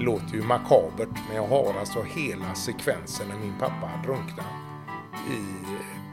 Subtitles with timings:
[0.00, 4.46] Låter ju makabert, men jag har alltså hela sekvensen när min pappa drunknar
[5.30, 5.42] i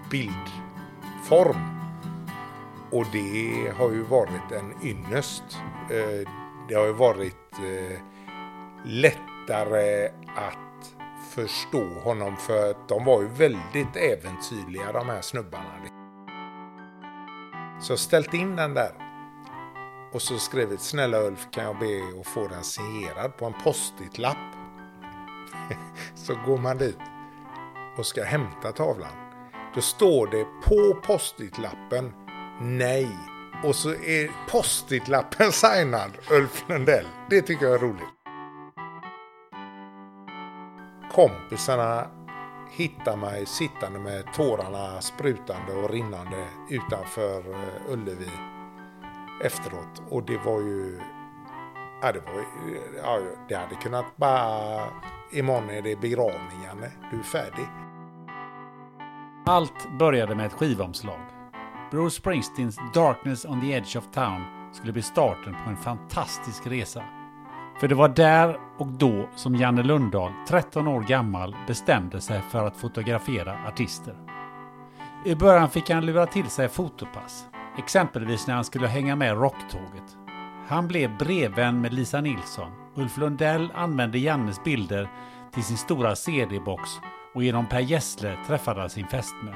[0.10, 1.78] bildform.
[2.92, 5.44] Och det har ju varit en ynnest.
[5.92, 6.30] Eh,
[6.70, 8.00] det har ju varit eh,
[8.86, 10.94] lättare att
[11.36, 15.64] förstå honom för att de var ju väldigt äventyrliga de här snubbarna.
[17.82, 19.07] Så ställt in den där
[20.12, 24.38] och så skrivit snälla Ulf kan jag be att få den signerad på en post-it-lapp.
[26.16, 27.00] så går man dit
[27.98, 29.12] och ska hämta tavlan.
[29.76, 32.14] Då står det på post-it-lappen
[32.62, 33.18] nej.
[33.64, 37.08] Och så är post-it-lappen signad Ulf Lundell.
[37.30, 38.04] Det tycker jag är roligt.
[41.12, 42.08] Kompisarna
[42.72, 48.57] hittar mig sittande med tårarna sprutande och rinnande utanför eh, Ullevi
[49.44, 50.02] efteråt.
[50.10, 51.00] Och det var ju...
[52.02, 52.44] Ja, det var.
[53.04, 54.82] Ja, det hade kunnat bara...
[55.32, 56.92] Imorgon är det begravning, Janne.
[57.12, 57.68] Du är färdig.
[59.46, 61.20] Allt började med ett skivomslag.
[61.92, 64.42] Bruce Springsteens Darkness on the Edge of Town
[64.74, 67.04] skulle bli starten på en fantastisk resa.
[67.80, 72.68] För det var där och då som Janne Lundahl, 13 år gammal, bestämde sig för
[72.68, 74.16] att fotografera artister.
[75.26, 80.18] I början fick han lura till sig fotopass, exempelvis när han skulle hänga med rocktåget.
[80.68, 82.72] Han blev brevvän med Lisa Nilsson.
[82.96, 85.10] Ulf Lundell använde Jannes bilder
[85.54, 86.90] till sin stora CD-box
[87.34, 89.52] och genom Per Gessle träffade han sin fästmö.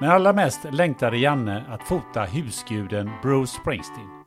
[0.00, 4.24] Men allra mest längtade Janne att fota husguden Bruce Springsteen.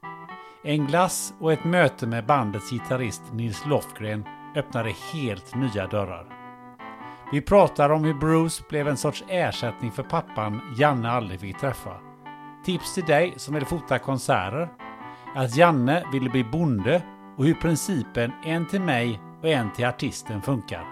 [0.63, 4.25] En glass och ett möte med bandets gitarrist Nils Lofgren
[4.55, 6.25] öppnade helt nya dörrar.
[7.31, 12.12] Vi pratar om hur Bruce blev en sorts ersättning för pappan Janne aldrig fick träffa.
[12.65, 14.69] Tips till dig som vill fota konserter.
[15.35, 17.01] Att Janne ville bli bonde
[17.37, 20.85] och hur principen en till mig och en till artisten funkar.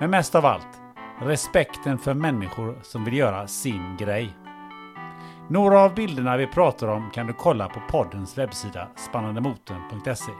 [0.00, 0.80] Men mest av allt,
[1.20, 4.36] respekten för människor som vill göra sin grej.
[5.48, 10.32] Några av bilderna vi pratar om kan du kolla på poddens webbsida spannandemotorn.se.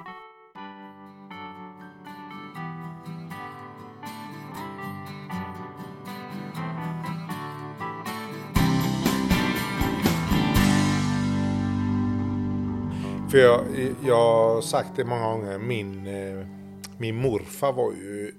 [13.31, 13.65] För jag,
[14.05, 15.59] jag har sagt det många gånger.
[15.59, 16.47] Min, eh,
[16.99, 18.35] min morfar var ju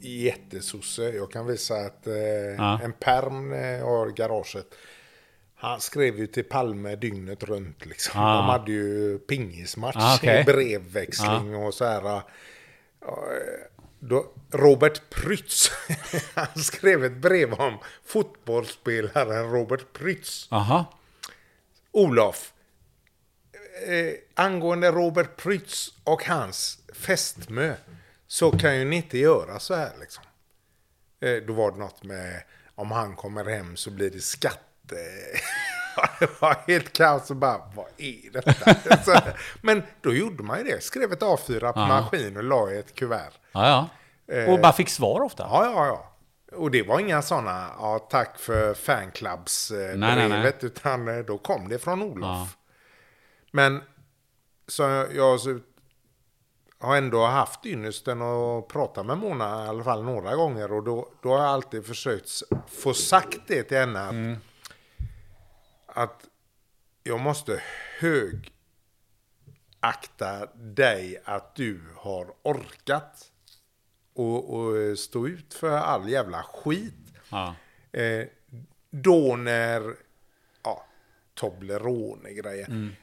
[0.00, 1.02] jättesosse.
[1.02, 2.14] Jag kan visa att eh,
[2.58, 2.80] Ja.
[2.84, 4.66] en perm eh, jag har i garaget.
[5.54, 7.86] Han skrev ju till Palme dygnet runt.
[7.86, 8.20] Liksom.
[8.20, 8.36] Ah.
[8.36, 10.44] De hade ju pingismatch, Ah, okej.
[10.44, 12.22] brevväxling och så här.
[14.00, 15.70] Då, Robert Prytz,
[16.34, 20.48] han skrev ett brev om fotbollsspelaren Robert Prytz.
[20.52, 20.84] Aha.
[21.92, 22.52] Olof,
[23.86, 27.74] eh, angående Robert Prytz och hans fästmö
[28.26, 30.24] så kan ju ni inte göra så här liksom.
[31.20, 32.42] Eh, då var det något med
[32.74, 34.96] om han kommer hem så blir det skatte...
[36.20, 39.02] det var helt kaos och bara, vad är detta?
[39.04, 39.20] så,
[39.62, 42.94] men då gjorde man ju det, skrev ett A4 på maskin och la i ett
[42.94, 43.32] kuvert.
[43.52, 43.88] Ja,
[44.26, 44.52] ja.
[44.52, 45.42] Och bara fick svar ofta.
[45.42, 46.14] Ja, ja, ja.
[46.56, 52.02] Och det var inga sådana, ja tack för fanclubs-brevet, utan eh, då kom det från
[52.02, 52.56] Olof.
[53.50, 53.82] Men
[54.66, 54.82] så
[55.14, 55.58] jag så,
[56.78, 61.08] har ändå haft ynnesten att prata med Mona i alla fall några gånger och då,
[61.22, 62.30] då har jag alltid försökt
[62.68, 64.36] få sagt det till henne att, Mm.
[65.86, 66.24] att
[67.02, 67.62] jag måste
[69.80, 73.32] högakta dig att du har orkat
[74.14, 76.94] och, och stå ut för all jävla skit.
[77.30, 77.54] Ja.
[77.92, 78.26] Eh,
[78.90, 79.96] då när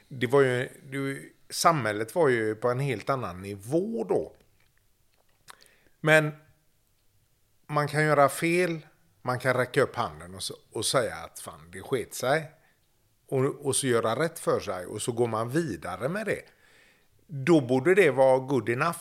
[0.08, 4.32] Det var ju, det, var ju- samhället var ju på en helt annan nivå då.
[6.00, 6.32] Men
[7.66, 8.78] man kan göra fel,
[9.22, 12.50] man kan räcka upp handen och, så, och säga att fan det sket sig.
[13.28, 16.42] Och, och så göra rätt för sig och så går man vidare med det.
[17.26, 19.00] Då borde det vara good enough.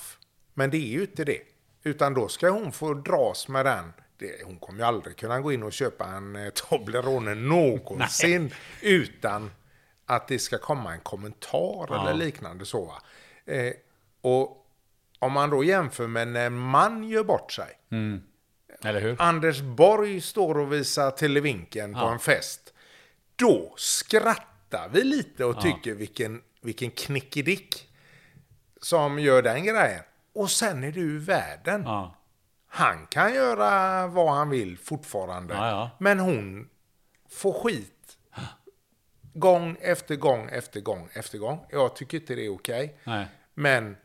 [0.53, 1.41] Men det är ju inte det.
[1.83, 3.93] Utan då ska hon få dras med den.
[4.17, 9.51] Det, hon kommer ju aldrig kunna gå in och köpa en eh, Toblerone någonsin utan
[10.05, 12.93] att det ska komma en kommentar eller liknande så.
[13.45, 13.73] Eh,
[14.21, 14.67] och
[15.19, 17.79] om man då jämför med när man gör bort sig.
[18.83, 19.21] Eller hur?
[19.21, 22.73] Anders Borg står och visar televinken på en fest.
[23.35, 27.89] Då skrattar vi lite och tycker vilken, vilken knickedick
[28.81, 30.03] som gör den grejen.
[30.33, 31.83] Och sen är du världen.
[31.85, 32.15] Ja.
[32.75, 35.53] Han kan göra vad han vill fortfarande.
[35.53, 35.89] Ja, ja.
[35.99, 36.69] Men hon
[37.29, 38.17] får skit.
[39.33, 41.65] Gång efter gång efter gång efter gång.
[41.69, 42.97] Jag tycker inte det är okej.
[43.03, 43.27] Nej.
[43.53, 43.97] Men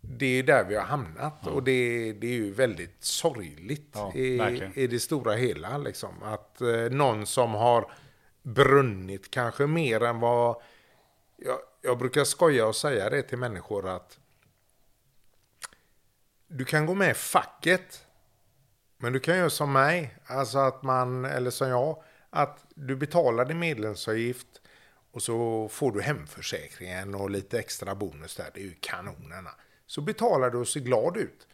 [0.00, 4.70] det är där vi har hamnat och det, det är ju väldigt sorgligt Ja, i,
[4.74, 5.78] i det stora hela.
[5.78, 6.22] Liksom.
[6.22, 7.92] Att eh, någon som har
[8.42, 10.56] brunnit kanske mer än vad...
[11.36, 14.18] Jag, jag brukar skoja och säga det till människor att
[16.48, 18.06] du kan gå med i facket
[18.98, 23.44] men du kan göra som mig, alltså att man, eller som jag, att du betalar
[23.44, 24.46] din medlemsavgift
[25.12, 28.50] och så får du hemförsäkringen och lite extra bonus där.
[28.54, 29.50] Det är ju kanonerna.
[29.86, 31.46] Så betalar du och ser glad ut.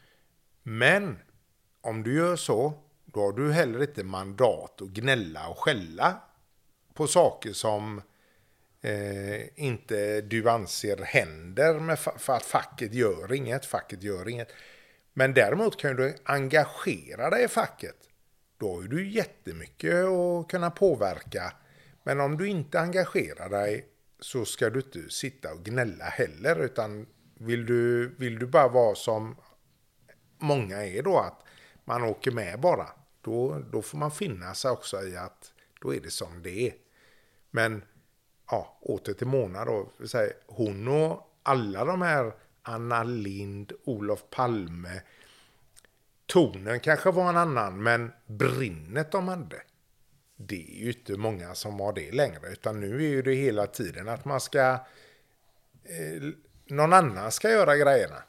[0.62, 1.18] Men
[1.80, 2.72] om du gör så,
[3.04, 6.20] då har du heller inte mandat att gnälla och skälla
[6.94, 8.02] på saker som
[8.80, 14.52] eh, inte du anser händer med fa- för att facket gör inget, facket gör inget.
[15.20, 17.96] Men däremot kan du engagera dig i facket.
[18.58, 21.52] Då har du jättemycket att kunna påverka.
[22.02, 23.86] Men om du inte engagerar dig
[24.20, 26.64] så ska du inte sitta och gnälla heller.
[26.64, 29.36] Utan vill du, vill du bara vara som
[30.38, 31.42] många är då, att
[31.84, 32.88] man åker med bara.
[33.20, 36.74] Då, då får man finna sig också i att då är det som det är.
[37.50, 37.82] Men
[38.50, 39.88] ja, åter till Mona då.
[40.46, 42.32] Hon och alla de här
[42.62, 45.02] Anna Lind, Olof Palme.
[46.26, 49.62] Tonen kanske var en annan, men brinnet de hade.
[50.36, 53.66] Det är ju inte många som har det längre, utan nu är ju det hela
[53.66, 54.60] tiden att man ska...
[55.84, 56.22] Eh,
[56.66, 58.22] någon annan ska göra grejerna.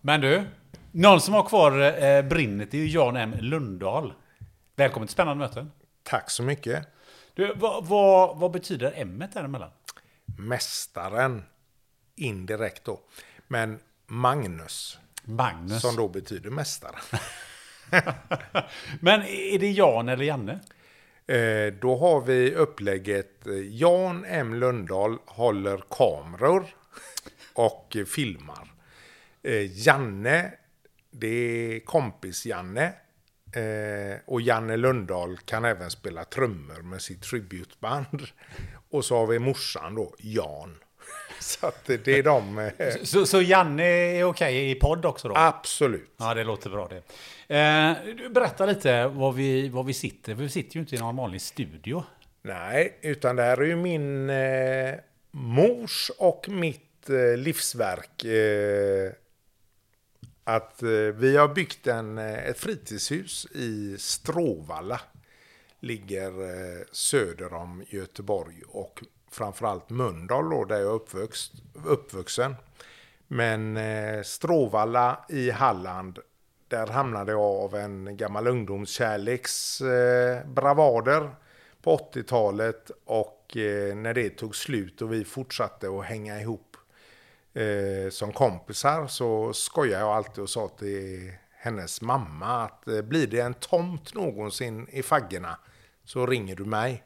[0.00, 0.44] Men du,
[0.92, 4.14] någon som har kvar eh, brinnet är ju Jan M Lundahl.
[4.76, 5.72] Välkommen till Spännande möten.
[6.02, 6.86] Tack så mycket.
[7.34, 9.70] Du, vad, vad, vad betyder M däremellan?
[10.38, 11.42] Mästaren,
[12.16, 13.00] indirekt då.
[13.48, 15.82] Men Magnus, Magnus.
[15.82, 16.96] som då betyder mästare.
[19.00, 20.60] Men är det Jan eller Janne?
[21.26, 26.66] Eh, då har vi upplägget Jan M Lundahl håller kameror
[27.54, 28.72] och filmar.
[29.42, 30.52] Eh, Janne,
[31.10, 32.92] det är kompis-Janne.
[33.52, 38.22] Eh, och Janne Lundahl kan även spela trummor med sitt tributeband.
[38.90, 40.78] Och så har vi morsan då, Jan.
[41.40, 42.58] Så det är de...
[42.58, 45.34] Eh, Så, så Janne är okej i podd också då?
[45.36, 46.14] absolut.
[46.16, 47.02] Ja, det låter bra det.
[47.56, 50.34] Eh, berätta lite var vi, var vi sitter.
[50.34, 52.04] Vi sitter ju inte i någon vanlig studio.
[52.42, 54.94] Nej, utan det här är ju min eh,
[55.30, 58.24] mors och mitt eh, livsverk.
[58.24, 59.12] Eh,
[60.44, 65.00] att eh, vi har byggt en, ett fritidshus i Stråvalla.
[65.80, 66.32] Ligger
[66.94, 71.52] söder om Göteborg och framförallt Mölndal då, där jag är uppvuxt,
[71.84, 72.54] uppvuxen.
[73.28, 76.18] Men eh, Stråvalla i Halland,
[76.68, 81.30] där hamnade jag av en gammal ungdomskärleks eh, bravader
[81.82, 86.76] på 80-talet och eh, när det tog slut och vi fortsatte att hänga ihop
[87.54, 93.26] eh, som kompisar så skojade jag alltid och sa till hennes mamma att eh, blir
[93.26, 95.58] det en tomt någonsin i faggorna
[96.04, 97.04] så ringer du mig.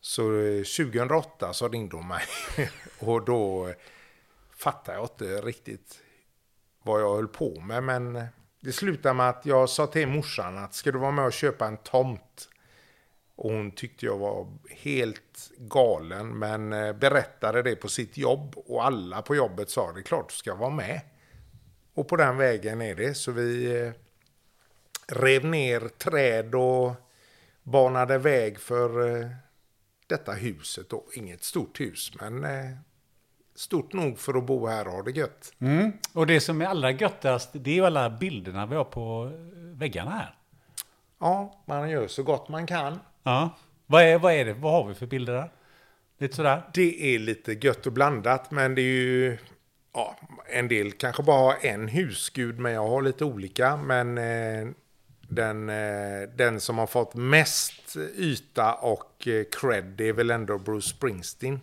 [0.00, 2.22] Så eh, 2008 så ringde hon mig
[2.98, 3.74] och då eh,
[4.56, 5.98] fattade jag inte riktigt
[6.82, 7.82] vad jag höll på med.
[7.82, 8.24] Men eh,
[8.60, 11.66] det slutade med att jag sa till morsan att ska du vara med och köpa
[11.66, 12.48] en tomt?
[13.36, 19.22] Och hon tyckte jag var helt galen men berättade det på sitt jobb och alla
[19.22, 21.00] på jobbet sa det är klart du ska vara med.
[21.94, 23.14] Och på den vägen är det.
[23.14, 23.92] Så vi
[25.06, 26.94] rev ner träd och
[27.62, 29.30] banade väg för
[30.10, 31.04] detta huset då.
[31.14, 32.70] Inget stort hus, men eh,
[33.54, 35.52] stort nog för att bo här och ha det gött.
[35.58, 35.92] Mm.
[36.12, 39.32] Och det som är allra göttast, det är ju alla bilderna vi har på
[39.74, 40.34] väggarna här.
[41.20, 42.98] Ja, man gör så gott man kan.
[43.22, 43.50] Ja.
[43.86, 44.52] Vad är, vad är det?
[44.52, 45.50] Vad har vi för bilder där?
[46.18, 46.62] Lite sådär?
[46.74, 49.38] Det är lite gött och blandat, men det är ju...
[49.92, 53.76] Ja, en del kanske bara har en husgud, men jag har lite olika.
[53.76, 54.68] Men eh,
[55.30, 60.58] den, eh, den som har fått mest yta och eh, cred, det är väl ändå
[60.58, 61.60] Bruce Springsteen.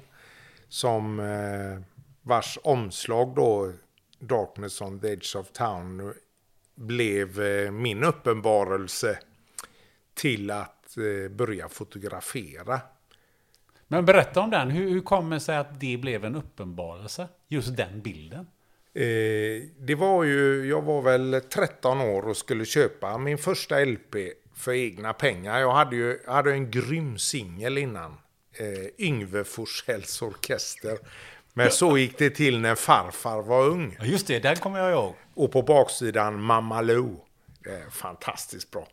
[0.70, 1.82] Som eh,
[2.22, 3.72] vars omslag då,
[4.20, 6.14] Darkness on the Edge of Town,
[6.76, 7.40] blev
[7.72, 9.20] min uppenbarelse
[10.14, 10.96] till att
[11.32, 12.82] börja fotografera.
[13.88, 14.70] Men berätta om den.
[14.70, 17.28] Hur, hur kommer det sig att det blev en uppenbarelse?
[17.48, 18.48] Just den bilden.
[18.98, 24.16] Eh, det var ju, jag var väl 13 år och skulle köpa min första LP
[24.56, 25.60] för egna pengar.
[25.60, 28.18] Jag hade ju hade en grym singel innan.
[28.54, 30.98] Eh, Yngve Forssells orkester.
[31.54, 33.98] Men så gick det till när farfar var ung.
[34.04, 35.16] Just det, den kommer jag ihåg.
[35.34, 37.16] Och på baksidan Mamma Lou.
[37.66, 38.88] Eh, fantastiskt bra.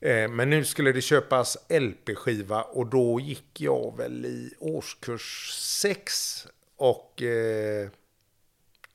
[0.00, 6.46] Eh, men nu skulle det köpas LP-skiva och då gick jag väl i årskurs 6.
[6.76, 7.88] Och eh,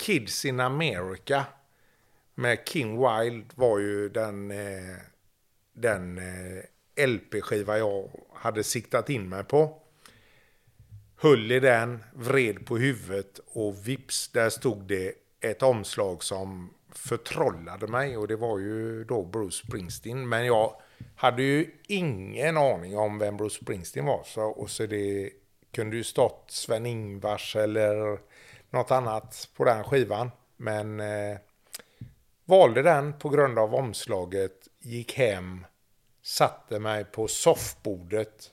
[0.01, 1.45] Kids in America
[2.35, 4.97] med King Wild var ju den, eh,
[5.73, 9.81] den eh, LP-skiva jag hade siktat in mig på.
[11.15, 17.87] Höll i den, vred på huvudet och vips, där stod det ett omslag som förtrollade
[17.87, 20.29] mig och det var ju då Bruce Springsteen.
[20.29, 20.75] Men jag
[21.15, 24.23] hade ju ingen aning om vem Bruce Springsteen var.
[24.25, 25.29] Så, och så det
[25.71, 28.19] kunde ju stått Sven-Ingvars eller
[28.71, 30.31] något annat på den skivan.
[30.57, 31.37] Men eh,
[32.45, 35.65] valde den på grund av omslaget, gick hem,
[36.21, 38.51] satte mig på soffbordet,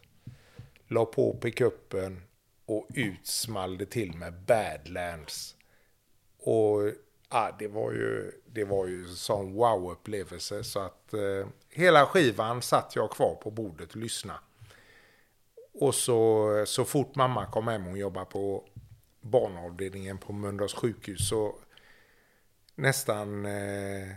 [0.88, 2.22] la på pickuppen
[2.66, 5.56] och ut small det till med Badlands.
[6.38, 6.80] Och
[7.28, 12.62] ah, det var ju, det var ju en sån wow-upplevelse så att eh, hela skivan
[12.62, 14.38] satt jag kvar på bordet och lyssnade.
[15.80, 18.64] Och så, så fort mamma kom hem, hon jobbade på
[19.30, 21.58] barnavdelningen på Mölndals sjukhus, så
[22.74, 24.08] nästan, eh,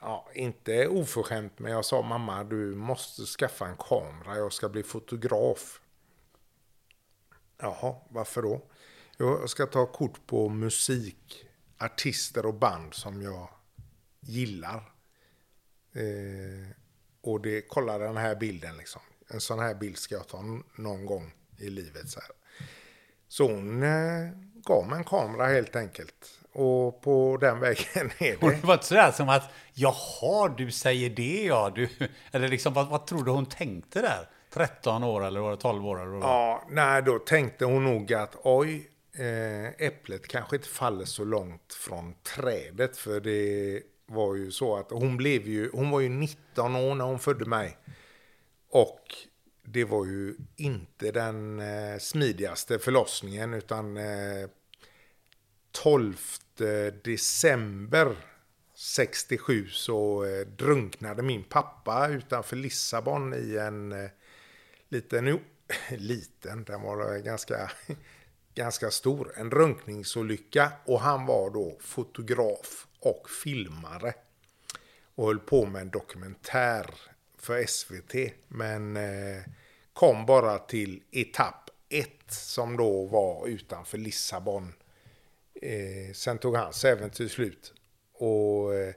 [0.00, 4.82] ja, inte oförskämt, men jag sa mamma, du måste skaffa en kamera, jag ska bli
[4.82, 5.80] fotograf.
[7.58, 8.62] Jaha, varför då?
[9.16, 11.46] Jag ska ta kort på musik,
[11.78, 13.48] artister och band som jag
[14.20, 14.92] gillar.
[15.92, 16.70] Eh,
[17.20, 19.02] och det, kolla den här bilden liksom.
[19.28, 22.08] En sån här bild ska jag ta någon gång i livet.
[22.08, 22.30] Så, här.
[23.28, 24.30] så hon eh,
[24.64, 26.38] gav mig en kamera helt enkelt.
[26.52, 27.84] Och på den vägen
[28.18, 28.36] är det.
[28.36, 31.72] Och det var inte sådär som att jaha, du säger det ja.
[31.74, 31.88] Du,
[32.32, 34.28] eller liksom, vad, vad tror du hon tänkte där?
[34.50, 36.02] 13 år eller var det 12 år?
[36.02, 36.18] Eller?
[36.18, 41.74] Ja, nej, då tänkte hon nog att oj, eh, äpplet kanske inte faller så långt
[41.74, 42.96] från trädet.
[42.96, 47.04] För det var ju så att hon blev ju, hon var ju 19 år när
[47.04, 47.78] hon födde mig.
[48.70, 49.00] Och
[49.72, 54.48] det var ju inte den eh, smidigaste förlossningen utan eh,
[55.72, 56.16] 12
[57.04, 58.16] december
[58.78, 64.10] 67 så eh, drunknade min pappa utanför Lissabon i en eh,
[64.88, 65.40] liten, jo,
[65.90, 67.70] liten, den var eh, ganska,
[68.54, 70.72] ganska stor, en drunkningsolycka.
[70.84, 74.14] Och han var då fotograf och filmare
[75.14, 76.94] och höll på med en dokumentär
[77.38, 79.42] för SVT men eh,
[79.92, 84.74] kom bara till etapp 1 som då var utanför Lissabon.
[85.54, 87.72] Eh, sen tog hans äventyr slut.
[88.12, 88.94] Och eh,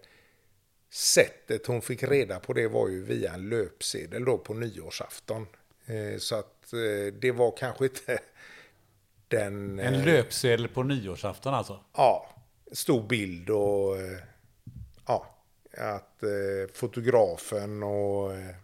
[0.89, 5.47] sättet hon fick reda på det var ju via en löpsedel då på nyårsafton.
[5.85, 8.19] Eh, så att eh, det var kanske inte
[9.27, 9.79] den...
[9.79, 11.79] En eh, löpsedel på nyårsafton alltså?
[11.93, 12.35] Ja,
[12.71, 13.95] stor bild och
[15.07, 15.40] ja,
[15.77, 18.55] att eh, fotografen och eh,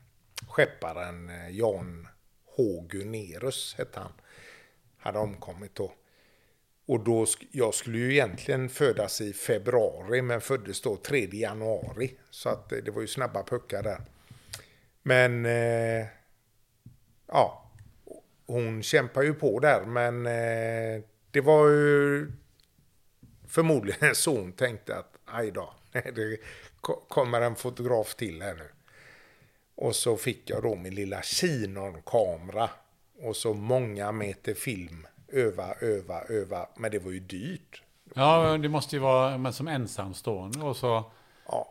[0.48, 2.08] skepparen eh, Jan
[2.56, 2.86] H.
[2.90, 4.12] Gunerus hette han,
[4.98, 5.94] hade omkommit då.
[6.86, 12.18] Och då, sk- jag skulle ju egentligen födas i februari men föddes då 3 januari.
[12.30, 14.02] Så att eh, det var ju snabba puckar där.
[15.04, 16.06] Men eh,
[17.28, 17.72] ja,
[18.46, 22.32] hon kämpar ju på där men eh, det var ju
[23.48, 26.40] förmodligen så hon tänkte att aj då, det
[27.08, 28.70] kommer en fotograf till här nu.
[29.76, 32.70] Och så fick jag då min lilla Chinon-kamera
[33.22, 35.08] och så många meter film.
[35.28, 36.70] Öva, öva, öva.
[36.76, 37.84] Men det var ju dyrt.
[38.14, 41.12] Ja, det måste ju vara men som ensamstående och så...
[41.48, 41.70] Ja.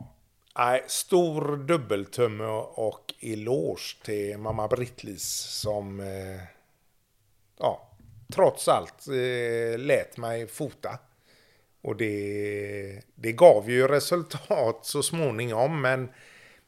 [0.57, 2.43] Nej, stor dubbeltumme
[2.75, 5.23] och eloge till mamma Britt-Lis
[5.61, 6.41] som eh,
[7.59, 7.89] ja,
[8.33, 10.99] trots allt eh, lät mig fota.
[11.87, 16.09] Och det, det gav ju resultat så småningom, men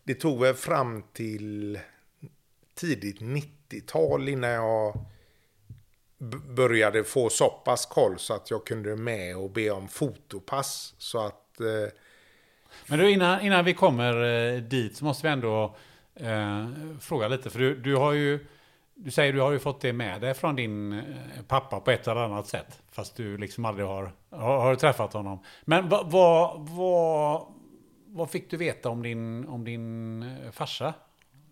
[0.03, 1.79] det tog väl fram till
[2.75, 5.05] tidigt 90-tal innan jag
[6.55, 10.95] började få så pass koll så att jag kunde med och be om fotopass.
[10.97, 11.59] Så att...
[11.59, 11.91] Eh,
[12.87, 15.75] Men du, innan, innan vi kommer eh, dit så måste vi ändå
[16.15, 16.67] eh,
[16.99, 17.49] fråga lite.
[17.49, 18.45] För du, du har ju,
[18.95, 21.03] du säger du har ju fått det med dig från din eh,
[21.47, 22.81] pappa på ett eller annat sätt.
[22.99, 25.39] Fast du liksom aldrig har, har, har träffat honom.
[25.65, 27.45] Men vad, vad, vad,
[28.07, 30.93] vad fick du veta om din, om din eh, farsa?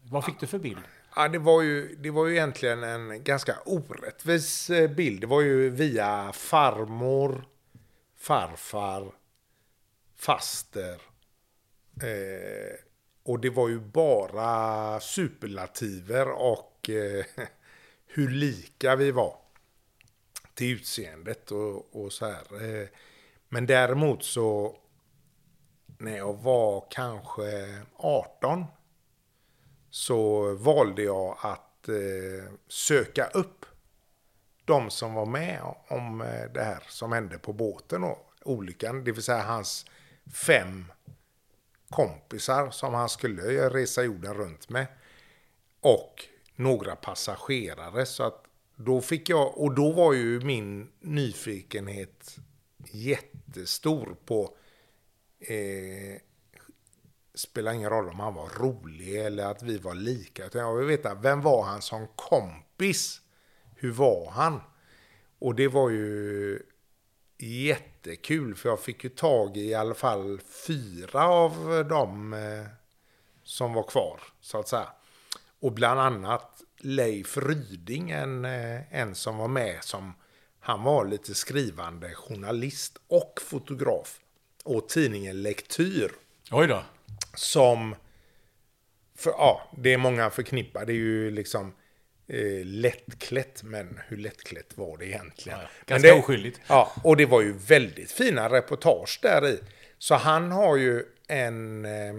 [0.04, 0.80] Vad fick du för bild?
[1.16, 5.22] Ja, det var, ju, det var ju egentligen en ganska orättvis eh, bild.
[5.22, 7.46] Det var ju via farmor,
[8.18, 9.12] farfar,
[10.16, 11.02] faster.
[12.02, 12.76] Eh,
[13.24, 17.26] och det var ju bara superlativer och eh,
[18.08, 19.47] hur lika vi var
[20.58, 22.82] till utseendet och, och så här.
[22.82, 22.88] Eh,
[23.50, 24.78] men däremot så
[25.98, 28.66] när jag var kanske 18
[29.90, 33.66] så valde jag att eh, söka upp
[34.66, 39.04] de som var med om eh, det här som hände på båten och olyckan.
[39.04, 39.86] Det vill säga hans
[40.34, 40.92] fem
[41.90, 44.88] kompisar som han skulle resa jorden runt med.
[45.82, 48.06] Och några passagerare.
[48.06, 48.47] Så att
[48.78, 52.38] då fick jag, och då var ju min nyfikenhet
[52.92, 54.58] jättestor på
[55.40, 56.22] eh,
[57.34, 60.46] spelar ingen roll om han var rolig eller att vi var lika.
[60.46, 63.22] Utan jag vill veta, vem var han som kompis?
[63.76, 64.62] Hur var han?
[65.40, 66.60] Och det var ju
[67.38, 72.66] jättekul för jag fick ju tag i i alla fall fyra av dem eh,
[73.44, 74.88] som var kvar, så att säga.
[75.60, 80.14] Och bland annat Leif Ryding, en, eh, en som var med som
[80.60, 84.20] han var lite skrivande journalist och fotograf.
[84.64, 86.12] Och tidningen Lektyr
[86.52, 86.84] Oj då.
[87.36, 87.96] som
[89.16, 90.86] för, ja, det är många förknippar.
[90.86, 91.74] Det är ju liksom
[92.28, 95.60] eh, lättklätt, men hur lättklätt var det egentligen?
[95.60, 96.62] Ja, Ganska det, oskyldigt.
[96.68, 99.60] Ja, och det var ju väldigt fina reportage där i.
[99.98, 101.86] Så han har ju en...
[101.86, 102.14] Eh,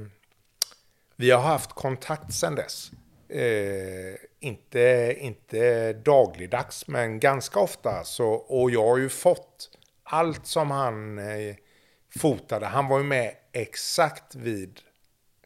[1.16, 2.90] vi har haft kontakt sedan dess.
[3.29, 8.05] Eh, inte, inte dagligdags, men ganska ofta.
[8.05, 9.71] Så, och jag har ju fått
[10.03, 11.57] allt som han eh,
[12.19, 12.67] fotade.
[12.67, 14.81] Han var ju med exakt vid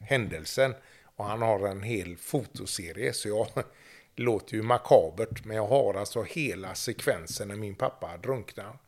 [0.00, 0.74] händelsen.
[1.16, 3.12] Och han har en hel fotoserie.
[3.12, 3.64] Så jag det
[4.22, 5.44] låter ju makabert.
[5.44, 8.78] Men jag har alltså hela sekvensen när min pappa drunknar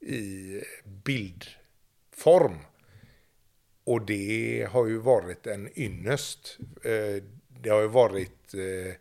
[0.00, 2.58] i bildform.
[3.84, 6.58] Och det har ju varit en ynnest.
[6.84, 7.22] Eh,
[7.64, 8.94] det har ju varit eh,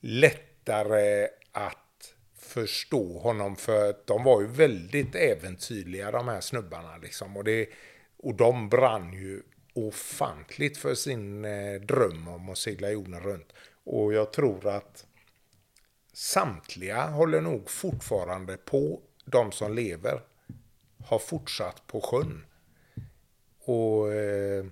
[0.00, 7.36] lättare att förstå honom för att de var ju väldigt äventyrliga de här snubbarna liksom.
[7.36, 7.68] Och, det,
[8.16, 9.42] och de brann ju
[9.74, 13.52] ofantligt för sin eh, dröm om att segla jorden runt.
[13.84, 15.06] Och jag tror att
[16.12, 20.20] samtliga håller nog fortfarande på, de som lever,
[21.06, 22.44] har fortsatt på sjön.
[23.64, 24.64] Och eh,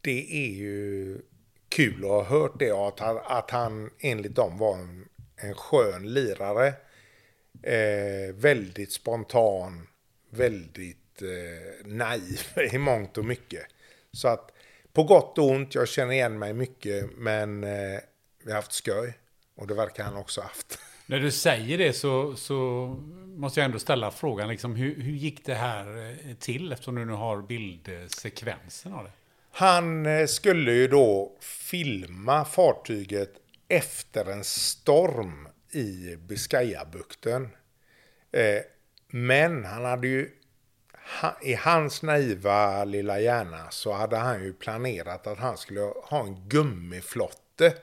[0.00, 1.18] det är ju
[1.68, 5.54] kul att ha hört det och att han, att han enligt dem var en, en
[5.54, 6.74] skön lirare.
[7.62, 9.86] Eh, väldigt spontan,
[10.30, 12.40] väldigt eh, naiv
[12.72, 13.66] i mångt och mycket.
[14.12, 14.52] Så att
[14.92, 18.00] på gott och ont, jag känner igen mig mycket, men eh,
[18.44, 19.18] vi har haft skoj.
[19.54, 20.78] Och det verkar han också haft.
[21.06, 22.86] När du säger det så, så
[23.26, 26.72] måste jag ändå ställa frågan, liksom, hur, hur gick det här eh, till?
[26.72, 29.12] Eftersom du nu har bildsekvensen av det.
[29.52, 33.32] Han eh, skulle ju då filma fartyget
[33.68, 37.48] efter en storm i Biscayabukten.
[38.32, 38.62] Eh,
[39.08, 40.30] men han hade ju,
[41.42, 46.48] i hans naiva lilla hjärna så hade han ju planerat att han skulle ha en
[46.48, 47.74] gummiflotte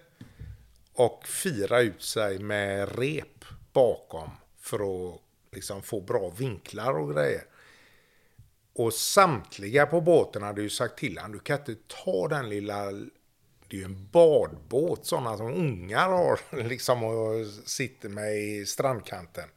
[0.94, 7.44] och fira ut sig med rep bakom för att liksom få bra vinklar och grejer.
[8.78, 12.86] Och samtliga på båten hade ju sagt till honom, du kan inte ta den lilla,
[13.68, 19.50] det är ju en badbåt, sådana som ungar har liksom och sitter med i strandkanten.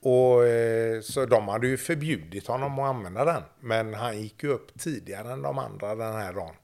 [0.00, 3.42] Och eh, så de hade ju förbjudit honom att använda den.
[3.60, 6.54] Men han gick ju upp tidigare än de andra den här dagen.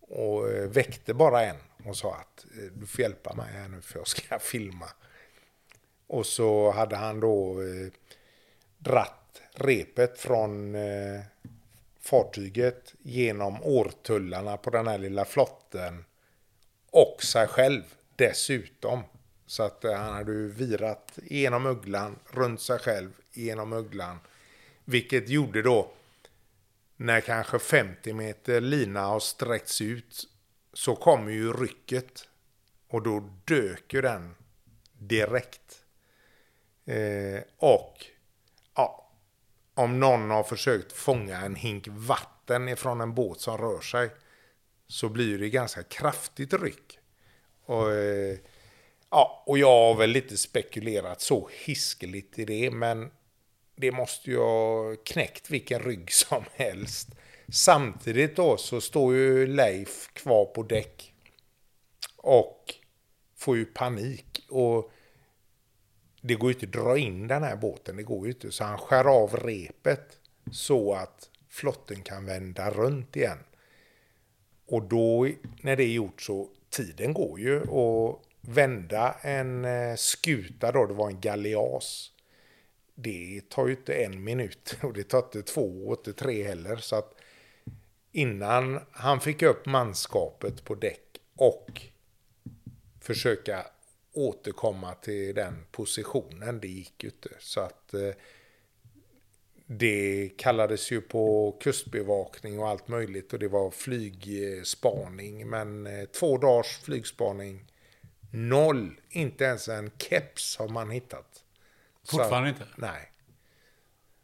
[0.00, 3.80] Och eh, väckte bara en och sa att eh, du får hjälpa mig här nu
[3.80, 4.86] för jag ska filma.
[6.06, 7.56] Och så hade han då
[8.78, 9.19] dratt
[9.60, 11.20] repet från eh,
[12.00, 16.04] fartyget genom årtullarna på den här lilla flotten
[16.90, 17.82] och sig själv
[18.16, 19.02] dessutom.
[19.46, 24.18] Så att eh, han hade ju virat genom ugglan, runt sig själv, genom ugglan.
[24.84, 25.90] Vilket gjorde då,
[26.96, 30.28] när kanske 50 meter lina har sträckts ut,
[30.72, 32.28] så kommer ju rycket.
[32.88, 34.34] Och då dök ju den
[34.92, 35.84] direkt.
[36.84, 38.06] Eh, och
[38.74, 39.09] ja,
[39.80, 44.10] om någon har försökt fånga en hink vatten ifrån en båt som rör sig
[44.88, 46.98] så blir det ganska kraftigt ryck.
[47.64, 48.38] Och, eh,
[49.10, 53.10] ja, och jag har väl lite spekulerat så hiskeligt i det, men
[53.76, 57.08] det måste ju ha knäckt vilken rygg som helst.
[57.48, 61.12] Samtidigt då så står ju Leif kvar på däck
[62.16, 62.74] och
[63.36, 64.46] får ju panik.
[64.48, 64.92] Och
[66.20, 68.52] det går ju inte att dra in den här båten, det går ju inte.
[68.52, 70.18] Så han skär av repet
[70.50, 73.38] så att flotten kan vända runt igen.
[74.66, 75.28] Och då,
[75.62, 80.94] när det är gjort så, tiden går ju och vända en eh, skuta då, det
[80.94, 82.10] var en galeas.
[82.94, 86.76] Det tar ju inte en minut och det tar inte två och inte tre heller.
[86.76, 87.14] Så att
[88.12, 91.82] innan han fick upp manskapet på däck och
[93.00, 93.66] försöka
[94.12, 97.30] återkomma till den positionen, det gick ju inte.
[97.38, 98.10] Så att eh,
[99.66, 105.48] det kallades ju på kustbevakning och allt möjligt och det var flygspaning.
[105.48, 107.72] Men eh, två dagars flygspaning,
[108.30, 111.44] noll, inte ens en keps har man hittat.
[112.04, 112.74] Fortfarande Så, inte?
[112.76, 113.12] Nej.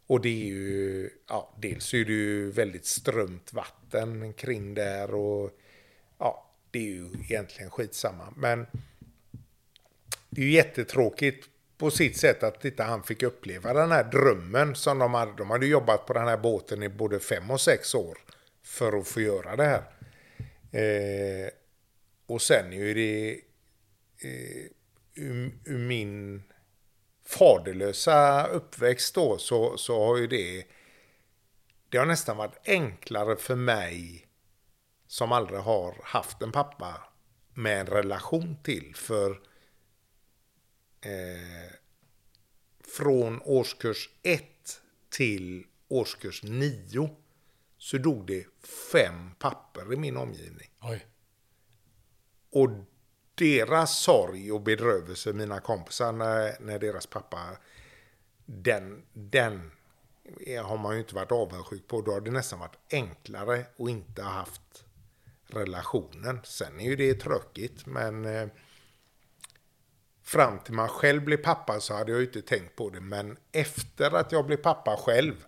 [0.06, 5.50] Och det är ju, ja, dels är det ju väldigt strömt vatten kring där och
[6.18, 8.32] ja, det är ju egentligen skitsamma.
[8.36, 8.66] Men
[10.30, 14.74] det är ju jättetråkigt på sitt sätt att inte han fick uppleva den här drömmen
[14.74, 15.32] som de hade.
[15.36, 18.18] De hade jobbat på den här båten i både fem och sex år
[18.62, 19.82] för att få göra det här.
[20.72, 21.50] Eh,
[22.26, 23.30] och sen är det
[24.22, 24.66] eh,
[25.14, 26.42] ur, ur min
[27.26, 30.66] faderlösa uppväxt då så, så har ju det
[31.88, 34.26] det har nästan varit enklare för mig
[35.06, 36.94] som aldrig har haft en pappa
[37.54, 38.92] med en relation till.
[38.96, 39.40] För
[41.06, 41.72] eh,
[42.96, 44.42] från årskurs 1
[45.08, 47.10] till årskurs 9
[47.78, 48.46] så dog det
[48.92, 50.70] fem papper i min omgivning.
[50.80, 51.06] Oj.
[52.50, 52.70] Och
[53.34, 57.56] deras sorg och bedrövelse, mina kompisar, när, när deras pappa,
[58.44, 59.70] den, den
[60.64, 62.00] har man ju inte varit avundsjuk på.
[62.00, 64.84] Då har det nästan varit enklare att inte ha haft
[65.46, 66.40] relationen.
[66.44, 68.48] Sen är ju det tråkigt, men eh,
[70.26, 73.00] fram till man själv blev pappa så hade jag ju inte tänkt på det.
[73.00, 75.44] Men efter att jag blev pappa själv,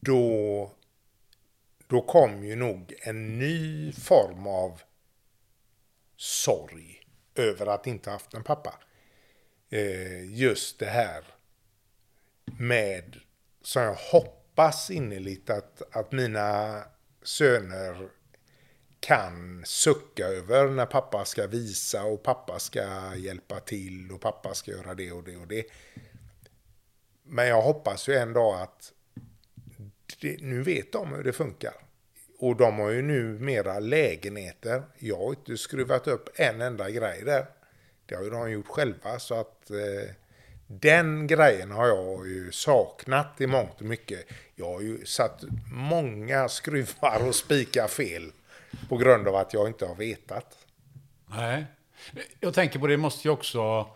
[0.00, 0.74] då,
[1.86, 4.80] då kom ju nog en ny form av
[6.16, 7.02] sorg
[7.34, 8.74] över att inte haft en pappa.
[9.70, 11.24] Eh, just det här
[12.44, 13.16] med,
[13.62, 16.82] som jag hoppas innerligt att, att mina
[17.22, 18.08] söner
[19.00, 24.70] kan sucka över när pappa ska visa och pappa ska hjälpa till och pappa ska
[24.70, 25.64] göra det och det och det.
[27.22, 28.92] Men jag hoppas ju en dag att
[30.20, 31.74] det, nu vet de hur det funkar.
[32.38, 34.82] Och de har ju nu mera lägenheter.
[34.98, 37.46] Jag har inte skruvat upp en enda grej där.
[38.06, 40.14] Det har ju de gjort själva så att eh,
[40.66, 44.26] den grejen har jag ju saknat i mångt och mycket.
[44.54, 48.32] Jag har ju satt många skruvar och spikar fel
[48.88, 50.66] på grund av att jag inte har vetat.
[51.26, 51.64] Nej.
[52.40, 53.88] Jag tänker på det, måste ju också...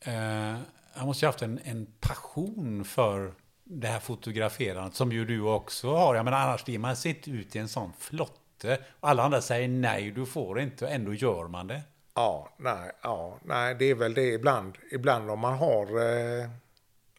[0.00, 0.56] Eh,
[0.92, 5.94] han måste ju haft en, en passion för det här fotograferandet som ju du också
[5.94, 6.14] har.
[6.14, 8.78] Jag menar, annars blir man sitt ut i en sån flotte.
[9.00, 11.82] Och alla andra säger nej, du får inte och ändå gör man det.
[12.14, 14.78] Ja, nej, ja, nej, det är väl det ibland.
[14.90, 16.48] Ibland om man har eh,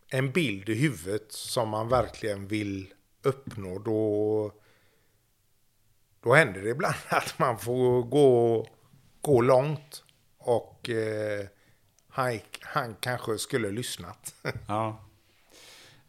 [0.09, 4.51] en bild i huvudet som man verkligen vill uppnå, då,
[6.25, 8.67] då händer det ibland att man får gå,
[9.21, 10.03] gå långt.
[10.37, 11.45] Och eh,
[12.09, 14.35] han, han kanske skulle lyssnat.
[14.67, 15.01] Ja.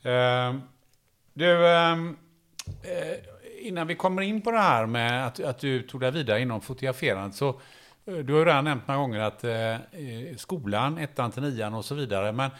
[0.02, 0.54] Eh,
[1.32, 2.16] du, ehm,
[2.82, 3.16] eh,
[3.60, 6.60] innan vi kommer in på det här med att, att du tog dig vidare inom
[6.60, 7.48] fotograferandet så
[8.06, 11.84] eh, du har ju redan nämnt några gånger att eh, skolan, ettan till nian och
[11.84, 12.50] så vidare, men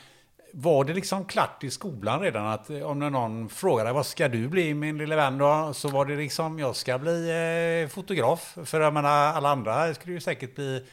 [0.59, 4.49] var det liksom klart i skolan redan att eh, om någon frågade vad ska du
[4.49, 5.73] bli min lille vän då?
[5.75, 7.31] Så var det liksom jag ska bli
[7.83, 8.59] eh, fotograf.
[8.65, 10.87] För jag menar alla andra skulle ju säkert bli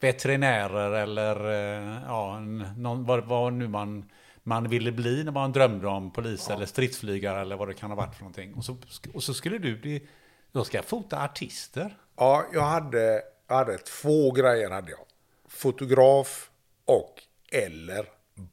[0.00, 2.40] veterinärer eller eh, ja,
[2.76, 4.10] någon, vad, vad nu man,
[4.42, 7.96] man ville bli när man drömde om polis eller stridsflygare eller vad det kan ha
[7.96, 8.54] varit för någonting.
[8.54, 8.76] Och så,
[9.14, 10.08] och så skulle du bli,
[10.52, 11.96] jag ska fota artister.
[12.16, 14.70] Ja, jag hade, jag hade två grejer.
[14.70, 15.00] hade jag.
[15.48, 16.50] Fotograf
[16.84, 18.06] och eller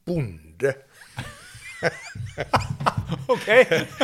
[0.04, 0.45] bonde.
[3.28, 3.88] Okej.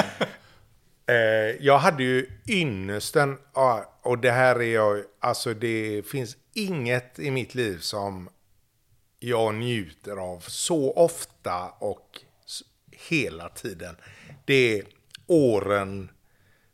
[1.06, 3.38] Eh, jag hade ju ynnesten,
[4.02, 8.28] och det här är jag, alltså det finns inget i mitt liv som
[9.18, 12.20] jag njuter av så ofta och
[12.90, 13.96] hela tiden.
[14.44, 14.84] Det är
[15.26, 16.10] åren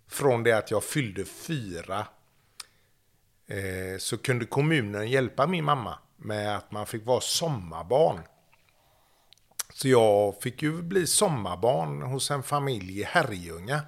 [0.09, 2.07] från det att jag fyllde fyra
[3.47, 8.21] eh, så kunde kommunen hjälpa min mamma med att man fick vara sommarbarn.
[9.81, 13.81] Så jag fick ju bli sommarbarn hos en familj i Herrljunga.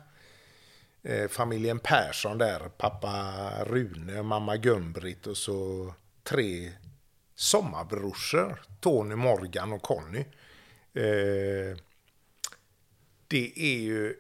[1.03, 6.73] Eh, familjen Persson där, pappa Rune, mamma Gun-Britt och så tre
[7.35, 10.19] sommarbrorsor, Tony, Morgan och Conny.
[10.95, 11.77] Eh,
[13.29, 14.17] det är ju...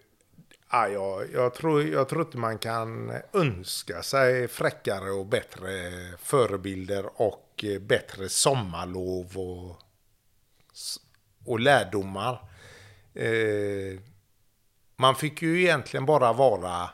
[0.70, 5.70] Ja, jag, jag, tror, jag tror inte man kan önska sig fräckare och bättre
[6.18, 9.82] förebilder och eh, bättre sommarlov och,
[11.44, 12.48] och lärdomar.
[13.14, 14.00] Eh,
[14.96, 16.90] man fick ju egentligen bara vara,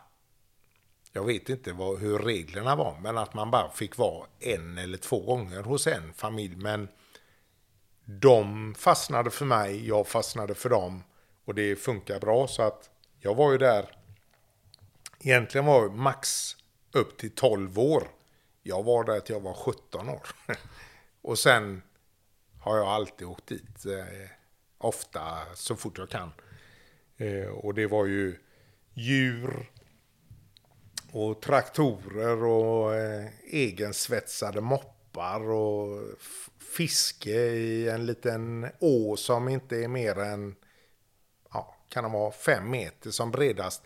[1.12, 4.98] jag vet inte vad, hur reglerna var, men att man bara fick vara en eller
[4.98, 6.56] två gånger hos en familj.
[6.56, 6.88] Men
[8.04, 11.02] de fastnade för mig, jag fastnade för dem
[11.44, 13.90] och det funkar bra så att jag var ju där,
[15.20, 16.56] egentligen var jag max
[16.92, 18.08] upp till 12 år.
[18.62, 20.26] Jag var där till jag var 17 år.
[21.22, 21.82] och sen
[22.60, 24.30] har jag alltid åkt dit, eh,
[24.78, 26.32] ofta så fort jag kan.
[27.16, 28.38] Eh, och det var ju
[28.94, 29.70] djur
[31.12, 36.02] och traktorer och eh, egensvetsade moppar och
[36.58, 40.54] fiske i en liten å som inte är mer än,
[41.52, 43.82] ja, kan det vara fem meter som bredast.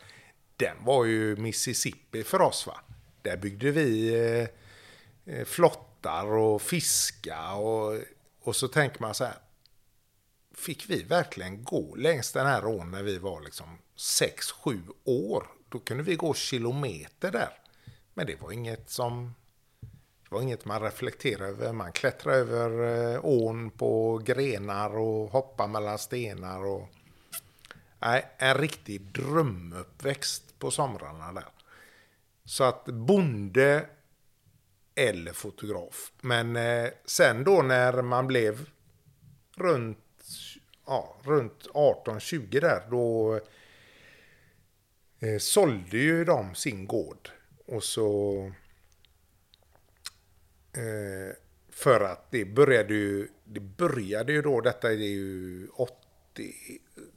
[0.57, 2.81] Den var ju Mississippi för oss va.
[3.23, 4.49] Där byggde vi eh,
[5.35, 7.99] eh flottar och fiska och,
[8.43, 9.35] och så tänker man så här,
[10.61, 15.47] fick vi verkligen gå längs den här ån när vi var liksom 6-7 år.
[15.69, 17.59] Då kunde vi gå kilometer där.
[18.15, 19.35] Men det var inget som...
[20.23, 21.73] Det var inget man reflekterade över.
[21.73, 26.65] Man klättrade över eh, ån på grenar och hoppade mellan stenar.
[26.65, 26.89] Och...
[27.99, 31.49] Nej, en riktig drömuppväxt på somrarna där.
[32.45, 33.87] Så att bonde
[34.95, 36.13] eller fotograf.
[36.21, 38.71] Men eh, sen då när man blev
[39.57, 39.99] runt,
[40.91, 43.35] ja, runt 18-20 där, då
[45.21, 47.31] eh, sålde ju de sin gård.
[47.67, 48.37] Och så...
[50.73, 51.37] Eh,
[51.71, 56.55] för att det började ju, det började ju då, detta är ju 80,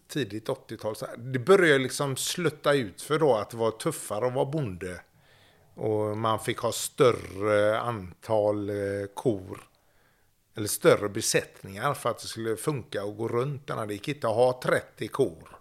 [0.07, 4.45] tidigt 80-tal, det började liksom slutta ut för då att det var tuffare att vara
[4.45, 5.01] bonde.
[5.75, 9.72] Och man fick ha större antal eh, kor
[10.55, 13.67] eller större besättningar för att det skulle funka och gå runt.
[13.67, 13.85] Den här.
[13.85, 15.59] Det gick inte att ha 30 kor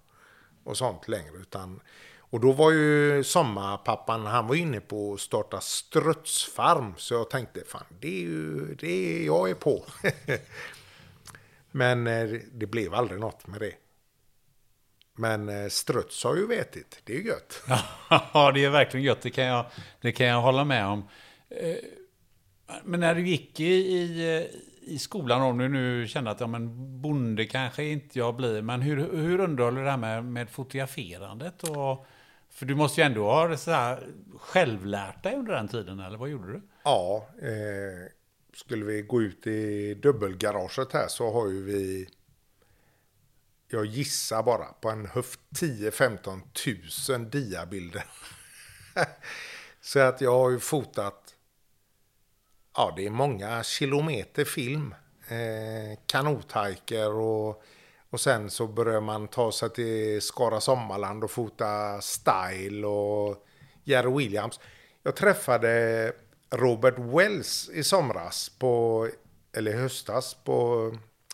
[0.65, 1.37] och sånt längre.
[1.41, 1.81] Utan,
[2.19, 6.95] och då var ju sommarpappan, han var inne på att starta strutsfarm.
[6.97, 9.85] Så jag tänkte, fan det är ju, det är, jag är på.
[11.71, 13.75] Men eh, det blev aldrig något med det.
[15.15, 17.63] Men eh, struts har ju vetit, det är ju gött.
[18.35, 19.23] Ja, det är verkligen gött.
[19.23, 19.67] Det kan jag,
[20.01, 21.09] det kan jag hålla med om.
[21.49, 21.77] Eh,
[22.85, 24.49] men när du gick i, i,
[24.85, 28.83] i skolan, om du nu kände att ja, men bonde kanske inte jag blir, men
[28.83, 31.63] hur, hur underhåller du det här med, med fotograferandet?
[31.63, 32.07] Och,
[32.51, 34.07] för du måste ju ändå ha så här,
[34.39, 36.63] självlärt dig under den tiden, eller vad gjorde du?
[36.85, 38.13] Ja, eh,
[38.55, 42.09] skulle vi gå ut i dubbelgaraget här så har ju vi,
[43.69, 48.05] jag gissar bara, på en höft 10-15 tusen diabilder.
[49.81, 51.22] så att jag har ju fotat,
[52.75, 54.95] ja det är många kilometer film,
[55.29, 57.63] eh, kanothajker och,
[58.11, 63.47] och sen så börjar man ta sig till Skara Sommarland och fota Style och
[63.85, 64.61] Jerry Williams.
[65.03, 66.13] Jag träffade
[66.51, 69.09] Robert Wells i somras, på,
[69.57, 70.91] eller i höstas, på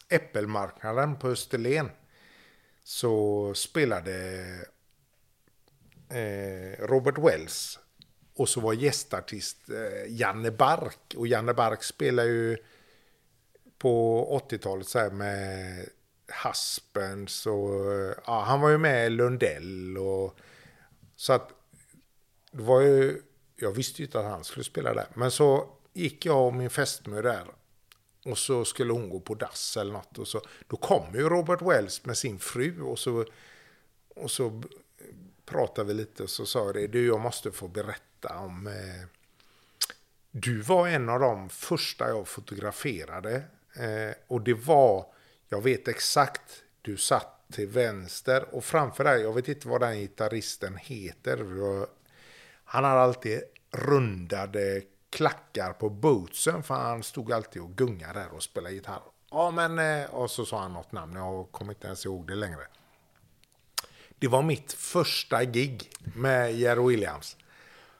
[0.09, 1.91] Äppelmarknaden på Österlen.
[2.85, 4.45] Så spelade
[6.11, 7.79] eh, Robert Wells
[8.39, 11.15] och så var gästartist eh, Janne Bark.
[11.17, 12.57] Och Janne Bark spelar ju
[13.79, 15.89] på 80-talet så här med
[16.29, 17.85] Haspens och
[18.27, 20.39] ja, han var ju med Lundell och
[21.17, 21.53] så att
[22.51, 23.23] det var ju,
[23.57, 25.07] jag visste ju inte att han skulle spela där.
[25.15, 27.47] Men så gick jag och min fästmö där.
[28.25, 30.19] Och så skulle hon gå på dass eller något.
[30.19, 32.81] Och så, då kom ju Robert Wells med sin fru.
[32.81, 33.25] Och så,
[34.15, 34.63] och så
[35.49, 36.87] pratade vi lite och så sa jag det.
[36.87, 38.67] Du, jag måste få berätta om...
[38.67, 39.09] Eh,
[40.31, 43.35] du var en av de första jag fotograferade.
[43.75, 45.07] Eh, och det var,
[45.49, 49.99] jag vet exakt, du satt till vänster och framför dig, jag vet inte vad den
[49.99, 51.39] gitarristen heter.
[52.65, 58.43] Han hade alltid rundade klackar på bootsen för han stod alltid och gungade där och
[58.43, 59.03] spelade gitarr.
[59.31, 62.35] Ja men, eh, och så sa han något namn, jag kommer inte ens ihåg det
[62.35, 62.67] längre.
[64.19, 67.37] Det var mitt första gig med Jerry Williams.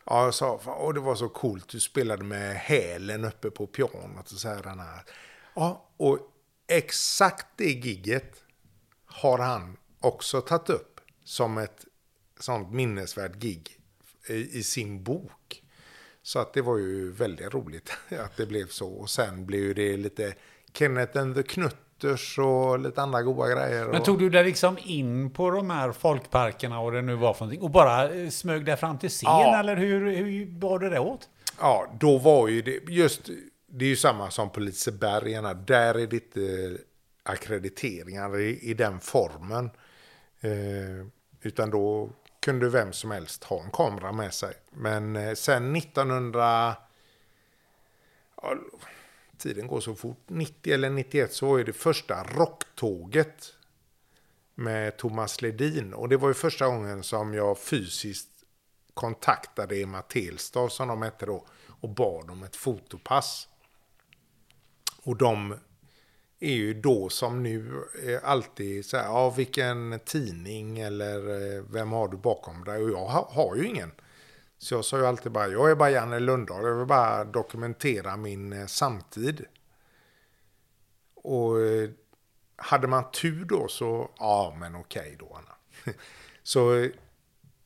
[0.05, 4.33] Ja, jag sa, och det var så coolt, du spelade med hälen uppe på pianot
[4.33, 4.63] och så här.
[4.63, 5.05] Den här.
[5.55, 6.19] Ja, och
[6.67, 8.43] exakt det gigget
[9.05, 11.85] har han också tagit upp som ett
[12.41, 13.81] sånt minnesvärt gig
[14.29, 15.63] i, i sin bok.
[16.23, 18.89] Så att det var ju väldigt roligt att det blev så.
[18.89, 20.35] Och sen blev det lite
[20.73, 21.43] Kenneth and the
[21.99, 23.87] Knutters och lite andra goda grejer.
[23.87, 27.45] Men tog du dig liksom in på de här folkparkerna och det nu var för
[27.45, 29.59] någonting och bara eh, smög dig fram till scen ja.
[29.59, 31.29] eller hur, hur bar det åt?
[31.61, 33.31] Ja, då var ju det just,
[33.67, 36.79] det är ju samma som på Lisebergarna, där är det inte
[37.23, 39.71] akkrediteringar i, i den formen.
[40.41, 41.07] Eh,
[41.43, 44.55] utan då kunde vem som helst ha en kamera med sig.
[44.71, 46.77] Men eh, sen 1900...
[49.39, 50.25] Tiden går så fort.
[50.27, 53.55] 90 eller 91 så var det första rocktåget
[54.55, 55.95] med Thomas Ledin.
[55.95, 58.29] Och det var ju första gången som jag fysiskt
[58.95, 61.47] kontaktade Emma Telstad som de hette då
[61.81, 63.49] och bad om ett fotopass.
[65.03, 65.55] Och de
[66.41, 71.19] är ju då som nu eh, alltid så här, ja vilken tidning eller
[71.57, 72.83] eh, vem har du bakom dig?
[72.83, 73.93] Och jag har ju ingen.
[74.59, 78.17] Så jag sa ju alltid bara, jag är bara Janne Lundahl, jag vill bara dokumentera
[78.17, 79.45] min eh, samtid.
[81.15, 81.91] Och eh,
[82.57, 85.95] hade man tur då så, ja men okej då Anna.
[86.43, 86.91] Så eh,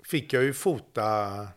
[0.05, 1.49] fick jag ju fota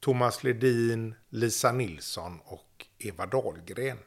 [0.00, 3.98] Thomas Ledin, Lisa Nilsson och Eva Dahlgren.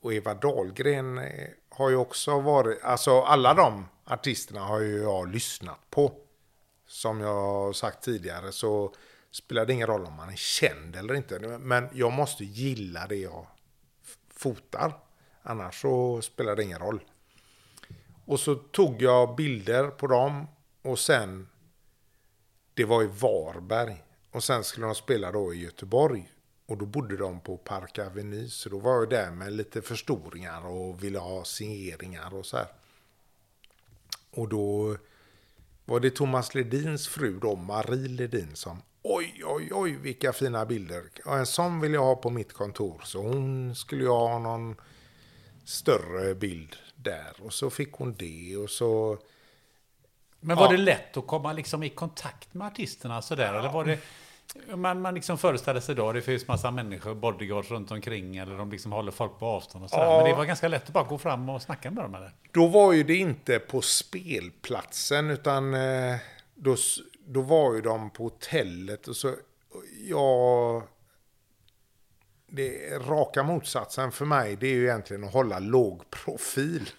[0.00, 1.20] Och Eva Dahlgren
[1.68, 6.12] har ju också varit, alltså alla de artisterna har ju jag lyssnat på.
[6.86, 8.94] Som jag har sagt tidigare så
[9.32, 11.38] spelar det ingen roll om man är känd eller inte.
[11.58, 13.46] Men jag måste gilla det jag
[14.28, 14.92] fotar.
[15.42, 17.00] Annars så spelar det ingen roll.
[18.24, 20.46] Och så tog jag bilder på dem
[20.82, 21.48] och sen,
[22.74, 24.04] det var i Varberg.
[24.30, 26.32] Och sen skulle de spela då i Göteborg.
[26.66, 30.66] Och då bodde de på Park Avenue, så då var jag där med lite förstoringar
[30.66, 32.66] och ville ha signeringar och så här.
[34.30, 34.96] Och då
[35.84, 41.02] var det Thomas Ledins fru då, Marie Ledin, som oj, oj, oj, vilka fina bilder.
[41.24, 43.00] Och en sån vill jag ha på mitt kontor.
[43.04, 44.76] Så hon skulle ju ha någon
[45.64, 47.32] större bild där.
[47.42, 49.18] Och så fick hon det och så...
[50.40, 50.70] Men var ja.
[50.70, 53.52] det lätt att komma liksom i kontakt med artisterna sådär?
[53.52, 53.58] Ja.
[53.58, 53.98] Eller var det
[54.74, 58.70] man, man liksom föreställer sig då, det finns massa människor, bodyguards runt omkring, eller de
[58.70, 60.04] liksom håller folk på avstånd och sådär.
[60.04, 60.16] Ja.
[60.16, 62.30] Men det var ganska lätt att bara gå fram och snacka med dem, eller?
[62.50, 66.16] Då var ju det inte på spelplatsen, utan eh,
[66.54, 66.76] då,
[67.26, 69.34] då var ju de på hotellet och så,
[70.08, 70.86] ja...
[72.54, 76.90] Det raka motsatsen för mig, det är ju egentligen att hålla låg profil.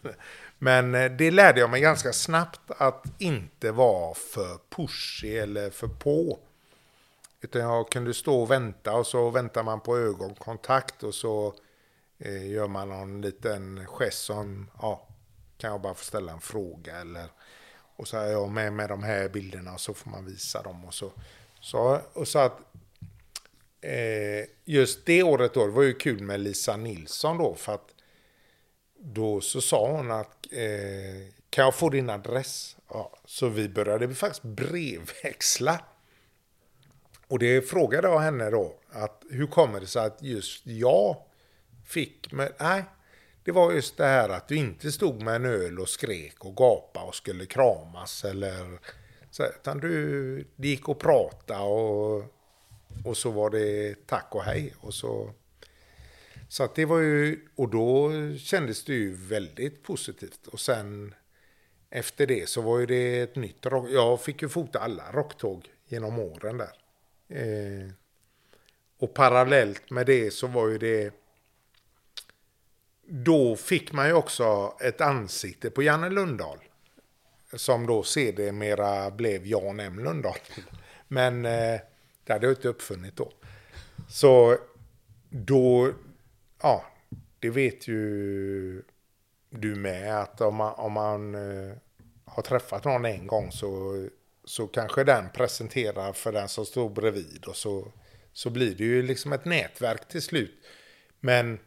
[0.58, 5.88] Men eh, det lärde jag mig ganska snabbt att inte vara för pushy eller för
[5.88, 6.40] på.
[7.42, 11.54] Utan jag kunde stå och vänta och så väntar man på ögonkontakt och så
[12.20, 15.08] eh, gör man någon liten gest som, ja,
[15.58, 17.26] kan jag bara få ställa en fråga eller
[17.96, 20.86] och så är jag med med de här bilderna och så får man visa dem
[20.86, 21.12] och så.
[21.60, 22.60] Så, och så att
[23.82, 27.94] eh, just det året då, det var ju kul med Lisa Nilsson då för att
[29.00, 32.78] då så sa hon att eh, kan jag få din adress?
[32.90, 35.80] Ja, så vi började faktiskt brevväxla.
[37.28, 41.18] Och det frågade jag henne då, att hur kommer det sig att just jag
[41.86, 42.84] fick, men nej,
[43.44, 46.56] det var just det här att du inte stod med en öl och skrek och
[46.56, 48.80] gapade och skulle kramas eller
[49.32, 52.24] så, utan du, det gick att prata och,
[53.06, 55.34] och så var det tack och hej och så
[56.54, 60.48] så att det var ju, och då kändes det ju väldigt positivt.
[60.48, 61.16] Och sen
[61.90, 63.90] efter det så var ju det ett nytt rock.
[63.90, 66.78] Jag fick ju fota alla rocktåg genom åren där.
[67.30, 67.90] Eh,
[69.00, 71.14] och parallellt med det så var ju det...
[73.06, 76.58] Då fick man ju också ett ansikte på Janne Lundahl.
[77.54, 80.38] Som då sedermera blev Jan M Lundahl.
[81.08, 81.80] Men eh,
[82.24, 83.32] det hade jag inte uppfunnit då.
[84.10, 84.58] Så
[85.30, 85.94] då,
[86.62, 86.86] ja,
[87.40, 88.84] det vet ju
[89.50, 91.76] du med att om man, om man eh,
[92.26, 94.04] har träffat någon en gång så
[94.46, 97.92] så kanske den presenterar för den som står bredvid och så,
[98.34, 100.54] så blir det ju liksom ett nätverk till slut.
[101.20, 101.60] Men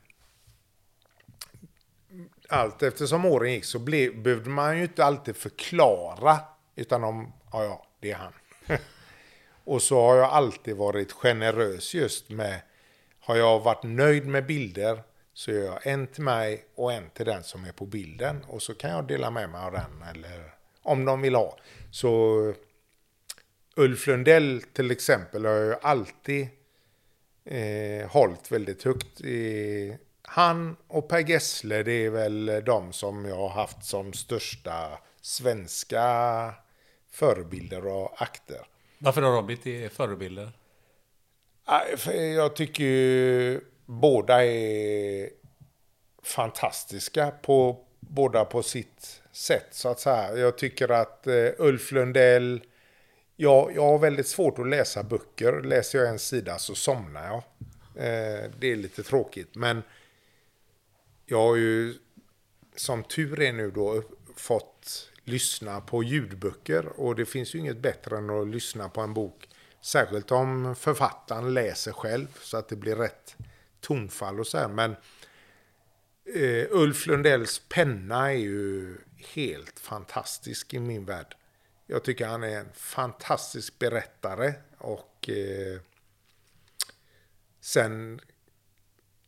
[2.49, 6.39] allt eftersom åren gick så blev, behövde man ju inte alltid förklara.
[6.77, 8.33] Utan om, ja ja, det är han.
[9.65, 12.61] och så har jag alltid varit generös just med,
[13.21, 17.27] har jag varit nöjd med bilder så gör jag en till mig och en till
[17.27, 18.45] den som är på bilden.
[18.49, 21.59] Och så kan jag dela med mig av den eller om de vill ha.
[21.91, 22.55] Så
[23.77, 26.49] Ulf Lundell till exempel har jag alltid
[27.45, 29.21] eh, hållit väldigt högt.
[29.21, 34.99] I, han och Per Gessle, det är väl de som jag har haft som största
[35.21, 36.55] svenska
[37.11, 38.67] förebilder och akter.
[38.99, 40.53] Varför har de blivit förebilder?
[42.37, 45.31] Jag tycker ju båda är
[46.23, 50.37] fantastiska på båda på sitt sätt så att säga.
[50.37, 52.63] Jag tycker att uh, Ulf Lundell,
[53.37, 55.63] ja, jag har väldigt svårt att läsa böcker.
[55.63, 57.43] Läser jag en sida så somnar jag.
[57.97, 59.83] Uh, det är lite tråkigt men
[61.27, 61.95] jag har ju
[62.77, 64.03] som tur är nu då
[64.37, 69.15] fått lyssna på ljudböcker och det finns ju inget bättre än att lyssna på en
[69.15, 69.49] bok.
[69.81, 73.37] Särskilt om författaren läser själv så att det blir rätt
[73.81, 74.69] tonfall och så här.
[74.69, 74.97] Men
[76.35, 78.97] eh, Ulf Lundells penna är ju
[79.35, 81.37] helt fantastisk i min värld.
[81.87, 85.81] Jag tycker han är en fantastisk berättare och eh,
[87.61, 88.21] sen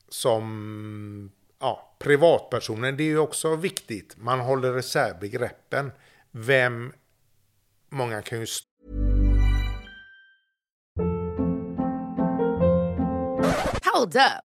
[0.08, 4.16] som ja, privatpersonen, det är ju också viktigt.
[4.16, 5.92] Man håller isär begreppen.
[6.30, 6.92] Vem,
[7.88, 8.46] många kan ju
[13.84, 14.47] Hold up.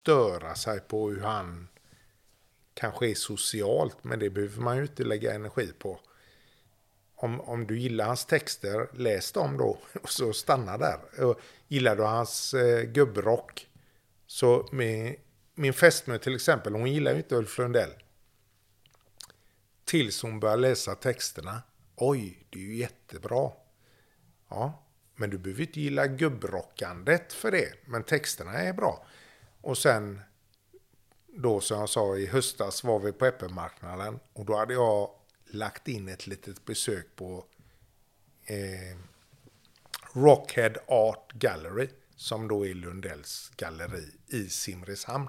[0.00, 1.68] Störa sig på hur han
[2.74, 6.00] kanske är socialt, men det behöver man ju inte lägga energi på.
[7.14, 11.24] Om, om du gillar hans texter, läs dem då och så stanna där.
[11.24, 13.68] Och gillar du hans eh, gubbrock,
[14.26, 15.16] så med,
[15.54, 17.92] min fästmö till exempel, hon gillar ju inte Ulf Lundell.
[19.84, 21.62] Tills hon börjar läsa texterna.
[21.96, 23.50] Oj, det är ju jättebra.
[24.48, 24.86] Ja,
[25.16, 29.06] men du behöver inte gilla gubbrockandet för det, men texterna är bra.
[29.60, 30.20] Och sen
[31.26, 35.10] då som jag sa i höstas var vi på Äppelmarknaden och då hade jag
[35.50, 37.44] lagt in ett litet besök på
[38.44, 38.98] eh,
[40.12, 45.28] Rockhead Art Gallery som då är Lundells galleri i Simrishamn.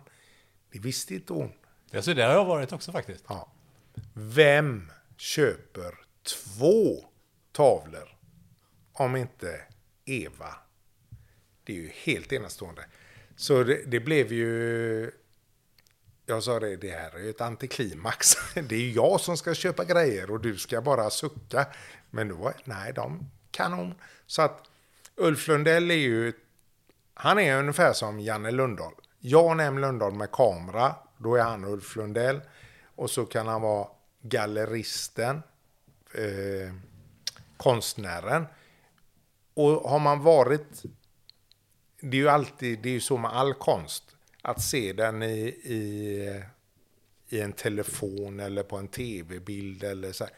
[0.72, 1.52] Det visste inte hon.
[1.92, 3.26] Ja, så där har jag varit också faktiskt.
[3.28, 3.52] Ja.
[4.14, 7.06] Vem köper två
[7.52, 8.18] tavlor
[8.94, 9.62] om inte
[10.06, 10.56] Eva?
[11.64, 12.86] Det är ju helt enastående.
[13.42, 15.12] Så det, det blev ju...
[16.26, 18.36] Jag sa det, det här är ju ett antiklimax.
[18.54, 21.68] Det är ju jag som ska köpa grejer och du ska bara sucka.
[22.10, 23.96] Men då, nej, de kanon.
[24.28, 24.64] Så att
[25.16, 26.34] Ulf Lundell är ju...
[27.14, 28.94] Han är ungefär som Janne Lundahl.
[29.20, 32.42] Jag nämner Lundahl med kamera, då är han Ulf Lundell.
[32.96, 33.88] Och så kan han vara
[34.22, 35.44] galleristen,
[36.14, 36.74] eh,
[37.58, 38.46] konstnären.
[39.54, 40.84] Och har man varit
[42.02, 44.04] det är ju alltid, det är ju så med all konst.
[44.42, 46.44] Att se den i, i,
[47.30, 50.24] i en telefon eller på en tv-bild eller så.
[50.24, 50.34] Här.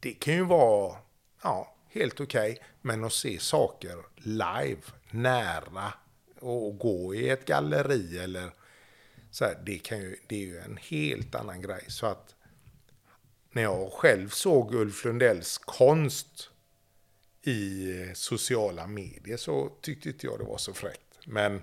[0.00, 0.96] Det kan ju vara
[1.42, 2.52] ja, helt okej.
[2.52, 5.92] Okay, men att se saker live, nära
[6.40, 8.50] och gå i ett galleri eller
[9.30, 11.84] så här, det, kan ju, det är ju en helt annan grej.
[11.88, 12.34] Så att
[13.50, 16.50] när jag själv såg Ulf Lundells konst
[17.42, 21.18] i sociala medier så tyckte inte jag det var så fräckt.
[21.26, 21.62] Men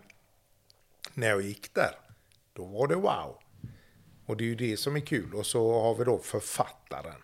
[1.14, 1.96] när jag gick där,
[2.54, 3.38] då var det wow.
[4.26, 5.34] Och det är ju det som är kul.
[5.34, 7.22] Och så har vi då författaren.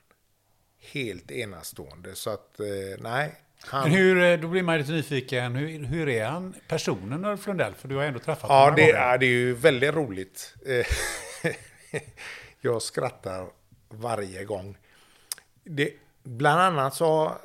[0.80, 2.16] Helt enastående.
[2.16, 2.66] Så att, eh,
[3.00, 3.36] nej.
[3.60, 3.90] Han...
[3.90, 5.56] Men hur, eh, då blir man lite nyfiken.
[5.56, 7.74] Hur, hur är han, personen Ulf Lundell?
[7.74, 10.56] För du har ändå träffat Ja, honom det, ja, det är ju väldigt roligt.
[12.62, 13.48] Jag skrattar
[13.90, 14.78] varje gång.
[15.64, 15.94] Det,
[16.24, 17.38] bland annat så,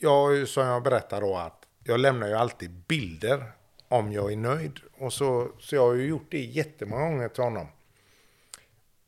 [0.00, 3.52] jag, som jag berättar då, att jag lämnar ju alltid bilder
[3.88, 4.80] om jag är nöjd.
[4.98, 7.66] Och så, så jag har ju gjort det jättemånga gånger till honom.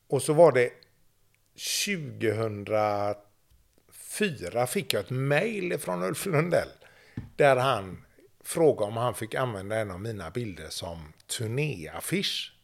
[0.08, 0.70] Och så var det
[1.86, 6.68] 2004 fick jag ett mejl från Ulf Lundell.
[7.36, 8.04] Där han
[8.44, 12.56] frågade om han fick använda en av mina bilder som turnéaffisch.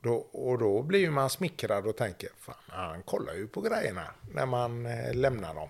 [0.00, 4.46] Då, och då blir man smickrad och tänker, fan han kollar ju på grejerna när
[4.46, 5.68] man eh, lämnar dem.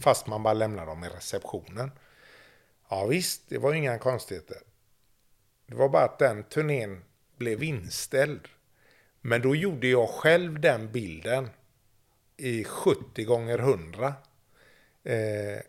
[0.00, 1.90] Fast man bara lämnar dem i receptionen.
[2.88, 4.58] Ja visst, det var ju inga konstigheter.
[5.66, 7.04] Det var bara att den turnén
[7.36, 8.48] blev inställd.
[9.20, 11.50] Men då gjorde jag själv den bilden
[12.36, 14.14] i 70 gånger 100.
[15.04, 15.60] Eh,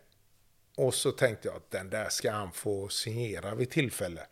[0.76, 4.26] och så tänkte jag att den där ska han få signera vid tillfälle.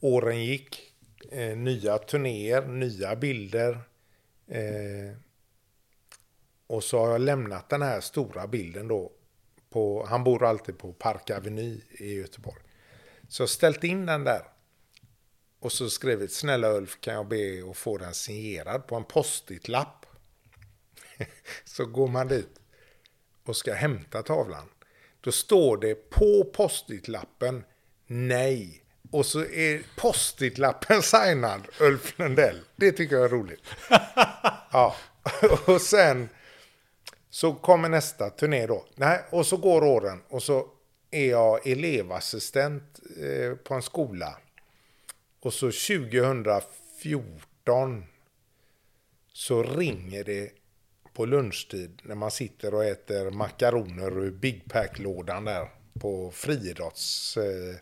[0.00, 0.94] Åren gick.
[1.30, 3.80] Eh, nya turnéer, nya bilder.
[4.46, 5.16] Eh,
[6.68, 9.12] och så har jag lämnat den här stora bilden då.
[9.70, 12.62] På, han bor alltid på Park Avenue i Göteborg.
[13.28, 14.42] Så jag har ställt in den där.
[15.60, 20.06] Och så skrivit, snälla Ulf kan jag be att få den signerad på en post-it-lapp.
[21.64, 22.60] så går man dit
[23.44, 24.68] och ska hämta tavlan.
[25.20, 27.64] Då står det på post-it-lappen
[28.06, 28.84] nej.
[29.10, 32.60] Och så är post-it-lappen signad Ulf Lundell.
[32.76, 33.62] Det tycker jag är roligt.
[34.72, 34.96] ja.
[35.66, 36.28] Och sen
[37.30, 38.84] så kommer nästa turné då.
[38.94, 40.66] Nej, och så går åren och så
[41.10, 44.38] är jag elevassistent eh, på en skola.
[45.40, 48.04] Och så 2014
[49.32, 50.50] så ringer det
[51.12, 55.68] på lunchtid när man sitter och äter makaroner ur Big Pack-lådan där
[56.00, 57.36] på friidrotts...
[57.36, 57.76] Eh,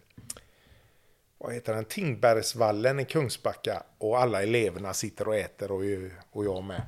[1.38, 1.84] vad heter den?
[1.84, 5.82] Tingbergsvallen i Kungsbacka och alla eleverna sitter och äter och,
[6.30, 6.82] och jag med.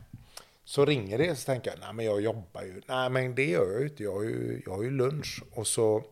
[0.68, 2.82] Så ringer det så tänker jag, nej men jag jobbar ju.
[2.86, 5.42] Nej men det gör jag ju inte, jag har ju, jag har ju lunch.
[5.50, 6.04] Och så...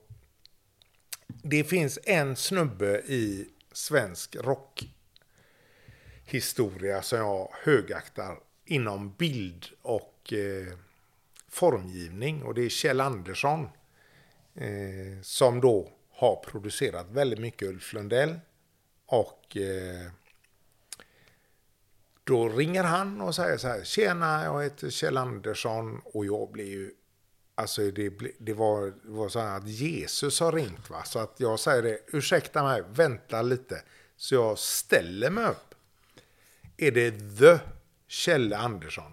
[1.27, 4.37] Det finns en snubbe i svensk
[6.25, 10.73] rockhistoria som jag högaktar inom bild och eh,
[11.49, 12.43] formgivning.
[12.43, 13.69] Och det är Kjell Andersson.
[14.55, 18.41] Eh, som då har producerat väldigt mycket Ulf Lundell.
[19.07, 20.11] Och eh,
[22.27, 26.65] då ringer han och säger så här, tjena, jag heter Kjell Andersson och jag blir
[26.65, 26.91] ju,
[27.55, 31.35] alltså det, det, var, det var så här att Jesus har ringt va, så att
[31.37, 33.83] jag säger det, ursäkta mig, vänta lite,
[34.17, 35.75] så jag ställer mig upp.
[36.77, 37.59] Är det The
[38.09, 39.13] Kjell Andersson?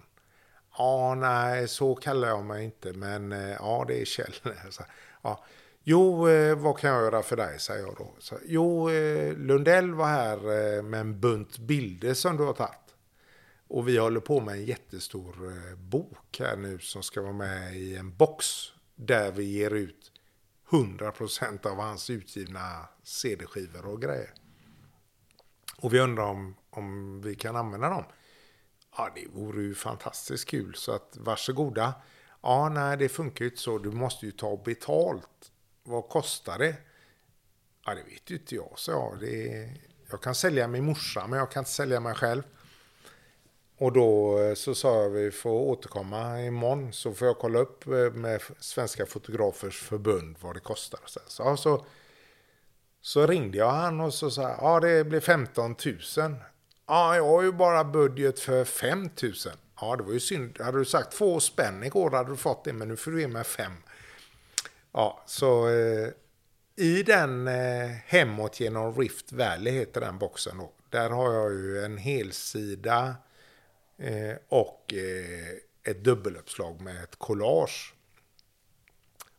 [0.78, 4.34] Ja, nej, så kallar jag mig inte, men eh, ja, det är Kjell.
[4.70, 4.82] Så,
[5.22, 5.44] ja.
[5.82, 8.14] Jo, eh, vad kan jag göra för dig, säger jag då.
[8.18, 12.83] Så, jo, eh, Lundell var här med en bunt bilder som du har tagit.
[13.68, 17.76] Och vi håller på med en jättestor eh, bok här nu som ska vara med
[17.76, 18.46] i en box
[18.94, 20.12] där vi ger ut
[20.70, 24.34] 100% av hans utgivna CD-skivor och grejer.
[25.76, 28.04] Och vi undrar om, om vi kan använda dem.
[28.96, 30.74] Ja, det vore ju fantastiskt kul.
[30.74, 31.94] Så att varsågoda.
[32.42, 33.78] Ja, nej, det funkar ju inte så.
[33.78, 35.52] Du måste ju ta betalt.
[35.82, 36.76] Vad kostar det?
[37.84, 39.20] Ja, det vet ju inte jag, så jag.
[39.20, 39.70] Det,
[40.10, 42.42] jag kan sälja min morsa, men jag kan inte sälja mig själv.
[43.84, 47.86] Och då eh, så sa jag vi får återkomma imorgon så får jag kolla upp
[47.86, 51.00] eh, med Svenska Fotografers Förbund vad det kostar.
[51.06, 51.84] Så, så, ja, så,
[53.00, 55.96] så ringde jag han och så sa ja det blir 15 000.
[56.86, 59.32] Ja, jag har ju bara budget för 5 000.
[59.80, 60.60] Ja, det var ju synd.
[60.60, 63.28] Hade du sagt två spänn igår hade du fått det, men nu får du ge
[63.28, 63.72] mig fem.
[64.92, 66.08] Ja, så eh,
[66.76, 70.72] i den eh, Hemåt genom Rift Valley heter den boxen då.
[70.90, 73.16] Där har jag ju en helsida
[73.98, 77.94] eh, och eh, ett dubbeluppslag med ett collage.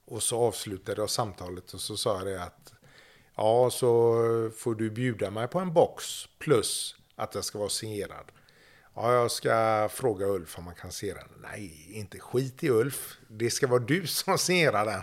[0.05, 2.73] Och så avslutade jag samtalet och så sa jag det att
[3.35, 8.31] ja, så får du bjuda mig på en box plus att den ska vara signerad.
[8.95, 11.27] Ja, jag ska fråga Ulf om man kan se den.
[11.41, 13.17] Nej, inte skit i Ulf.
[13.27, 15.01] Det ska vara du som signerar den.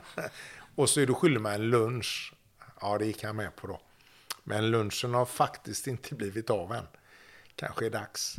[0.74, 2.34] Och så är du skyldig mig en lunch.
[2.80, 3.80] Ja, det gick han med på då.
[4.44, 6.86] Men lunchen har faktiskt inte blivit av än.
[7.57, 8.36] Kanske är dags.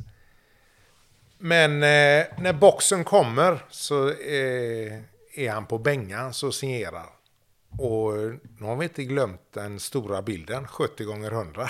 [1.46, 5.00] Men eh, när boxen kommer så eh,
[5.34, 7.10] är han på bängan så signerar.
[7.80, 8.14] Och
[8.60, 11.70] nu har vi inte glömt den stora bilden, 70 gånger 100.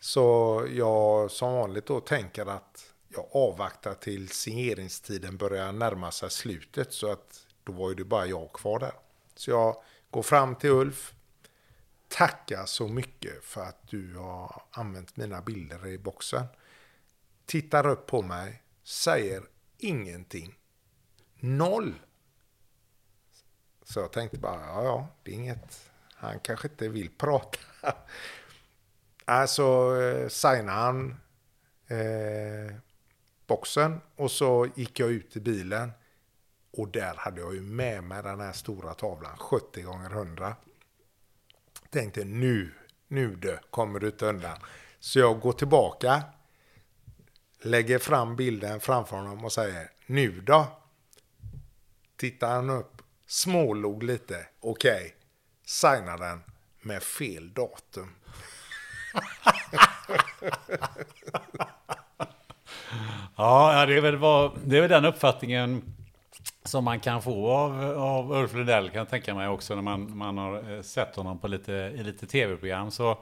[0.00, 6.92] Så jag som vanligt då tänker att jag avvaktar till signeringstiden börjar närma sig slutet.
[6.92, 8.94] Så att då var ju det bara jag kvar där.
[9.34, 11.14] Så jag går fram till Ulf.
[12.08, 16.46] Tackar så mycket för att du har använt mina bilder i boxen.
[17.50, 19.42] Tittar upp på mig, säger
[19.78, 20.58] ingenting.
[21.34, 21.94] Noll.
[23.82, 25.90] Så jag tänkte bara, ja, ja, det är inget.
[26.14, 27.58] Han kanske inte vill prata.
[29.24, 31.20] Alltså eh, signade han
[31.86, 32.76] eh,
[33.46, 35.92] boxen och så gick jag ut i bilen.
[36.72, 40.56] Och där hade jag ju med mig den här stora tavlan, 70 gånger 100.
[41.90, 42.74] Tänkte nu,
[43.08, 44.58] nu du, kommer du inte undan.
[45.00, 46.22] Så jag går tillbaka,
[47.62, 50.66] lägger fram bilden framför honom och säger nu då?
[52.16, 55.10] Tittar han upp, smålog lite, okej, okay.
[55.66, 56.42] signar den
[56.80, 58.14] med fel datum.
[63.36, 65.94] ja, det är, väl vad, det är väl den uppfattningen
[66.64, 70.16] som man kan få av, av Ulf Lundell kan jag tänka mig också när man,
[70.16, 72.90] man har eh, sett honom på lite, i lite tv-program.
[72.90, 73.18] Så,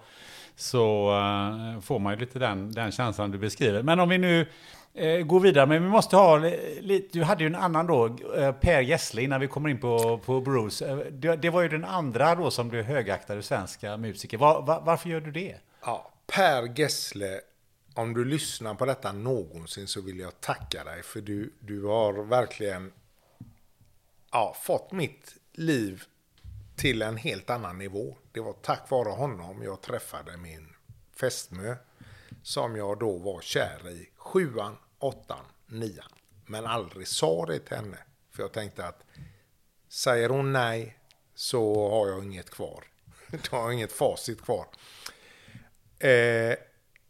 [0.59, 3.83] så uh, får man ju lite den, den känslan du beskriver.
[3.83, 4.47] Men om vi nu
[5.01, 6.39] uh, går vidare, men vi måste ha
[6.81, 10.19] lite, du hade ju en annan då, uh, Per Gessle, innan vi kommer in på,
[10.19, 11.05] på Bruce.
[11.11, 14.39] Det, det, var ju den andra då som blev högaktade svenska musiker.
[14.39, 15.57] Var, var, varför gör du det?
[15.85, 17.41] Ja, Per Gessle,
[17.95, 22.13] om du lyssnar på detta någonsin så vill jag tacka dig för du, du har
[22.25, 22.93] verkligen
[24.33, 26.03] ja, fått mitt liv
[26.77, 28.17] till en helt annan nivå.
[28.39, 30.75] Det var tack vare honom jag träffade min
[31.21, 31.77] fästmö
[32.43, 34.11] som jag då var kär i.
[34.17, 36.13] Sjuan, åttan, nian.
[36.47, 37.99] Men aldrig sa det till henne.
[38.31, 39.05] För jag tänkte att
[39.89, 40.99] säger hon nej
[41.35, 42.85] så har jag inget kvar.
[43.31, 44.67] Då har jag inget facit kvar.
[45.99, 46.55] Eh,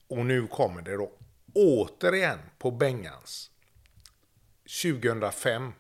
[0.09, 1.13] och nu kommer det då
[1.55, 3.51] återigen på Bengans.
[4.83, 5.73] 2005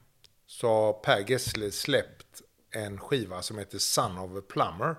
[0.46, 4.96] så har Per Gessle släppt en skiva som heter Son of a Plumber.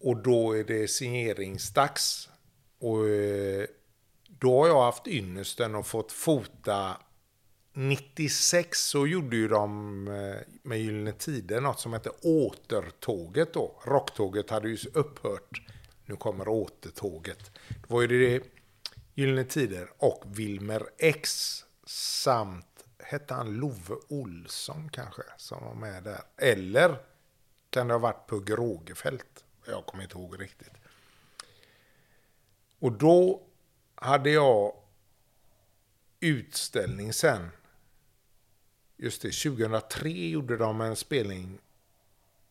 [0.00, 2.28] Och då är det signeringsdags.
[2.78, 3.66] Och eh,
[4.26, 6.96] då har jag haft ynnesten och fått fota
[7.72, 13.82] 96 så gjorde ju de eh, med Gyllene Tider något som hette Återtåget då.
[13.84, 15.60] Rocktåget hade ju upphört
[16.06, 17.50] nu kommer återtåget.
[17.68, 18.44] Det var ju det
[19.14, 21.30] Gyllene Tider och Wilmer X
[21.86, 26.20] samt, hette han Love Olsson kanske, som var med där.
[26.36, 26.98] Eller
[27.70, 29.44] kan det ha varit Pugh Rogefeldt?
[29.66, 30.72] Jag kommer inte ihåg riktigt.
[32.78, 33.42] Och då
[33.94, 34.72] hade jag
[36.20, 37.48] utställning sen.
[38.96, 41.58] Just det, 2003 gjorde de en spelning.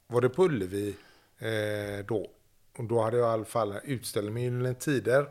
[0.07, 0.95] Var det på Ullevi
[1.37, 2.31] eh, då?
[2.77, 5.29] Och då hade jag i alla fall utställning med Gyllene Tider.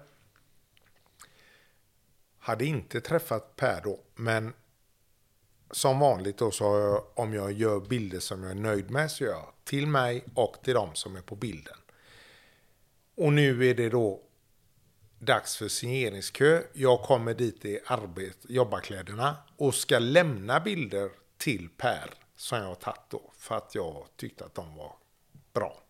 [2.38, 4.52] Hade inte träffat Per då, men
[5.70, 9.10] som vanligt då så har jag, om jag gör bilder som jag är nöjd med
[9.10, 11.76] så gör jag till mig och till dem som är på bilden.
[13.16, 14.20] Och nu är det då
[15.18, 16.62] dags för signeringskö.
[16.72, 22.74] Jag kommer dit i arbet, jobbarkläderna och ska lämna bilder till Per som jag har
[22.74, 24.96] tagit då för att jag tyckte att de var
[25.52, 25.82] bra.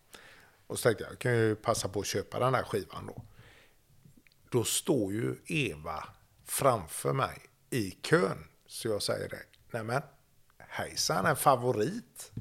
[0.67, 3.21] Och så tänkte jag, jag kan ju passa på att köpa den här skivan då.
[4.49, 6.07] Då står ju Eva
[6.45, 8.47] framför mig i kön.
[8.67, 9.43] Så jag säger det,
[9.75, 10.01] nämen,
[10.57, 12.31] hejsan, en favorit.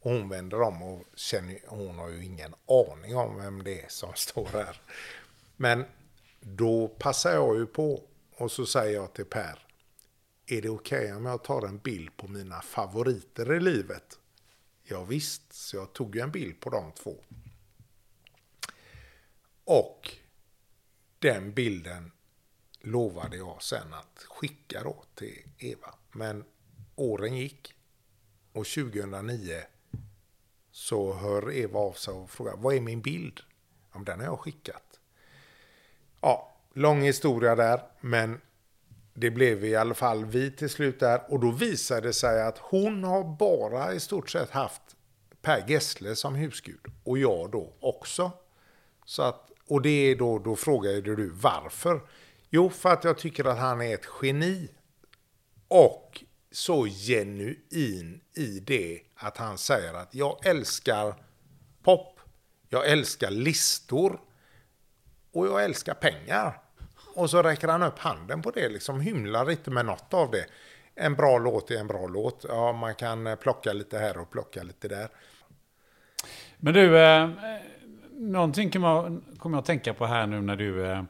[0.00, 3.88] Och hon vänder om och känner, hon har ju ingen aning om vem det är
[3.88, 4.80] som står här.
[5.56, 5.84] Men
[6.40, 8.02] då passar jag ju på
[8.36, 9.66] och så säger jag till Per,
[10.46, 14.18] är det okej okay om jag tar en bild på mina favoriter i livet?
[14.82, 17.16] Ja, visst, så jag tog ju en bild på de två.
[19.64, 20.16] Och
[21.18, 22.12] den bilden
[22.80, 25.94] lovade jag sen att skicka då till Eva.
[26.12, 26.44] Men
[26.94, 27.74] åren gick
[28.52, 29.62] och 2009
[30.70, 33.40] så hör Eva av sig och frågar vad är min bild?
[33.94, 35.00] Ja, den har jag skickat.
[36.20, 38.40] Ja, lång historia där, men
[39.14, 41.32] det blev i alla fall vi till slut där.
[41.32, 44.82] Och då visade det sig att hon har bara i stort sett haft
[45.42, 46.86] Per Gessle som husgud.
[47.04, 48.30] Och jag då också.
[49.04, 52.00] Så att och det är då, då frågade du varför?
[52.50, 54.68] Jo, för att jag tycker att han är ett geni.
[55.68, 61.14] Och så genuin i det att han säger att jag älskar
[61.82, 62.20] pop,
[62.68, 64.20] jag älskar listor
[65.32, 66.58] och jag älskar pengar.
[67.14, 70.46] Och så räcker han upp handen på det, liksom hymlar inte med något av det.
[70.94, 72.44] En bra låt är en bra låt.
[72.48, 75.08] Ja, man kan eh, plocka lite här och plocka lite där.
[76.56, 77.30] Men du, eh,
[78.10, 81.02] någonting kommer jag att tänka på här nu när du eh,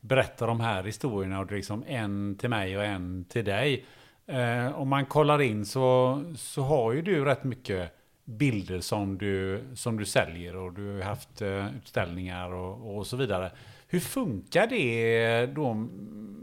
[0.00, 3.86] berättar de här historierna och det är liksom en till mig och en till dig.
[4.28, 7.92] Eh, om man kollar in så, så har ju du rätt mycket
[8.24, 13.16] bilder som du, som du säljer och du har haft eh, utställningar och, och så
[13.16, 13.50] vidare.
[13.88, 15.74] Hur funkar det då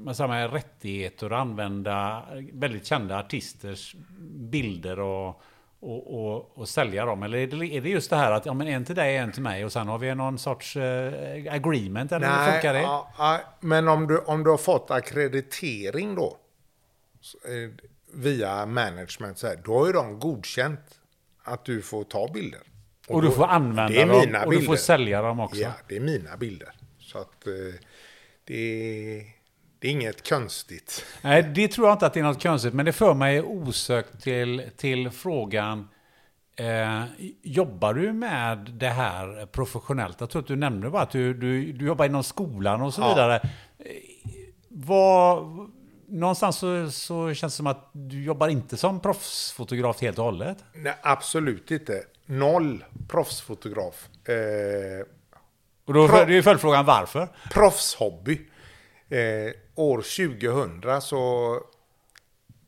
[0.06, 2.24] med samma rättigheter att använda
[2.54, 3.96] väldigt kända artisters
[4.30, 5.42] bilder och,
[5.80, 7.24] och, och, och sälja dem?
[7.24, 9.32] Eller är det, är det just det här att ja, men en till dig, en
[9.32, 12.12] till mig och sen har vi någon sorts eh, agreement?
[12.12, 12.82] Eller hur funkar det?
[12.82, 16.38] Ja, men om du, om du har fått akkreditering då,
[18.14, 21.00] via management, så här, då har ju de godkänt
[21.44, 22.60] att du får ta bilder.
[23.08, 24.10] Och du då- får använda dem
[24.46, 24.76] och du får bilder.
[24.76, 25.62] sälja dem också.
[25.62, 26.70] Ja, det är mina bilder.
[27.00, 27.54] Så att eh,
[28.44, 29.24] det, är,
[29.80, 31.06] det är inget konstigt.
[31.22, 34.22] Nej, det tror jag inte att det är något konstigt, men det för mig osökt
[34.24, 35.88] till, till frågan
[36.58, 37.04] Eh,
[37.42, 40.20] jobbar du med det här professionellt?
[40.20, 43.02] Jag tror att du nämnde bara att du, du, du jobbar inom skolan och så
[43.02, 43.10] Ja.
[43.10, 43.36] vidare.
[43.36, 43.92] Eh,
[44.70, 45.38] vad,
[46.08, 50.58] någonstans så, så känns det som att du jobbar inte som proffsfotograf helt och hållet.
[50.74, 52.04] Nej, absolut inte.
[52.26, 54.10] Noll proffsfotograf.
[54.28, 55.06] Eh,
[55.86, 57.28] Och då Pro- är ju följdfrågan varför?
[57.52, 58.42] proffshobby.
[59.10, 61.54] Eh, år 2000 så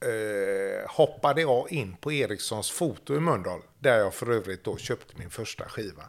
[0.02, 5.14] eh, hoppade jag in på Ericssons foto i Mölndal, där jag för övrigt då köpte
[5.18, 6.04] min första skiva.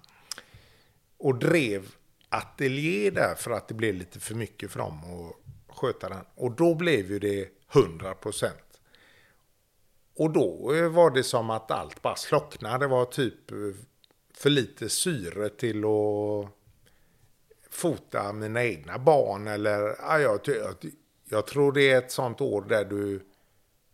[1.18, 1.82] Och drev
[2.28, 5.36] ateljé där för att det blev lite för mycket för dem att
[5.78, 6.24] sköta den.
[6.34, 8.80] Och då blev ju det 100 procent.
[10.16, 12.78] Och då eh, var det som att allt bara slocknade.
[12.78, 13.56] Det var typ eh,
[14.34, 16.50] för lite syre till att
[17.70, 20.74] fota mina egna barn eller ja, jag, jag,
[21.24, 23.20] jag tror det är ett sånt år där du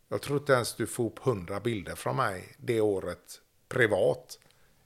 [0.08, 4.38] jag tror inte ens du får upp hundra bilder från mig det året privat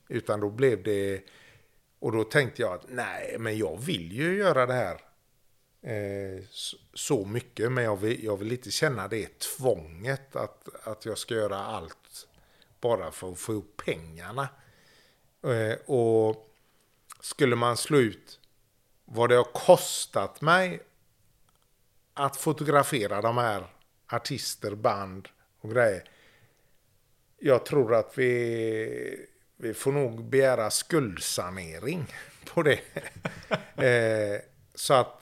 [0.09, 1.23] utan då blev det
[1.99, 5.01] och då tänkte jag att nej men jag vill ju göra det här
[5.83, 6.45] eh,
[6.95, 11.35] så, mycket men jag vill, jag vill inte känna det tvånget att, att jag ska
[11.35, 12.29] göra allt
[12.81, 14.49] bara för att få ihop pengarna
[15.43, 16.49] eh, och
[17.21, 18.41] skulle man slå ut
[19.05, 20.81] vad det har kostat mig
[22.15, 23.67] att fotografera de här
[24.07, 25.29] artister, band
[25.61, 26.05] och grejer.
[27.39, 29.27] Jag tror att vi,
[29.57, 32.07] vi får nog begära skuldsanering
[32.45, 32.81] på det.
[33.85, 34.41] eh,
[34.75, 35.18] så att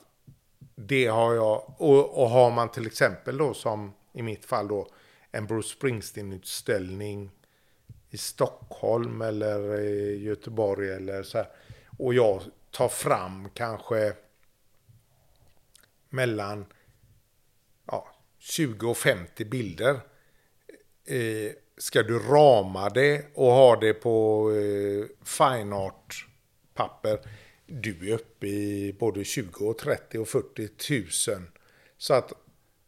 [0.76, 4.88] det har jag, och, och har man till exempel då som i mitt fall då
[5.32, 7.30] en Bruce Springsteen-utställning
[8.10, 11.48] i Stockholm eller i Göteborg eller så här.
[11.98, 14.12] Och jag tar fram kanske
[16.08, 16.66] mellan
[17.86, 18.08] ja,
[18.38, 20.00] 20 och 50 bilder.
[21.06, 26.26] Eh, ska du rama det och ha det på eh, fine art
[26.74, 27.20] papper.
[27.66, 31.48] Du är uppe i både 20 och 30 och 40 tusen.
[31.98, 32.32] Så att,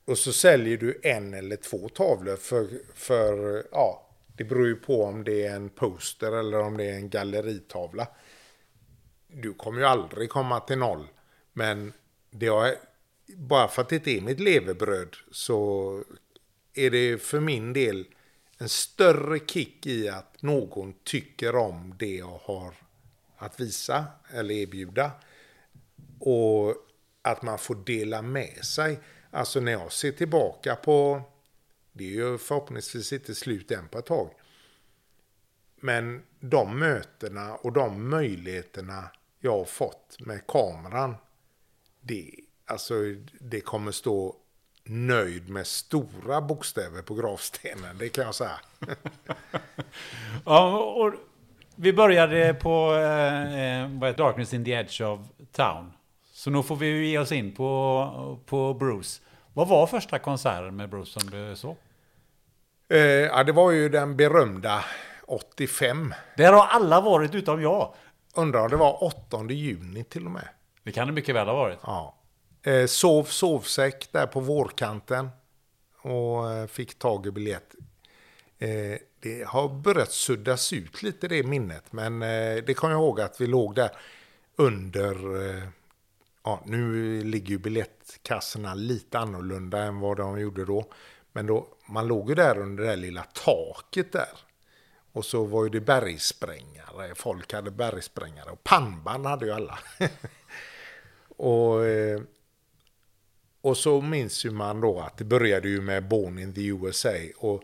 [0.04, 5.04] och så säljer du en eller två tavlor för, för ja, det beror ju på
[5.04, 8.08] om det är en poster eller om det är en galleritavla.
[9.26, 11.06] Du kommer ju aldrig komma till noll.
[11.52, 11.92] Men
[12.30, 12.74] det har,
[13.36, 16.04] bara för att det inte är mitt levebröd så
[16.74, 18.06] är det för min del
[18.58, 22.74] en större kick i att någon tycker om det jag har
[23.38, 25.10] att visa eller erbjuda.
[26.20, 26.74] Och
[27.22, 29.00] att man får dela med sig.
[29.30, 31.22] Alltså när jag ser tillbaka på,
[31.92, 34.30] det är ju förhoppningsvis inte slut än på ett tag.
[35.76, 39.10] Men de mötena och de möjligheterna
[39.40, 41.14] jag har fått med kameran.
[42.00, 42.34] Det,
[42.66, 42.94] alltså,
[43.40, 44.36] det kommer stå
[44.84, 47.98] nöjd med stora bokstäver på gravstenen.
[47.98, 48.60] Det kan jag säga.
[50.44, 51.14] Ja, och
[51.80, 54.16] vi började på eh, eh?
[54.16, 55.20] Darkness in the Edge of
[55.52, 55.92] Town.
[56.32, 59.20] Så nu får vi ju ge oss in på, på Bruce.
[59.52, 61.76] Vad var första konserten med Bruce som du såg?
[62.88, 64.84] Eh, ja, det var ju den berömda
[65.26, 66.14] 85.
[66.36, 67.94] Där har alla varit utom jag.
[68.34, 70.48] Undrar om det var 8 juni till och med.
[70.82, 71.78] Det kan det mycket väl ha varit.
[71.82, 72.14] Ja.
[72.62, 75.30] Eh, sov sovsäck där på vårkanten.
[76.02, 77.74] Och eh, fick tag i biljett.
[78.58, 81.92] Eh, det har börjat suddas ut lite det minnet.
[81.92, 83.90] Men eh, det kommer jag ihåg att vi låg där
[84.56, 85.44] under...
[85.46, 85.62] Eh,
[86.44, 90.84] ja, nu ligger ju biljettkassorna lite annorlunda än vad de gjorde då.
[91.32, 94.38] Men då, man låg ju där under det där lilla taket där.
[95.12, 97.14] Och så var ju det bergsprängare.
[97.14, 98.50] Folk hade bergsprängare.
[98.50, 99.78] Och pannband hade ju alla.
[101.36, 102.20] och, eh,
[103.60, 107.14] och så minns ju man då att det började ju med Born in the USA.
[107.36, 107.62] Och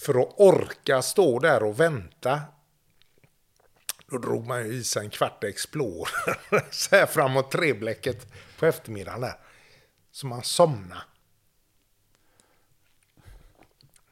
[0.00, 2.42] för att orka stå där och vänta
[4.06, 9.20] då drog man ju i sig en kvart Explorer så här framåt treblecket på eftermiddagen
[9.20, 9.34] där.
[10.10, 11.02] Så man somnade.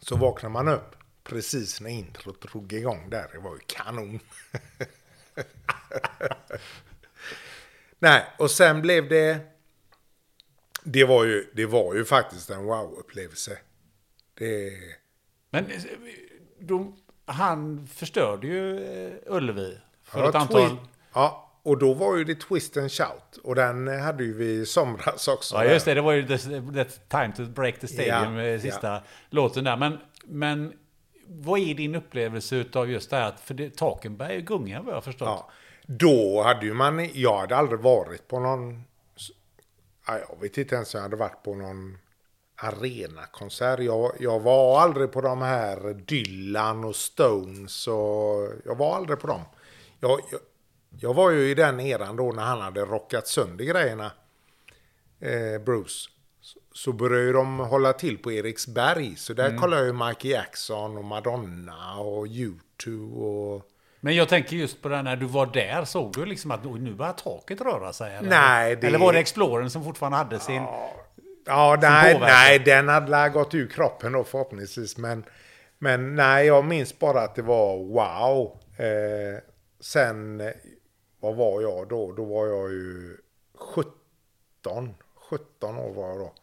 [0.00, 3.28] Så vaknade man upp precis när introt drog igång där.
[3.32, 4.20] Det var ju kanon.
[7.98, 9.40] Nej, och sen blev det...
[10.82, 13.58] Det var ju, det var ju faktiskt en wow-upplevelse.
[14.34, 14.78] Det...
[15.50, 15.80] Men eh,
[16.58, 16.92] då,
[17.26, 20.76] han förstörde ju eh, Ullevi för Ja, ett antal...
[21.12, 23.36] Ja, och då var ju det Twist and Shout.
[23.44, 25.56] Och den hade ju vi i somras också.
[25.56, 25.94] Ja, just det.
[25.94, 29.76] Det var ju the, the Time to Break the Stadium, eh, sista låten där.
[29.76, 30.72] Men, men
[31.26, 33.34] vad är din upplevelse av just det här?
[33.44, 35.28] För det, taken börjar ju gunga vad jag har förstått.
[35.28, 35.50] Ja.
[35.86, 38.84] Då hade ju man, jag hade aldrig varit på någon,
[40.06, 41.98] ja, jag vet inte ens om jag hade varit på någon
[42.58, 43.80] arenakonsert.
[43.80, 49.26] Jag, jag var aldrig på de här Dylan och Stones och jag var aldrig på
[49.26, 49.40] dem.
[50.00, 50.40] Jag, jag,
[51.00, 54.10] jag var ju i den eran då när han hade rockat sönder grejerna,
[55.20, 56.08] eh, Bruce.
[56.40, 59.16] Så, så började de hålla till på Eriksberg.
[59.16, 63.62] Så där kollade jag ju Michael Jackson och Madonna och U2 och...
[64.00, 66.94] Men jag tänker just på det när du var där, såg du liksom att nu
[66.94, 68.14] börjar taket röra sig?
[68.16, 68.28] Eller?
[68.30, 70.54] Nej, det- Eller var det Explorern som fortfarande hade sin...
[70.54, 70.90] Ja,
[71.80, 72.34] nej, påverkar.
[72.34, 74.96] nej, den hade gått ur kroppen då förhoppningsvis.
[74.96, 75.24] Men,
[75.78, 78.58] men nej, jag minns bara att det var wow.
[78.76, 79.42] Eh,
[79.80, 80.52] sen, eh,
[81.20, 82.12] vad var jag då?
[82.12, 83.16] Då var jag ju
[83.54, 84.94] 17.
[85.30, 86.34] 17 år var jag då.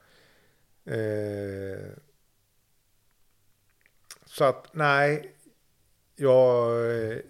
[0.91, 1.91] Eh,
[4.26, 5.36] så att nej,
[6.16, 6.72] jag,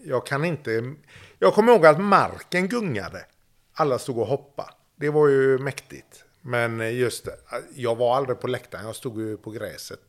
[0.03, 0.93] jag kan inte...
[1.39, 3.26] Jag kommer ihåg att marken gungade.
[3.73, 4.71] Alla stod och hoppade.
[4.95, 6.24] Det var ju mäktigt.
[6.47, 7.27] Men just
[7.75, 8.85] jag var aldrig på läktaren.
[8.85, 9.99] Jag stod ju på gräset.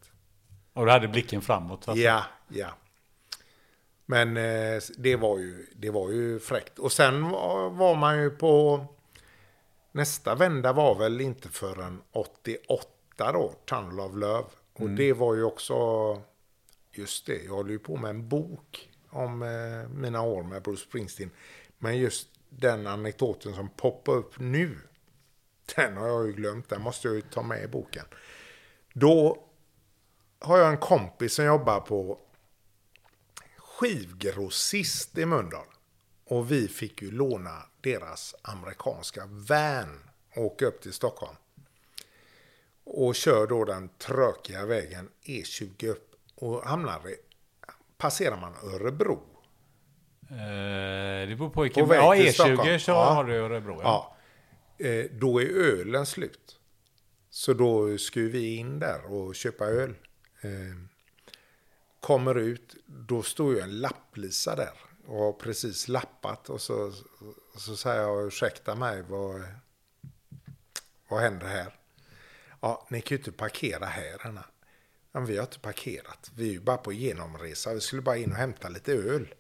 [0.73, 1.89] Och du hade blicken framåt.
[1.89, 2.05] Alltså.
[2.05, 2.69] Ja, ja.
[4.07, 6.79] Men eh, det var ju, det var ju fräckt.
[6.79, 8.85] Och sen var, man ju på...
[9.93, 14.49] Nästa vända var väl inte förrän 88 då, Tunnel of Love.
[14.73, 15.77] Och det var ju också...
[16.93, 20.83] Just det, jag håller ju på med en bok om eh, mina år med Bruce
[20.83, 21.31] Springsteen.
[21.79, 24.79] Men just den anekdoten som poppar upp nu,
[25.77, 26.69] den har jag ju glömt.
[26.69, 28.05] Den måste jag ju ta med i boken.
[28.93, 29.45] Då
[30.41, 32.19] har jag en kompis som jobbar på
[33.57, 35.67] skivgrossist i Mölndal.
[36.27, 40.01] Och vi fick ju låna deras amerikanska van
[40.35, 41.37] och åka upp till Stockholm.
[42.85, 47.17] Och kör då den trökiga vägen E20 upp och hamnar i,
[47.99, 49.23] passerar man Örebro.
[50.31, 51.85] Eh, det beror på vilken...
[51.85, 52.79] På väg ja, till E20 Stockholm.
[52.81, 53.05] så Ja.
[53.15, 53.73] har du Örebro.
[53.73, 53.81] Ja.
[53.83, 54.16] Ja.
[54.79, 56.59] Eh, då är ölen slut.
[57.31, 59.95] Så då ska vi in där och köpa öl.
[60.41, 60.51] Eh,
[62.01, 64.73] kommer ut, då står ju en lapplisa där
[65.07, 66.93] och har precis lappat och så,
[67.57, 69.43] så säger jag ursäkta mig, vad,
[71.09, 71.75] vad händer här?
[72.61, 74.27] Ja, ni kan ju inte parkera här.
[74.27, 74.45] Anna.
[75.13, 76.31] Men vi har inte parkerat.
[76.35, 77.75] Vi är ju bara på genomresa.
[77.75, 79.35] Vi skulle bara in och hämta lite öl.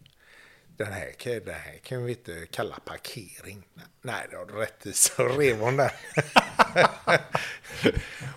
[0.76, 3.62] Den här, kan- den här kan vi inte kalla parkering.
[4.02, 4.92] Nej, det har du rätt i.
[4.92, 5.90] Så rev hon den.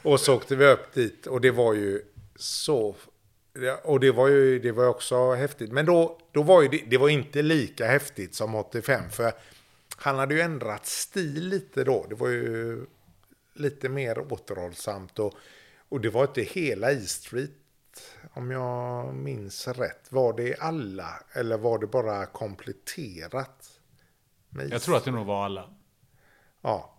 [0.04, 2.02] och så åkte vi upp dit och det var ju
[2.36, 2.96] så...
[3.84, 5.72] Och det var ju det var också häftigt.
[5.72, 9.10] Men då, då var ju det, det var inte lika häftigt som 85.
[9.10, 9.34] För
[9.96, 12.06] han hade ju ändrat stil lite då.
[12.10, 12.86] Det var ju
[13.54, 15.20] lite mer återhållsamt.
[15.20, 15.34] Och,
[15.90, 17.52] och det var inte hela E Street,
[18.34, 20.12] om jag minns rätt.
[20.12, 23.66] Var det alla eller var det bara kompletterat?
[24.70, 25.70] Jag tror att det nog var alla.
[26.62, 26.90] Ja,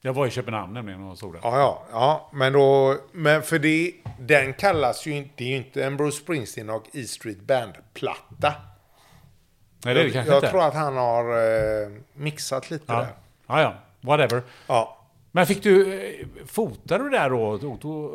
[0.00, 1.40] Jag var i Köpenhamn nämligen och såg det.
[1.42, 2.30] ja, ja, ja.
[2.32, 6.16] Men då, men för det, den kallas ju inte, det är ju inte en Bruce
[6.16, 8.54] Springsteen och E Street Band-platta.
[9.84, 10.50] Nej, det är det jag kanske jag inte.
[10.50, 12.98] tror att han har eh, mixat lite ja.
[12.98, 13.08] där.
[13.46, 13.74] ja, ja.
[14.00, 14.42] Whatever.
[14.66, 14.99] Ja.
[15.32, 15.94] Men fick du...
[15.94, 17.54] eh, Fotade du där då?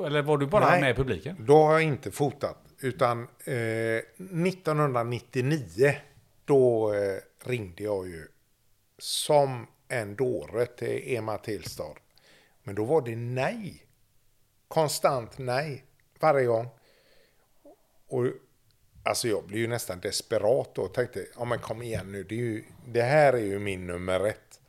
[0.05, 0.81] Eller var du bara Nej.
[0.81, 1.35] med i publiken?
[1.39, 2.57] Då har jag inte fotat.
[2.79, 5.95] Utan eh, 1999,
[6.45, 7.17] då eh,
[7.49, 8.27] ringde jag ju
[8.97, 11.93] som en dåre till Ema Tillstad.
[12.63, 13.85] Men då var det nej.
[14.67, 15.83] Konstant nej.
[16.19, 16.67] Varje gång.
[18.07, 18.25] Och
[19.03, 22.63] alltså jag blev ju nästan desperat och tänkte, ja men kom igen nu, det, ju,
[22.87, 24.59] det här är ju min nummer ett.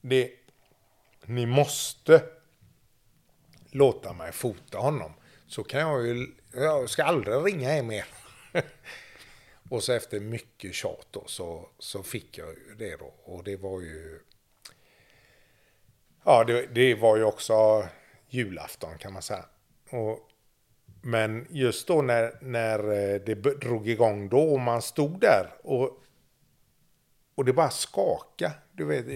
[0.00, 0.30] Det,
[1.26, 2.22] ni måste
[3.70, 5.12] låta mig fota honom.
[5.46, 8.06] Så kan jag ju, jag ska aldrig ringa er mer.
[9.70, 13.14] och så efter mycket tjat då så, så fick jag ju det då.
[13.24, 14.20] Och det var ju,
[16.24, 17.88] ja det, det var ju också
[18.28, 19.44] julafton kan man säga.
[19.90, 20.30] Och,
[21.02, 26.02] men just då när, när eh, det drog igång då och man stod där och,
[27.34, 28.52] och det bara skaka.
[28.72, 29.06] Du vet,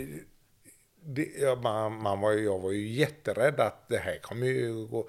[1.14, 5.08] det- man, man var, jag var ju jätterädd att det här kommer ju gå.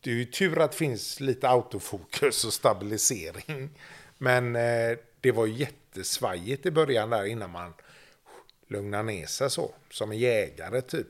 [0.00, 3.70] Det är ju tur att det finns lite autofokus och stabilisering.
[4.18, 7.72] Men eh, det var jättesvajigt i början där innan man
[8.68, 9.74] lugnar ner sig så.
[9.90, 11.06] Som en jägare typ.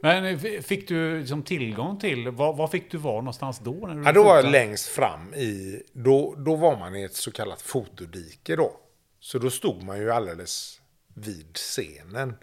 [0.00, 3.72] Men f- fick du liksom tillgång till, var fick du vara någonstans då?
[3.72, 7.14] När du Ja, då var jag längst fram i, då, då var man i ett
[7.16, 8.76] så kallat fotodike då.
[9.20, 10.80] Så då stod man ju alldeles
[11.14, 12.34] vid scenen.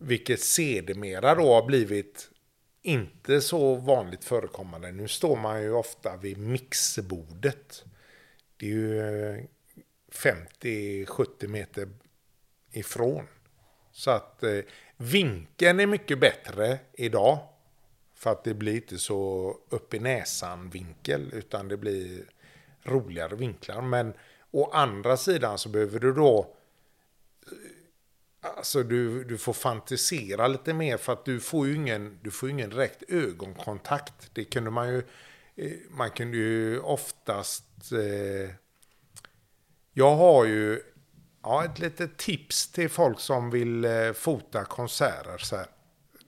[0.00, 2.30] Vilket sedermera då har blivit
[2.82, 4.92] inte så vanligt förekommande.
[4.92, 7.84] Nu står man ju ofta vid mixerbordet.
[8.56, 9.44] Det är ju eh,
[10.12, 11.88] 50-70 meter
[12.72, 13.24] ifrån.
[13.92, 14.60] Så att eh,
[14.96, 17.38] vinkeln är mycket bättre idag.
[18.14, 22.24] För att det blir inte så upp i näsan vinkel utan det blir
[22.82, 23.82] roligare vinklar.
[23.82, 24.12] Men
[24.50, 26.54] å andra sidan så behöver du då
[27.46, 27.52] eh,
[28.40, 32.50] Alltså du, du får fantisera lite mer för att du får ju ingen, du får
[32.50, 34.30] ingen direkt ögonkontakt.
[34.34, 34.98] Det kunde man ju,
[35.56, 38.50] eh, man kunde ju oftast, eh,
[39.92, 40.82] jag har ju
[41.42, 45.38] ja, ett litet tips till folk som vill eh, fota konserter.
[45.38, 45.66] Så här.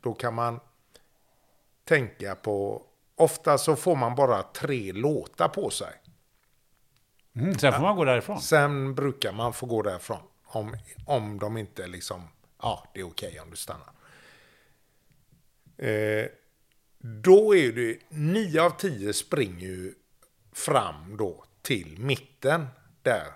[0.00, 0.60] Då kan man
[1.84, 2.82] tänka på,
[3.16, 5.92] ofta så får man bara tre låtar på sig.
[7.36, 8.40] Mm, sen får man gå därifrån.
[8.40, 10.22] Sen brukar man få gå därifrån.
[10.52, 10.76] Om,
[11.06, 12.28] om de inte liksom,
[12.62, 13.92] ja det är okej om du stannar.
[15.76, 16.26] Eh,
[16.98, 19.94] då är det, nio av tio springer ju
[20.52, 22.66] fram då till mitten
[23.02, 23.32] där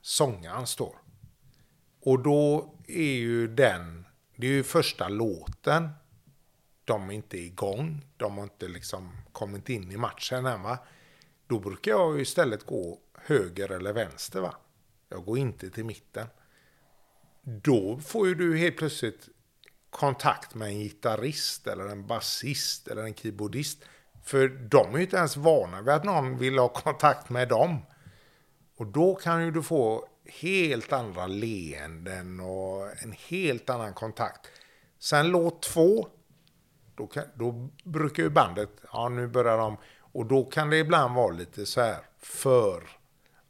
[0.00, 0.96] sångaren står.
[2.00, 4.06] Och då är ju den,
[4.36, 5.88] det är ju första låten.
[6.84, 10.78] De är inte igång, de har inte liksom kommit in i matchen än va.
[11.46, 14.54] Då brukar jag istället gå höger eller vänster va.
[15.08, 16.26] Jag går inte till mitten.
[17.48, 19.28] Då får ju du helt plötsligt
[19.90, 23.84] kontakt med en gitarrist eller en basist eller en keyboardist.
[24.24, 27.78] För de är ju inte ens vana vid att någon vill ha kontakt med dem.
[28.76, 34.46] Och då kan ju du få helt andra leenden och en helt annan kontakt.
[34.98, 36.08] Sen låt två,
[36.94, 41.14] då, kan, då brukar ju bandet, ja nu börjar de, och då kan det ibland
[41.14, 42.82] vara lite så här för,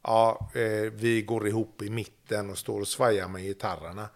[0.01, 4.09] ja eh, vi går ihop i mitten och står och svajar med gitarrerna.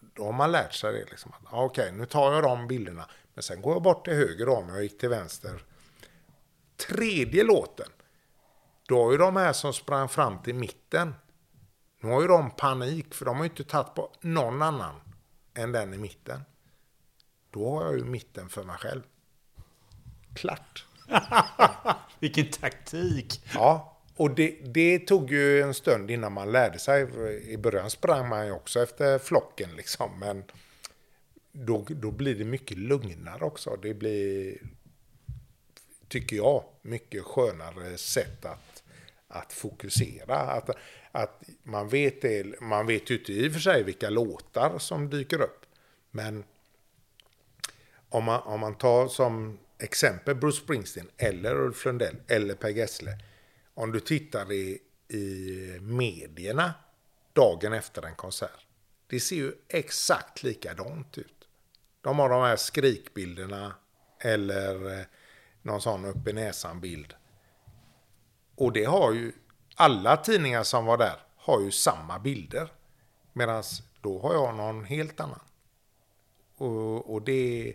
[0.00, 1.32] Då har man lärt sig det liksom.
[1.50, 4.68] Ja, Okej, nu tar jag de bilderna, men sen går jag bort till höger om
[4.68, 5.62] jag gick till vänster.
[6.88, 7.88] Tredje låten,
[8.88, 11.14] då har ju de här som sprang fram till mitten,
[12.00, 14.94] nu har ju de panik för de har ju inte tagit på någon annan
[15.54, 16.40] än den i mitten.
[17.50, 19.02] Då har jag ju mitten för mig själv.
[20.34, 20.86] Klart.
[22.18, 23.44] Vilken taktik!
[23.54, 27.06] Ja, och det, det tog ju en stund innan man lärde sig.
[27.52, 30.44] I början sprang man ju också efter flocken liksom, men
[31.52, 33.76] då, då blir det mycket lugnare också.
[33.82, 34.58] Det blir,
[36.08, 38.82] tycker jag, mycket skönare sätt att,
[39.28, 40.36] att fokusera.
[40.36, 40.70] Att,
[41.12, 45.10] att man, vet det, man vet ju inte i och för sig vilka låtar som
[45.10, 45.66] dyker upp,
[46.10, 46.44] men
[48.08, 53.18] om man, om man tar som exempel Bruce Springsteen eller Ulf Lundell eller Per Gessle.
[53.74, 56.74] Om du tittar i, i medierna
[57.32, 58.66] dagen efter en konsert.
[59.06, 61.48] Det ser ju exakt likadant ut.
[62.00, 63.74] De har de här skrikbilderna
[64.18, 65.06] eller eh,
[65.62, 67.14] någon sån upp i näsan-bild.
[68.54, 69.32] Och det har ju
[69.74, 72.72] alla tidningar som var där har ju samma bilder.
[73.32, 73.62] Medan
[74.00, 75.40] då har jag någon helt annan.
[76.56, 77.74] Och, och det,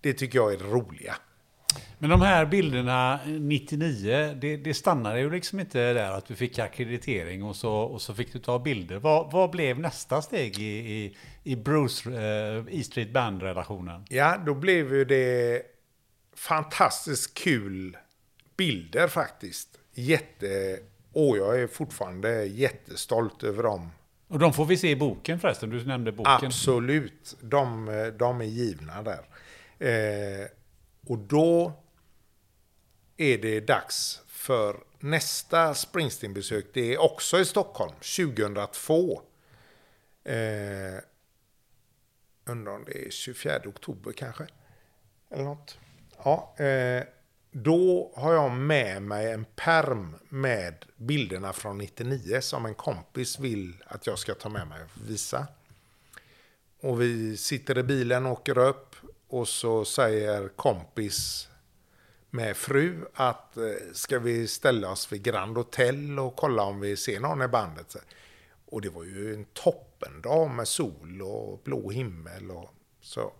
[0.00, 1.16] det tycker jag är det roliga.
[1.98, 6.58] Men de här bilderna 99, det, det stannade ju liksom inte där att du fick
[6.58, 8.96] akkreditering och så, och så fick du ta bilder.
[8.96, 14.04] Vad, vad blev nästa steg i, i, i Bruce eh, E Street Band-relationen?
[14.08, 15.62] Ja, då blev ju det
[16.36, 17.96] fantastiskt kul
[18.56, 19.68] bilder faktiskt.
[19.94, 20.78] Jätte...
[21.12, 23.90] Och jag är fortfarande jättestolt över dem.
[24.28, 26.46] Och de får vi se i boken förresten, du nämnde boken.
[26.46, 27.86] Absolut, de,
[28.18, 29.20] de är givna där.
[29.78, 30.46] Eh,
[31.06, 31.72] och då
[33.16, 36.66] är det dags för nästa Springsteen-besök.
[36.72, 39.22] Det är också i Stockholm, 2002.
[40.24, 40.34] Eh,
[42.44, 44.46] undrar om det är 24 oktober kanske.
[45.30, 45.78] Eller något.
[46.24, 47.04] Ja, eh,
[47.50, 53.82] då har jag med mig en perm med bilderna från 99 som en kompis vill
[53.86, 55.46] att jag ska ta med mig och visa.
[56.80, 58.95] Och vi sitter i bilen och åker upp
[59.28, 61.48] och så säger kompis
[62.30, 66.96] med fru att eh, ska vi ställa oss vid Grand Hotel och kolla om vi
[66.96, 67.96] ser någon i bandet.
[68.66, 72.70] Och det var ju en toppendag med sol och blå himmel och
[73.00, 73.32] så.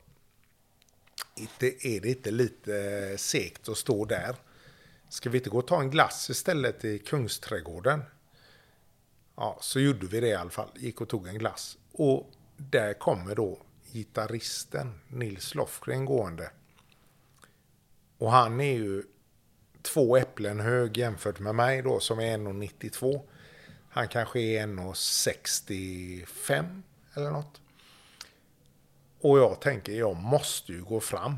[1.35, 2.77] Inte, är det inte lite
[3.11, 4.37] eh, segt att stå där?
[5.09, 8.03] Ska vi inte gå och ta en glass istället i Kungsträdgården?
[9.37, 10.71] Ja, så gjorde vi det i alla fall.
[10.75, 11.79] Gick och tog en glass.
[11.93, 13.59] Och där kommer då
[13.97, 16.51] gitarristen Nils Lofgren gående.
[18.19, 19.03] Och han är ju
[19.83, 23.21] två äpplen hög jämfört med mig då som är 1,92.
[23.89, 26.83] Han kanske är 1,65
[27.15, 27.61] eller något.
[29.21, 31.37] Och jag tänker, jag måste ju gå fram.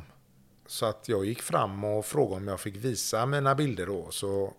[0.67, 4.11] Så att jag gick fram och frågade om jag fick visa mina bilder då.
[4.11, 4.55] Så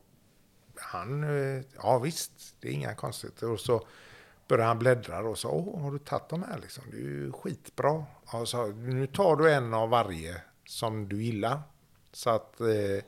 [0.76, 3.50] han, eh, ja visst, det är inga konstigheter.
[3.50, 3.88] Och så
[4.50, 6.84] började han bläddra och sa, åh, har du tagit de här liksom?
[6.91, 8.06] Det är ju skitbra.
[8.26, 11.62] Och sa, nu tar du en av varje som du gillar.
[12.12, 13.04] Så att eh,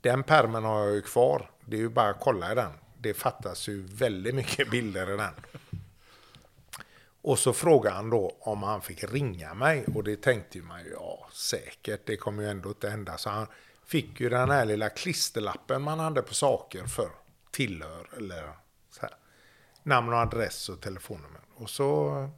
[0.00, 1.50] den permen har jag ju kvar.
[1.64, 2.72] Det är ju bara att kolla i den.
[2.98, 5.32] Det fattas ju väldigt mycket bilder i den.
[7.22, 10.90] Och så frågade han då om han fick ringa mig och det tänkte man ju,
[10.90, 13.18] ja säkert, det kommer ju ändå inte hända.
[13.18, 13.46] Så han
[13.86, 17.10] fick ju den här lilla klisterlappen man hade på saker för
[17.50, 18.52] tillhör eller
[18.90, 19.16] så här.
[19.86, 21.40] Namn och adress och telefonnummer.
[21.54, 22.28] Och så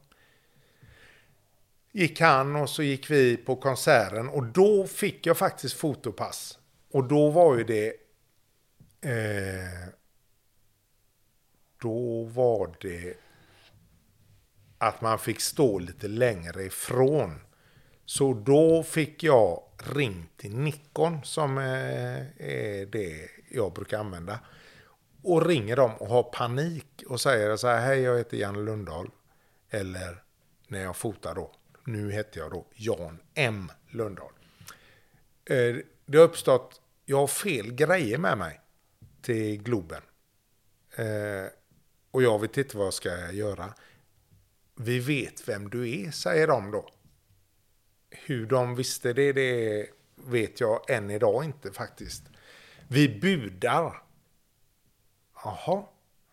[1.93, 6.59] gick han och så gick vi på konserten och då fick jag faktiskt fotopass.
[6.91, 7.89] Och då var ju det...
[9.01, 9.89] Eh,
[11.83, 13.15] då var det
[14.79, 17.41] att man fick stå lite längre ifrån.
[18.05, 19.63] Så då fick jag
[19.95, 24.39] ringt till Nikon som eh, är det jag brukar använda.
[25.23, 29.11] Och ringer dem och har panik och säger så här, hej jag heter Jan Lundahl.
[29.71, 30.23] Eller
[30.69, 31.53] när jag fotar då,
[31.85, 34.33] nu heter jag då Jan M Lundahl.
[35.45, 38.61] Eh, det har uppstått, jag har fel grejer med mig
[39.23, 40.03] till Globen.
[40.97, 41.47] Eh,
[42.11, 43.75] och jag vet inte vad jag ska göra.
[44.77, 46.89] Vi vet vem du är, säger de då.
[48.11, 52.23] Hur de visste det, det vet jag än idag inte faktiskt.
[52.89, 54.03] Vi budar.
[55.45, 55.83] Jaha,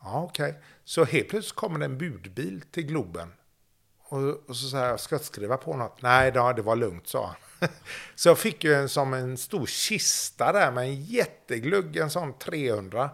[0.01, 0.49] ja, okej.
[0.49, 0.61] Okay.
[0.83, 3.33] Så helt plötsligt kommer det en budbil till Globen.
[4.07, 6.01] Och, och så säger jag, ska jag skriva på något?
[6.01, 7.25] Nej, då, det var lugnt, sa
[7.59, 7.69] han.
[8.15, 12.37] så jag fick ju en som en stor kista där med en jätteglugg, en sån
[12.37, 13.09] 300.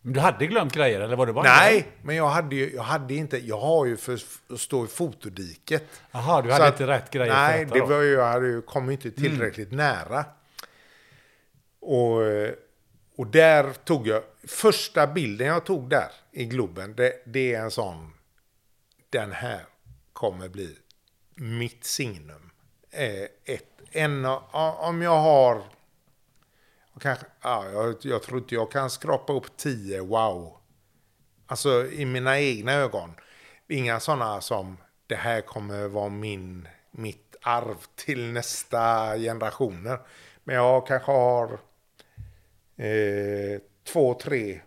[0.00, 2.06] Men du hade glömt grejer eller var det bara Nej, det?
[2.06, 4.18] men jag hade ju jag hade inte, jag har ju för
[4.48, 5.84] att stå i fotodiket.
[6.10, 9.04] Jaha, du hade att, inte rätt grejer Nej, det var ju, jag hade ju kommit
[9.04, 9.76] inte tillräckligt mm.
[9.76, 10.24] nära.
[11.80, 12.20] Och,
[13.22, 17.70] och där tog jag, första bilden jag tog där i Globen, det, det är en
[17.70, 18.12] sån,
[19.10, 19.66] den här
[20.12, 20.78] kommer bli
[21.34, 22.50] mitt signum.
[22.90, 25.62] Eh, ett, en, om jag har
[27.00, 30.58] Kanske, ah, jag, jag tror inte jag kan skrapa upp tio wow.
[31.46, 33.14] Alltså i mina egna ögon.
[33.68, 34.76] Inga sådana som
[35.06, 39.98] det här kommer vara min, mitt arv till nästa generationer.
[40.44, 41.58] Men jag kanske har
[42.82, 44.60] eh, två, tre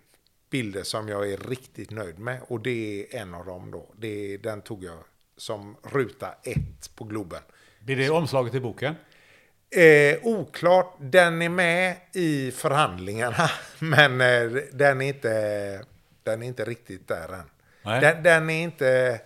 [0.49, 2.39] bilder som jag är riktigt nöjd med.
[2.47, 3.87] Och det är en av dem då.
[3.95, 4.97] Det, den tog jag
[5.37, 7.41] som ruta ett på Globen.
[7.79, 8.95] Blir det omslaget i boken?
[9.69, 10.95] Eh, oklart.
[10.99, 15.85] Den är med i förhandlingarna, men eh, den, är inte,
[16.23, 17.49] den är inte riktigt där än.
[18.01, 19.21] Den, den, är inte...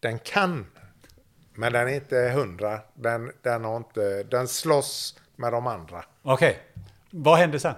[0.00, 0.66] Den kan,
[1.54, 2.80] men den är inte hundra.
[2.94, 6.04] Den, den, har inte, den slåss med de andra.
[6.22, 6.50] Okej.
[6.50, 6.84] Okay.
[7.10, 7.74] Vad hände sen?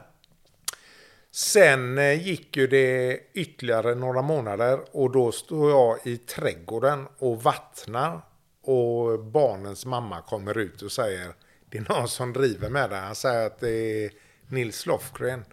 [1.31, 7.43] Sen eh, gick ju det ytterligare några månader och då står jag i trädgården och
[7.43, 8.21] vattnar
[8.63, 11.35] och barnens mamma kommer ut och säger
[11.69, 12.97] det är någon som driver med det.
[12.97, 14.11] Han säger att det är
[14.49, 15.45] Nils Lofgren.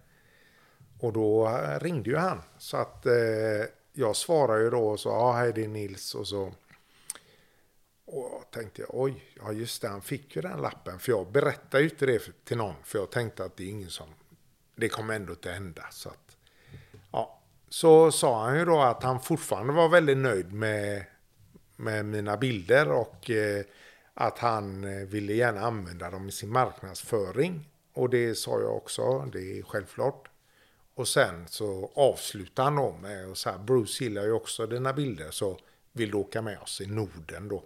[0.99, 2.41] Och då eh, ringde ju han.
[2.57, 3.13] Så att eh,
[3.93, 6.53] jag svarade ju då och sa ja, hej det är Nils och så.
[8.11, 10.99] Och tänkte jag, oj, ja just det, han fick ju den lappen.
[10.99, 12.75] För jag berättade ju inte det till någon.
[12.83, 14.07] För jag tänkte att det är ingen som,
[14.75, 15.85] det kommer ändå inte hända.
[15.91, 16.37] Så att,
[17.11, 17.35] ja.
[17.69, 21.05] Så sa han ju då att han fortfarande var väldigt nöjd med
[21.79, 23.63] med mina bilder och eh,
[24.13, 27.69] att han eh, ville gärna använda dem i sin marknadsföring.
[27.93, 30.29] Och det sa jag också, det är självklart.
[30.95, 35.31] Och sen så avslutade han då med att säga, Bruce gillar ju också dina bilder
[35.31, 35.57] så
[35.91, 37.63] vill du åka med oss i Norden då.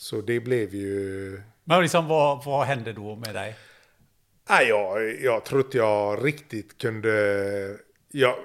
[0.00, 1.42] Så det blev ju...
[1.64, 3.56] Men liksom, vad, vad hände då med dig?
[4.48, 7.78] Nej, jag, jag tror inte jag riktigt kunde...
[8.08, 8.36] Jag,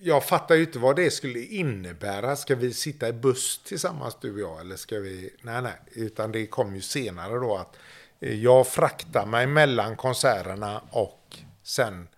[0.00, 2.36] jag fattar ju inte vad det skulle innebära.
[2.36, 4.60] Ska vi sitta i buss tillsammans du och jag?
[4.60, 5.34] Eller ska vi...
[5.42, 5.76] Nej, nej.
[5.92, 7.76] Utan det kom ju senare då att
[8.20, 12.08] eh, jag fraktar mig mellan konserterna och sen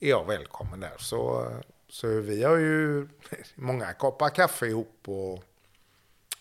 [0.00, 0.96] är jag välkommen där.
[0.98, 1.52] Så,
[1.88, 3.08] så vi har ju
[3.54, 5.44] många koppar kaffe ihop och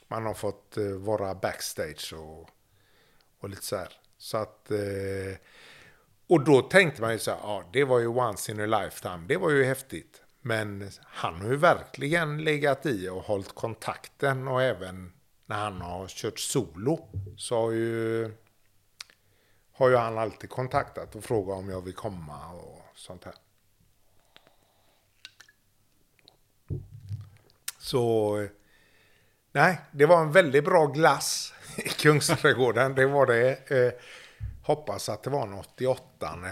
[0.10, 2.49] man har fått eh, vara backstage och,
[3.40, 3.94] och lite så här.
[4.18, 4.72] Så att...
[4.72, 5.38] Eh,
[6.27, 9.26] och då tänkte man ju så här, ja det var ju once in a lifetime,
[9.27, 10.22] det var ju häftigt.
[10.41, 15.14] Men han har ju verkligen legat i och hållit kontakten och även
[15.45, 18.31] när han har kört solo så har ju,
[19.72, 23.36] har ju han alltid kontaktat och frågat om jag vill komma och sånt här.
[27.77, 28.48] Så
[29.51, 32.95] nej, det var en väldigt bra glass i Kungsträdgården.
[32.95, 33.71] Det var det.
[33.71, 33.91] Eh,
[34.63, 36.03] hoppas att det var en 88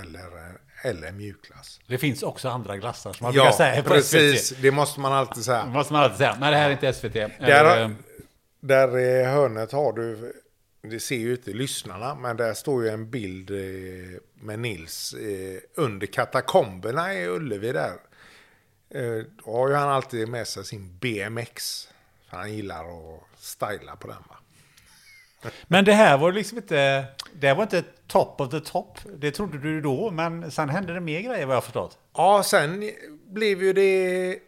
[0.04, 0.30] eller,
[0.84, 1.80] eller mjukglass.
[1.88, 4.48] Det finns också andra glassar som man brukar Ja, säga på precis.
[4.48, 4.62] SVT.
[4.62, 5.64] Det måste man alltid säga.
[5.64, 6.38] Det måste man alltid säga.
[6.40, 7.14] Nej, det här är inte SVT.
[7.40, 7.90] Där, eh,
[8.60, 10.34] där i hörnet har du,
[10.82, 15.60] det ser ju inte lyssnarna, men där står ju en bild eh, med Nils eh,
[15.84, 17.94] under katakomberna i Ullevi där.
[18.94, 21.88] Eh, Då har ju han alltid med sig sin BMX.
[22.30, 24.36] För han gillar att styla på den va.
[25.68, 27.06] Men det här var liksom inte...
[27.34, 29.00] Det var inte top of the top.
[29.18, 31.98] Det trodde du då, men sen hände det mer grejer vad jag förstått.
[32.14, 32.92] Ja, sen
[33.26, 34.40] blev ju det...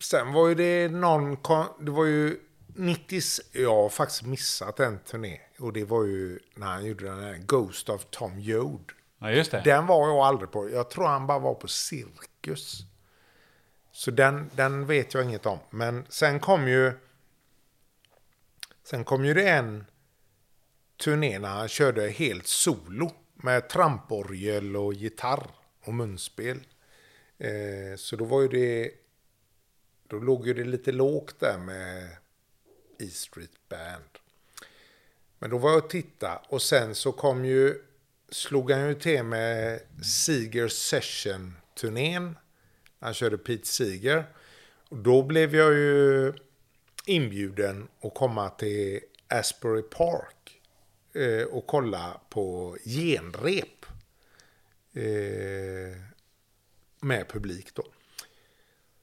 [0.00, 1.36] Sen var ju det någon...
[1.80, 3.20] Det var ju 90...
[3.52, 5.40] Jag har faktiskt missat en turné.
[5.58, 8.92] Och det var ju när han gjorde den här Ghost of Tom Joad.
[9.18, 9.62] Ja, just det.
[9.64, 10.70] Den var jag aldrig på.
[10.70, 12.80] Jag tror han bara var på Cirkus.
[13.96, 15.58] Så den, den vet jag inget om.
[15.70, 16.92] Men sen kom ju...
[18.84, 19.84] Sen kom ju det en
[20.96, 23.10] turné när han körde helt solo.
[23.34, 25.46] Med tramporgel och gitarr
[25.80, 26.60] och munspel.
[27.38, 28.90] Eh, så då var ju det...
[30.06, 32.08] Då låg ju det lite lågt där med
[32.98, 34.18] E Street Band.
[35.38, 37.82] Men då var jag och tittade och sen så kom ju,
[38.28, 42.36] slog han ju till med Seeger Session-turnén.
[43.06, 44.24] Han körde Pete Seeger.
[44.88, 46.32] Och då blev jag ju
[47.04, 50.60] inbjuden att komma till Asbury Park
[51.14, 53.86] eh, och kolla på genrep.
[54.92, 55.96] Eh,
[57.00, 57.84] med publik då.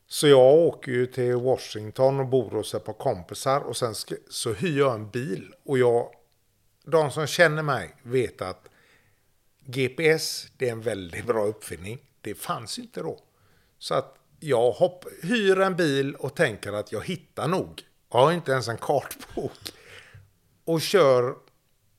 [0.07, 4.15] Så jag åker ju till Washington och bor hos ett par kompisar och sen ska,
[4.29, 5.53] så hyr jag en bil.
[5.63, 6.15] Och jag,
[6.83, 8.69] de som känner mig vet att
[9.59, 11.99] GPS, det är en väldigt bra uppfinning.
[12.21, 13.19] Det fanns inte då.
[13.83, 17.81] Så att jag hopp, hyr en bil och tänker att jag hittar nog.
[18.11, 19.73] Jag har inte ens en kartbok.
[20.65, 21.35] Och kör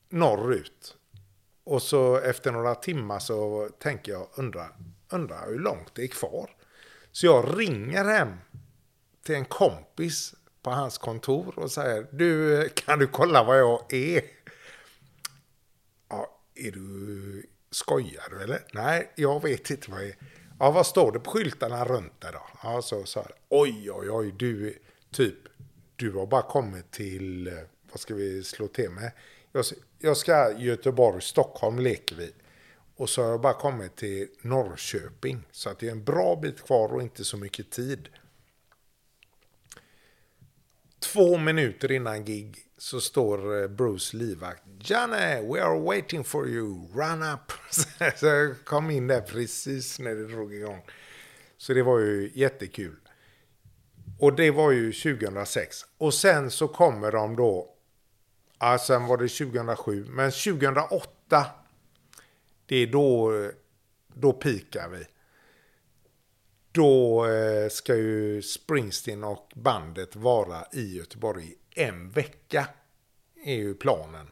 [0.09, 0.97] norrut.
[1.63, 4.75] Och så efter några timmar så tänker jag, undrar,
[5.09, 6.49] undrar hur långt det är kvar.
[7.11, 8.33] Så jag ringer hem
[9.23, 14.21] till en kompis på hans kontor och säger, du, kan du kolla vad jag är?
[16.09, 18.65] Ja, är du, skojar du eller?
[18.73, 20.15] Nej, jag vet inte vad jag är.
[20.59, 22.41] Ja, vad står det på skyltarna runt där då?
[22.63, 24.79] Ja, så sa jag, oj, oj, oj, du,
[25.11, 25.35] typ,
[25.95, 27.53] du har bara kommit till, eh,
[27.91, 29.11] vad ska vi slå till med?
[29.51, 29.65] Jag,
[29.99, 32.33] jag ska Göteborg, Stockholm leker vi.
[32.95, 35.43] Och så har jag bara kommit till Norrköping.
[35.51, 38.09] Så att det är en bra bit kvar och inte så mycket tid.
[40.99, 44.63] Två minuter innan gig så står eh, Bruce livvakt.
[44.79, 46.87] Janne, we are waiting for you.
[46.93, 47.51] Run up.
[48.17, 50.81] Så jag kom in där precis när det drog igång.
[51.57, 52.95] Så det var ju jättekul.
[54.19, 55.85] Och det var ju 2006.
[55.97, 57.75] Och sen så kommer de då.
[58.59, 60.05] Ja, sen var det 2007.
[60.09, 61.45] Men 2008.
[62.65, 63.49] Det är då, eh,
[64.13, 65.05] då pikar vi.
[66.71, 72.67] Då eh, ska ju Springsteen och bandet vara i Göteborg en vecka.
[73.43, 74.27] Är ju planen.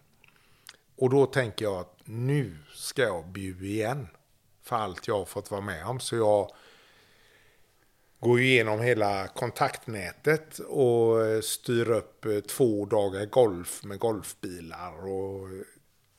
[0.96, 4.08] Och då tänker jag att nu ska jag bjuda igen.
[4.64, 6.00] För allt jag har fått vara med om.
[6.00, 6.52] Så jag
[8.24, 15.50] går igenom hela kontaktnätet och eh, styr upp eh, två dagar golf med golfbilar och,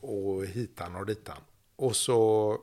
[0.00, 1.40] och hitan och ditan.
[1.76, 2.58] Och så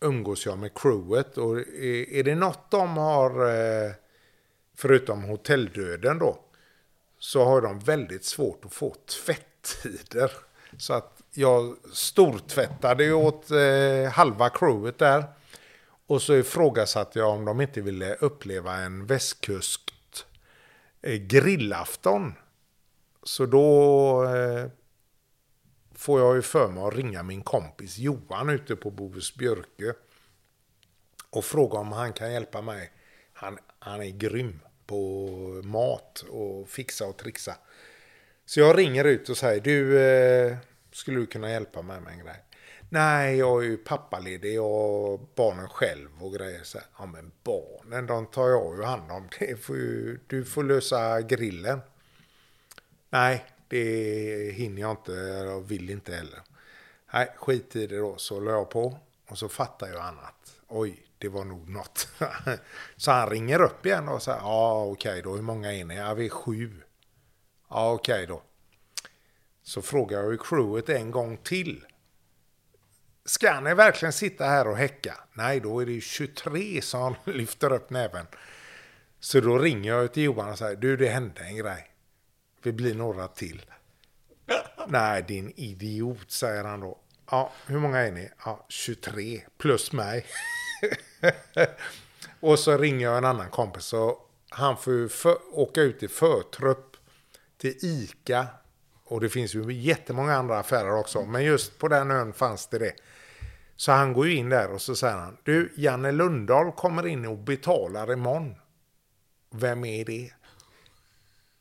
[0.00, 3.32] umgås jag med crewet och eh, är, det något de har,
[4.76, 6.38] förutom hotelldöden då,
[7.26, 10.32] så har de väldigt svårt att få tvättider.
[10.78, 15.24] Så att jag stortvättade åt eh, halva crewet där.
[16.06, 19.90] Och så ifrågasatte jag om de inte ville uppleva en västkust
[21.02, 22.34] eh, grillafton.
[23.22, 24.66] Så då eh,
[25.94, 29.94] får jag ju för mig att ringa min kompis Johan ute på Bohus Björke.
[31.30, 32.92] Och fråga om han kan hjälpa mig.
[33.32, 35.28] Han, han är grym på
[35.64, 37.56] mat och fixa och trixa.
[38.46, 40.56] Så jag ringer ut och säger du, eh,
[40.92, 42.42] Skulle du kunna hjälpa mig med en grej?
[42.88, 46.62] Nej, jag är ju pappaledig och barnen själv och grejer.
[46.62, 49.28] Så här, ja, men barnen, de tar jag ju hand om.
[49.38, 51.80] Det får ju, du får lösa grillen.
[53.10, 56.40] Nej, det hinner jag inte och vill inte heller.
[57.12, 58.16] Nej, skit i det då.
[58.16, 58.98] Så la jag på
[59.28, 60.60] och så fattar jag annat.
[60.68, 62.08] Oj, det var nog något.
[62.96, 65.96] så han ringer upp igen och säger, ja okej då, hur många är ni?
[65.96, 66.82] Ja, vi är sju.
[67.70, 68.42] Ja, okej då.
[69.62, 71.84] Så frågar jag ju crewet en gång till.
[73.24, 75.14] Ska ni verkligen sitta här och häcka?
[75.32, 78.26] Nej, då är det ju 23 som lyfter upp näven.
[79.20, 81.90] Så då ringer jag till Johan och säger, du det hände en grej.
[82.62, 83.66] Vi blir några till.
[84.88, 86.98] Nej, din idiot, säger han då.
[87.30, 88.30] Ja, hur många är ni?
[88.44, 90.26] Ja, 23 plus mig.
[92.40, 96.08] och så ringer jag en annan kompis och han får ju för, åka ut i
[96.08, 96.96] förtrupp
[97.58, 98.46] till ICA.
[99.04, 102.78] Och det finns ju jättemånga andra affärer också, men just på den ön fanns det
[102.78, 102.92] det.
[103.76, 107.26] Så han går ju in där och så säger han, du, Janne Lundahl kommer in
[107.26, 108.54] och betalar imorgon.
[109.50, 110.32] Vem är det?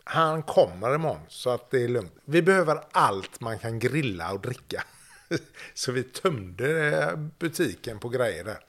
[0.04, 2.14] Han kommer imorgon, så att det är lugnt.
[2.26, 4.84] Vi behöver allt man kan grilla och dricka.
[5.74, 8.60] Så vi tömde butiken på grejer där.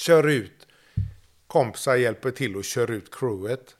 [0.00, 0.66] Kör ut.
[1.46, 3.76] Kompisar hjälper till och kör ut crewet.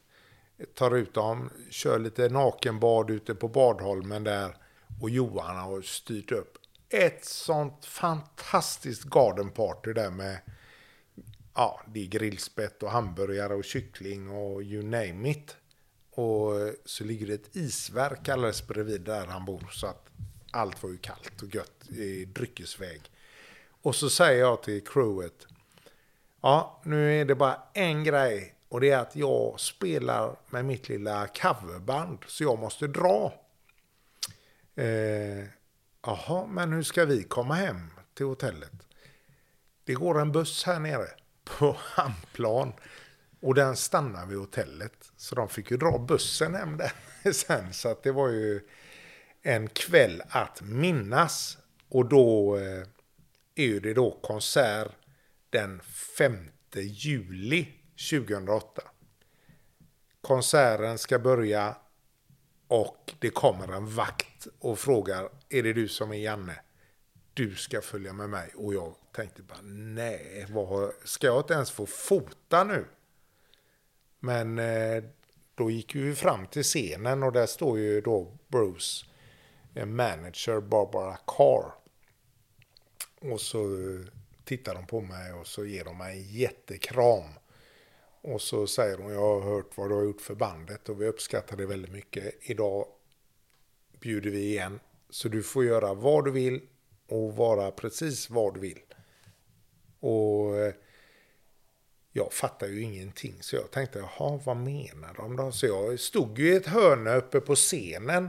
[0.75, 4.57] Tar ut dem, kör lite nakenbad ute på Badholmen där.
[5.01, 10.39] Och Johan har styrt upp ett sånt fantastiskt gardenparty där med
[11.55, 15.57] ja, det är grillspett och hamburgare och kyckling och you name it.
[16.11, 16.53] Och
[16.85, 20.07] så ligger det ett isverk alldeles bredvid där han bor så att
[20.51, 23.01] allt var ju kallt och gött i dryckesväg.
[23.83, 25.47] Och så säger jag till crewet,
[26.41, 30.89] ja nu är det bara en grej och det är att jag spelar med mitt
[30.89, 33.33] lilla coverband så jag måste dra.
[34.75, 35.45] Eh,
[36.03, 38.73] Jaha, men hur ska vi komma hem till hotellet?
[39.85, 41.07] Det går en buss här nere
[41.45, 42.73] på Hamplan
[43.41, 45.13] och den stannar vid hotellet.
[45.17, 46.93] Så de fick ju dra bussen hem där
[47.33, 47.73] sen.
[47.73, 48.61] Så att det var ju
[49.43, 51.59] en kväll att minnas.
[51.89, 52.87] Och då eh,
[53.55, 54.89] är ju det då konsert
[55.51, 55.81] den
[56.19, 57.69] 5 juli
[58.11, 58.83] 2008.
[60.21, 61.77] Konserten ska börja
[62.69, 66.61] och det kommer en vakt och frågar, är det du som är Janne?
[67.35, 68.51] Du ska följa med mig.
[68.57, 72.87] Och jag tänkte bara, nej, vad, ska jag inte ens få fota nu?
[74.19, 75.05] Men eh,
[75.55, 79.07] då gick vi fram till scenen och där står ju då Bruce,
[79.75, 81.73] en manager, Barbara Carr.
[83.21, 84.20] Och så eh,
[84.51, 87.25] tittar de på mig och så ger de mig en jättekram.
[88.23, 91.07] Och så säger hon, jag har hört vad du har gjort för bandet och vi
[91.07, 92.35] uppskattar det väldigt mycket.
[92.41, 92.87] Idag
[94.01, 94.81] bjuder vi igen.
[95.11, 96.61] Så du får göra vad du vill
[97.09, 98.81] och vara precis vad du vill.
[100.01, 100.75] Och eh,
[102.13, 103.35] jag fattar ju ingenting.
[103.41, 105.53] Så jag tänkte, jaha, vad menar de då?
[105.53, 108.29] Så jag stod ju i ett hörn uppe på scenen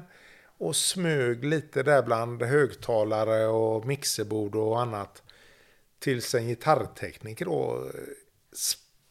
[0.58, 5.24] och smög lite där bland högtalare och mixerbord och annat.
[6.02, 8.02] Tills en gitarrtekniker då eh,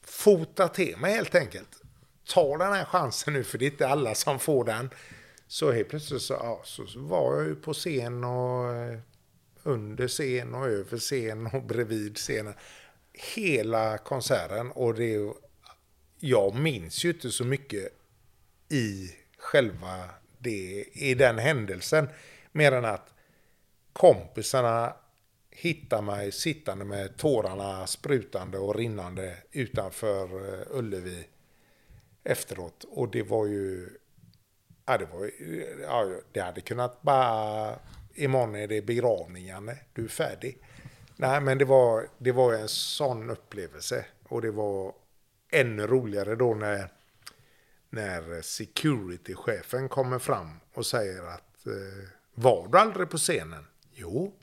[0.05, 1.83] fotar till mig helt enkelt.
[2.29, 4.91] Ta den här chansen nu för det är inte alla som får den.
[5.47, 8.99] Så helt plötsligt så, ja, så var jag ju på scen och eh,
[9.63, 12.55] under scen och över scen och bredvid scenen.
[13.13, 15.33] Hela konserten och det
[16.19, 17.89] jag minns ju inte så mycket
[18.69, 20.05] i själva
[20.39, 22.09] det, i den händelsen.
[22.53, 23.15] Mer än att
[23.93, 24.95] kompisarna
[25.61, 31.27] hittar mig sittande med tårarna sprutande och rinnande utanför eh, Ullevi
[32.25, 32.85] efteråt.
[32.89, 33.89] Och det var ju...
[34.87, 35.31] Ja, det, var,
[35.83, 37.79] ja, det hade kunnat bara...
[38.15, 39.79] Imorgon är det begravning, Janne.
[39.93, 40.59] Du är färdig.
[41.17, 44.05] Nej, men det var, det var en sån upplevelse.
[44.29, 44.95] Och det var
[45.51, 46.93] ännu roligare då när,
[47.91, 53.67] när security-chefen kommer fram och säger att eh, var du aldrig på scenen?
[53.93, 54.35] Jo,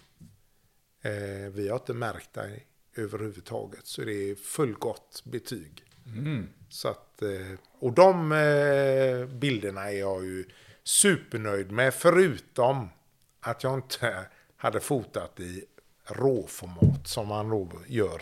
[1.08, 3.88] Eh, vi har inte märkt dig överhuvudtaget.
[3.88, 5.84] Så det är fullgott betyg.
[6.06, 6.50] Mm.
[6.70, 10.46] Så att, eh, och de eh, bilderna är jag ju
[10.84, 11.94] supernöjd med.
[11.94, 12.90] Förutom
[13.40, 14.26] att jag inte
[14.58, 15.66] hade fotat i
[16.06, 18.22] råformat som man då gör.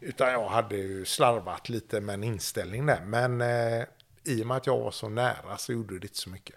[0.00, 3.04] Utan jag hade ju slarvat lite med en inställning där.
[3.04, 3.84] Men eh,
[4.24, 6.56] i och med att jag var så nära så gjorde det inte så mycket.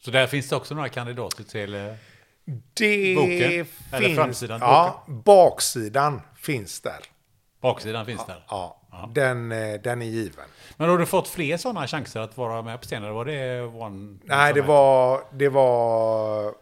[0.00, 1.94] Så där finns det också några kandidater till eh,
[2.74, 3.50] det boken?
[3.50, 3.68] finns...
[3.92, 4.60] Eller framsidan?
[4.60, 7.00] Ja, baksidan finns där.
[7.60, 8.44] Baksidan finns där?
[8.48, 9.10] Ja, ja.
[9.14, 10.44] Den, eh, den är given.
[10.76, 13.14] Men har du fått fler sådana chanser att vara med på scenen?
[13.14, 16.54] Var det one, Nej, det var, det var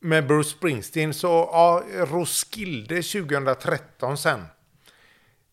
[0.00, 4.40] med Bruce Springsteen så, ja, Roskilde 2013 sen.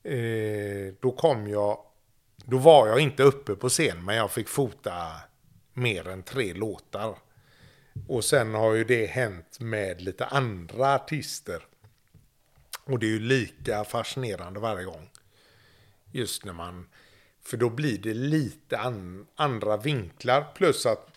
[0.04, 1.78] Eh, då kom jag,
[2.36, 5.12] då var jag inte uppe på scen men jag fick fota
[5.74, 7.16] mer än tre låtar.
[8.08, 11.66] Och sen har ju det hänt med lite andra artister.
[12.84, 15.10] Och det är ju lika fascinerande varje gång.
[16.12, 16.90] Just när man,
[17.42, 21.10] för då blir det lite an, andra vinklar plus att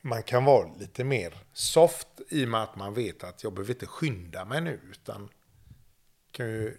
[0.00, 3.72] man kan vara lite mer soft i och med att man vet att jag behöver
[3.72, 5.28] inte skynda mig nu utan
[6.30, 6.76] kan ju,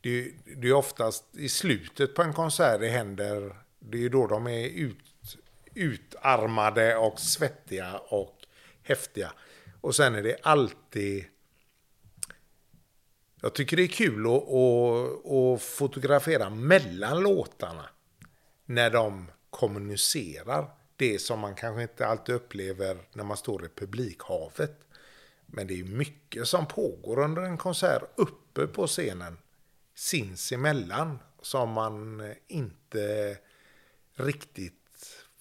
[0.00, 4.26] det, det är oftast i slutet på en konsert det händer, det är ju då
[4.26, 5.07] de är ut,
[5.78, 8.36] utarmade och svettiga och
[8.82, 9.32] häftiga.
[9.80, 11.24] Och sen är det alltid
[13.40, 17.88] jag tycker det är kul att, att, att fotografera mellan låtarna.
[18.64, 24.80] När de kommunicerar det som man kanske inte alltid upplever när man står i publikhavet.
[25.46, 29.38] Men det är mycket som pågår under en konsert uppe på scenen
[29.94, 33.36] sinsemellan som man inte
[34.14, 34.77] riktigt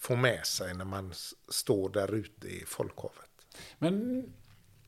[0.08, 1.14] får med sig när man
[1.50, 3.30] står där ute i folkhavet.
[3.78, 4.24] Men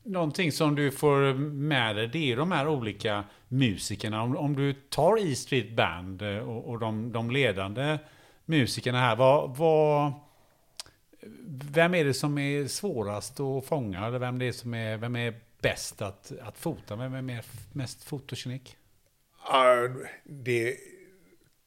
[0.02, 4.22] någonting som du får med dig, det är de här olika musikerna.
[4.22, 7.98] Om, om du tar E Street Band eh, och, och de, de, ledande
[8.44, 10.12] musikerna här, vad, vad,
[11.70, 14.06] vem är det som är svårast att fånga?
[14.06, 16.96] Eller vem, det är, som är, vem är bäst att, att fota?
[16.96, 18.76] Vem är mest fotogenik?
[19.48, 20.76] Uh, det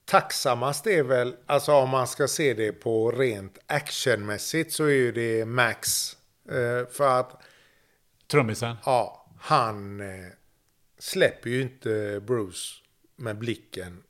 [0.06, 5.12] tacksammast är väl, alltså om man ska se det på rent actionmässigt så är ju
[5.12, 6.18] det Max.
[6.52, 7.44] Uh, för att
[8.28, 8.76] Trummisen?
[8.86, 10.28] Ja, han eh,
[11.00, 12.84] släpper ju inte Bruce
[13.16, 14.04] med blicken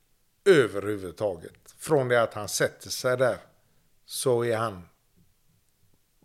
[0.44, 1.74] överhuvudtaget.
[1.78, 3.38] Från det att han sätter sig där
[4.06, 4.88] så är han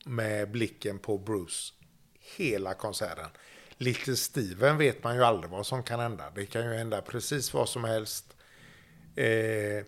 [0.05, 1.73] med blicken på Bruce
[2.19, 3.29] hela konserten.
[3.77, 6.31] Little Steven vet man ju aldrig vad som kan hända.
[6.35, 8.35] Det kan ju hända precis vad som helst.
[9.19, 9.85] Eh,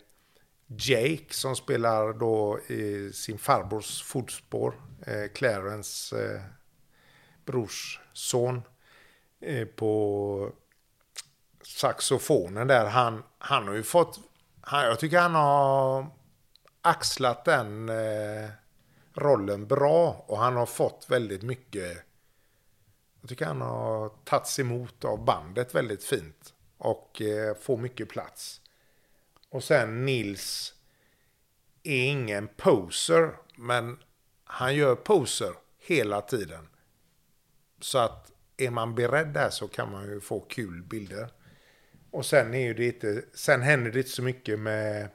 [0.68, 4.74] Jake som spelar då i sin farbrors fotspår,
[5.06, 6.42] eh, Clarence eh,
[7.46, 8.62] brorsson
[9.42, 10.52] eh, på
[11.64, 12.86] saxofonen där.
[12.86, 14.20] Han, han har ju fått,
[14.62, 16.08] han, jag tycker han har
[16.82, 18.50] axlat den eh,
[19.14, 21.98] rollen bra och han har fått väldigt mycket.
[23.22, 28.61] Jag tycker han har tagits emot av bandet väldigt fint och eh, får mycket plats.
[29.52, 30.74] Och sen Nils
[31.84, 33.98] är ingen poser, men
[34.44, 36.68] han gör poser hela tiden.
[37.80, 41.30] Så att är man beredd där så kan man ju få kul bilder.
[42.12, 45.10] Och sen är ju det inte, sen händer det inte så mycket med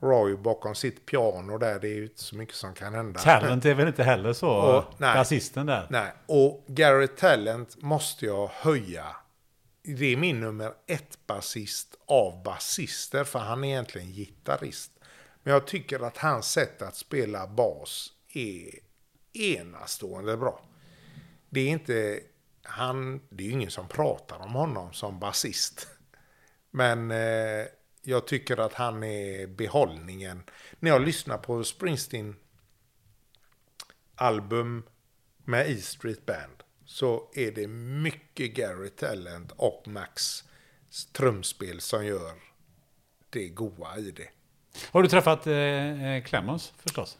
[0.00, 1.80] Roy bakom sitt piano där.
[1.80, 3.20] Det är ju inte så mycket som kan hända.
[3.20, 4.50] Talent är väl inte heller så?
[4.50, 5.86] Och, nej, basisten där.
[5.90, 9.16] Nej, och Gary Talent måste jag höja.
[9.98, 14.92] Det är min nummer ett basist av basister, för han är egentligen gitarrist.
[15.42, 18.78] Men jag tycker att hans sätt att spela bas är
[19.32, 20.70] enastående bra
[21.50, 22.20] det är inte,
[22.62, 25.88] han, det är ju ingen som pratar om honom som basist.
[26.70, 27.66] Men eh,
[28.02, 30.42] jag tycker att han är behållningen.
[30.78, 32.36] När jag lyssnar på Springsteen
[34.14, 34.82] album
[35.44, 37.66] med E Street Band så är det
[38.02, 40.44] mycket Gary Talent och Max
[41.12, 42.32] trumspel som gör
[43.30, 44.28] det goa i det.
[44.90, 45.54] Har du träffat eh,
[46.04, 47.18] eh Clemons förstås?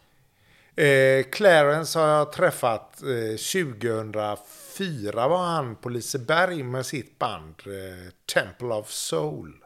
[0.76, 8.12] Eh, Clarence har jag träffat eh, 2004 var han på Liseberg med sitt band eh,
[8.34, 9.64] Temple of Soul.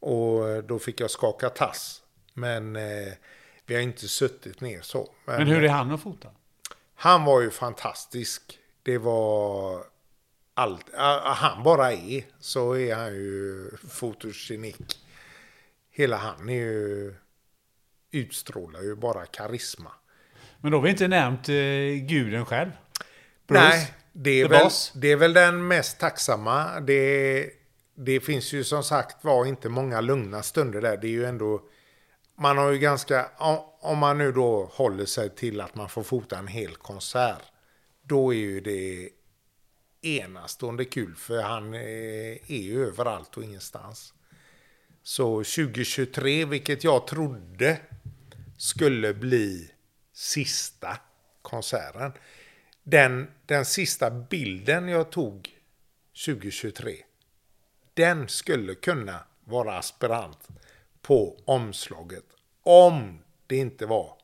[0.00, 2.02] Och eh, då fick jag skaka tass.
[2.34, 3.12] Men eh,
[3.66, 5.14] vi har inte suttit ner så.
[5.24, 6.28] Men, Men hur är han att fota?
[6.94, 8.59] Han var ju fantastisk.
[8.82, 9.84] Det var
[10.54, 10.86] allt.
[11.24, 14.98] Han bara är så är han ju fotogenik.
[15.90, 17.14] Hela han är ju
[18.10, 19.92] utstrålar ju bara karisma.
[20.60, 22.70] Men då har vi inte nämnt eh, guden själv.
[23.46, 26.80] Bruce, Nej, det är, väl, det är väl den mest tacksamma.
[26.80, 27.50] Det,
[27.94, 30.96] det finns ju som sagt var inte många lugna stunder där.
[30.96, 31.62] Det är ju ändå...
[32.38, 33.30] Man har ju ganska...
[33.80, 37.42] Om man nu då håller sig till att man får fota en hel konsert.
[38.10, 39.08] Då är ju det
[40.02, 41.14] enastående kul.
[41.14, 41.80] För han eh,
[42.50, 44.14] är ju överallt och ingenstans.
[45.02, 47.80] Så 2023, vilket jag trodde
[48.56, 49.70] skulle bli
[50.12, 50.96] sista
[51.42, 52.12] konserten.
[52.82, 55.48] Den, den sista bilden jag tog
[56.24, 56.96] 2023,
[57.94, 60.48] den skulle kunna vara aspirant
[61.02, 62.24] på omslaget.
[62.62, 64.16] Om det inte var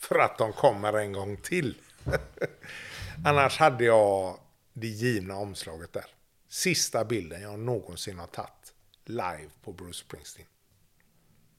[0.00, 1.74] för att de kommer en gång till.
[3.24, 4.38] Annars hade jag
[4.72, 6.04] det givna omslaget där.
[6.48, 8.74] Sista bilden jag någonsin har tagit
[9.04, 10.46] live på Bruce Springsteen.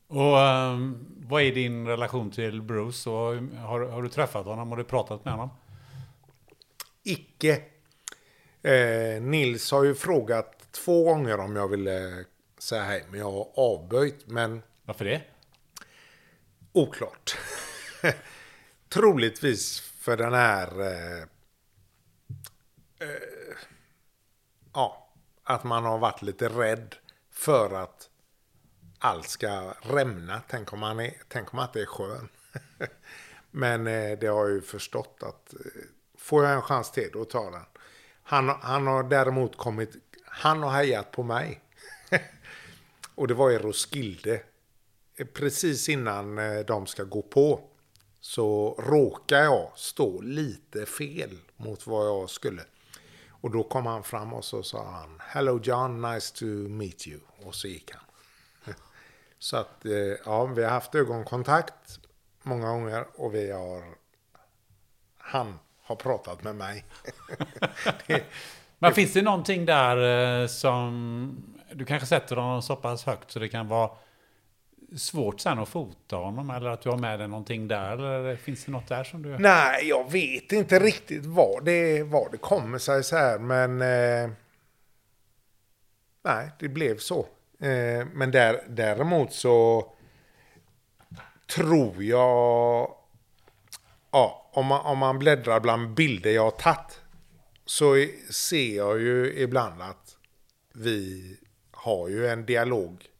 [0.07, 3.09] Och ehm, vad är din relation till Bruce?
[3.09, 4.69] Och har, har du träffat honom?
[4.69, 5.49] Har du pratat med honom?
[7.03, 7.61] Icke.
[8.61, 12.25] Eh, Nils har ju frågat två gånger om jag ville
[12.57, 14.27] säga hej, men jag har avböjt.
[14.27, 15.21] Men Varför det?
[16.71, 17.37] oklart.
[18.89, 20.81] Troligtvis för den här...
[20.81, 21.25] Eh,
[23.01, 23.57] eh,
[24.73, 25.13] ja,
[25.43, 26.95] att man har varit lite rädd
[27.31, 28.09] för att
[28.99, 30.41] allt ska rämna.
[30.49, 32.29] Tänk om man, är, tänk om att det är skön.
[33.51, 35.59] Men eh, det har jag ju förstått att eh,
[36.17, 37.65] får jag en chans till, då tar den.
[38.23, 39.95] Han, han har däremot kommit,
[40.25, 41.61] han har hejat på mig.
[43.15, 44.41] Och det var i Roskilde.
[45.15, 47.67] Eh, precis innan eh, de ska gå på
[48.21, 52.63] så råkar jag stå lite fel mot vad jag skulle.
[53.41, 57.19] Och då kom han fram och så sa han Hello John, nice to meet you.
[57.45, 58.03] Och så gick han.
[59.39, 59.91] Så att eh,
[60.25, 61.99] ja, vi har haft ögonkontakt
[62.43, 63.83] många gånger och vi har
[65.17, 66.85] han har pratat med mig.
[68.07, 68.23] Det-
[68.79, 71.43] Men finns det någonting där eh, som
[71.73, 73.89] du kanske sätter honom så pass högt så det kan vara
[74.95, 76.49] svårt sen att fota honom?
[76.49, 77.97] Eller att du har med dig någonting där?
[77.97, 79.37] Eller finns det något där som du...
[79.37, 83.81] Nej, jag vet inte riktigt vad det, vad det kommer sig så här, men...
[83.81, 84.29] Eh,
[86.23, 87.19] nej, det blev så.
[87.59, 89.85] Eh, men där, däremot så
[91.55, 92.95] tror jag...
[94.11, 97.01] Ja, om man, om man bläddrar bland bilder jag har tagit
[97.65, 100.17] så ser jag ju ibland att
[100.73, 101.37] vi
[101.71, 103.10] har ju en dialog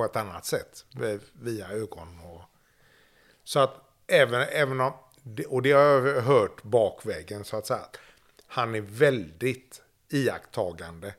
[0.00, 0.84] på ett annat sätt
[1.32, 2.42] via ögon och
[3.44, 3.74] så att
[4.06, 4.92] även, även om,
[5.48, 7.80] och det har jag hört bakvägen så att säga,
[8.46, 11.14] han är väldigt iakttagande.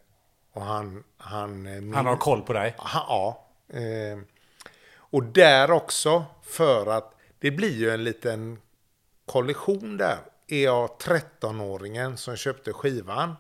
[0.52, 1.03] Och han...
[1.18, 2.76] Han, eh, Han har koll på dig?
[2.78, 3.48] han, ja.
[3.68, 4.20] Eh,
[4.95, 8.62] och där också, för att det blir ju en liten
[9.26, 10.20] kollision där.
[10.48, 13.36] Är jag 13-åringen som köpte skivan,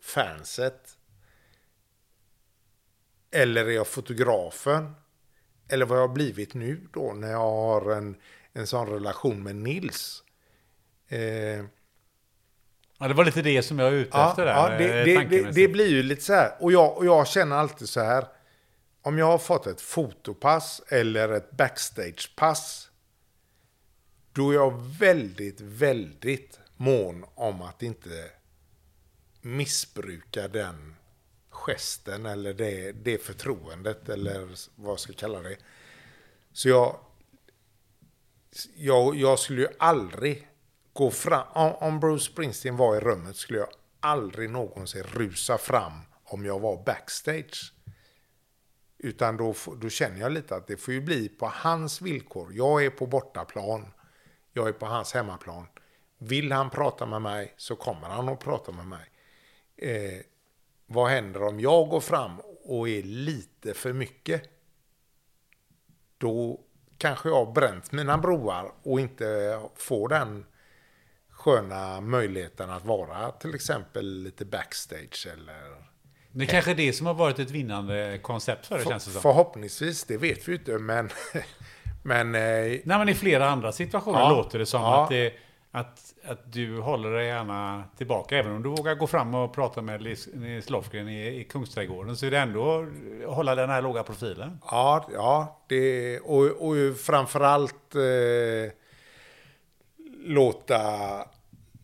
[0.00, 0.95] fanset,
[3.30, 4.94] eller är jag fotografen?
[5.68, 8.16] Eller vad jag har blivit nu då när jag har en,
[8.52, 10.22] en sån relation med Nils.
[11.08, 11.64] Eh,
[12.98, 14.52] Ja, det var lite det som jag var ute ja, efter där.
[14.52, 16.52] ja, det, eh, det, det, det blir ju lite så här.
[16.60, 18.26] Och jag, och jag känner alltid så här.
[19.02, 22.90] Om jag har fått ett fotopass eller ett backstagepass.
[24.32, 28.30] Då är jag väldigt, väldigt mån om att inte
[29.40, 30.96] missbruka den
[31.66, 35.56] gesten eller det, det förtroendet eller vad jag ska kalla det.
[36.52, 36.96] Så jag,
[38.76, 40.48] jag, jag skulle ju aldrig
[40.92, 43.68] gå fram, om, Bruce Springsteen var i rummet skulle jag
[44.00, 45.92] aldrig någonsin rusa fram
[46.24, 47.72] om jag var backstage.
[48.98, 52.52] Utan då, då känner jag lite att det får ju bli på hans villkor.
[52.52, 53.92] Jag är på bortaplan.
[54.52, 55.66] Jag är på hans hemmaplan.
[56.18, 59.10] Vill han prata med mig så kommer han att prata med mig.
[59.76, 60.20] Eh,
[60.86, 64.42] vad händer om jag går fram och är lite för mycket?
[66.18, 66.60] Då
[66.98, 70.46] kanske jag har bränt mina broar och inte får den
[71.30, 75.86] sköna möjligheten att vara till exempel lite backstage eller
[76.32, 79.22] Det är kanske det som har varit ett vinnande koncept för det känns det som.
[79.22, 81.10] förhoppningsvis, det vet vi ju inte men
[82.02, 84.30] men eh, Nej, men i flera andra situationer Ja.
[84.30, 85.02] låter det som Ja.
[85.04, 85.32] att, det,
[85.76, 88.38] att, att du håller dig gärna tillbaka.
[88.38, 92.16] Även om du vågar gå fram och prata med Lis- Nils Lofgren i, i Kungsträdgården
[92.16, 92.86] så är det ändå
[93.28, 94.58] att hålla den här låga profilen.
[94.70, 98.72] Ja, ja det, och, och framförallt eh,
[100.24, 100.80] låta,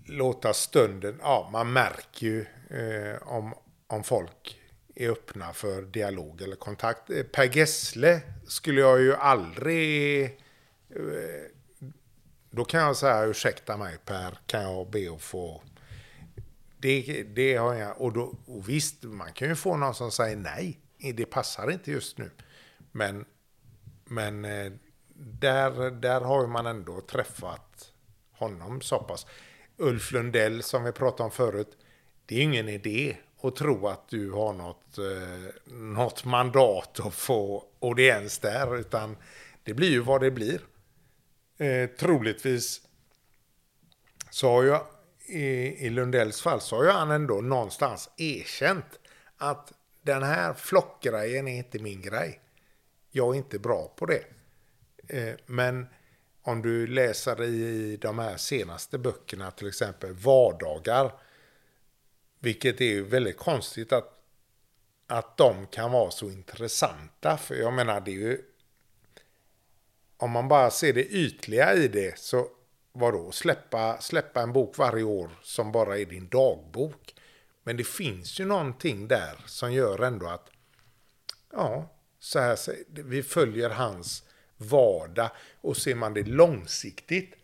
[0.07, 2.41] låta stunden, ja man märker ju
[2.71, 3.55] eh, om,
[3.87, 4.59] om folk
[4.95, 7.11] är öppna för dialog eller kontakt.
[7.33, 10.31] Per Gessle skulle jag ju aldrig, eh,
[12.55, 15.63] då kan jag säga ursäkta mig Per, kan jag be att få
[16.83, 20.37] det, det har jag, och, då, och visst, man kan ju få någon som säger
[20.37, 20.79] nej.
[21.15, 22.31] Det passar inte just nu.
[22.93, 23.25] Men,
[24.05, 24.73] men eh,
[25.15, 27.93] där, där har man ändå träffat
[28.33, 29.27] honom så pass.
[29.77, 31.79] Ulf Lundell som vi pratade om förut.
[32.27, 37.15] Det är ju ingen idé att tro att du har något, eh, något mandat att
[37.15, 38.77] få audiens där.
[38.79, 39.17] Utan
[39.63, 40.61] det blir ju vad det blir.
[41.63, 42.81] Eh, troligtvis
[44.31, 44.87] så har jag
[45.27, 45.47] i,
[45.87, 48.99] i Lundells fall så har ju han ändå någonstans erkänt
[49.37, 49.73] att
[50.03, 52.41] den här flockgrejen är inte min grej.
[53.11, 54.25] Jag är inte bra på det.
[55.09, 55.87] Eh, men
[56.43, 61.13] om du läser i de här senaste böckerna, till exempel Vardagar,
[62.39, 64.23] vilket är ju väldigt konstigt att,
[65.07, 67.37] att de kan vara så intressanta.
[67.37, 68.41] För jag menar, det är ju...
[70.23, 72.49] Om man bara ser det ytliga i det, så
[72.93, 77.15] vadå, släppa, släppa en bok varje år som bara är din dagbok.
[77.63, 80.51] Men det finns ju någonting där som gör ändå att,
[81.53, 81.89] ja,
[82.19, 82.59] så här,
[82.89, 84.23] vi följer hans
[84.57, 85.31] vardag
[85.61, 87.35] och ser man det långsiktigt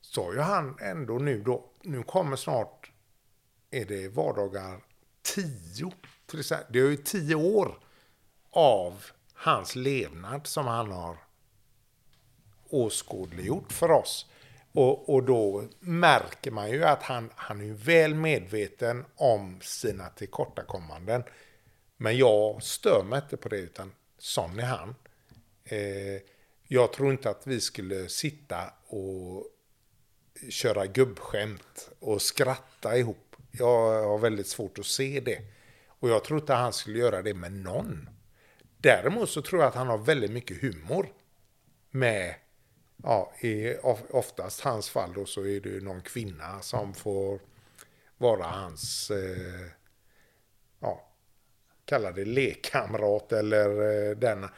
[0.00, 2.90] så har ju han ändå nu då, nu kommer snart,
[3.70, 4.84] är det vardagar
[5.22, 5.92] 10.
[6.68, 7.78] Det är ju tio år
[8.50, 9.04] av
[9.34, 11.27] hans levnad som han har
[12.70, 14.26] åskådliggjort för oss.
[14.72, 21.22] Och, och då märker man ju att han, han är väl medveten om sina tillkortakommanden.
[21.96, 24.94] Men jag stör mig inte på det, utan sån är han.
[25.64, 26.22] Eh,
[26.66, 29.46] jag tror inte att vi skulle sitta och
[30.50, 33.36] köra gubbskämt och skratta ihop.
[33.50, 35.42] Jag har väldigt svårt att se det.
[35.88, 38.08] Och jag tror inte han skulle göra det med någon.
[38.78, 41.12] Däremot så tror jag att han har väldigt mycket humor
[41.90, 42.34] med,
[43.02, 43.76] ja, i
[44.10, 47.40] oftast hans fall då så är det någon kvinna som får
[48.18, 49.70] vara hans, eh,
[50.80, 51.08] ja,
[51.84, 54.48] kalla det lekkamrat eller eh, den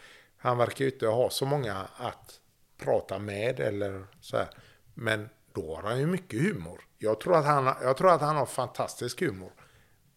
[0.43, 2.41] han verkar ju inte ha så många att
[2.77, 4.49] prata med eller så här.
[4.95, 6.81] Men då har han ju mycket humor.
[6.99, 9.53] Jag tror att han, jag tror att han har fantastisk humor.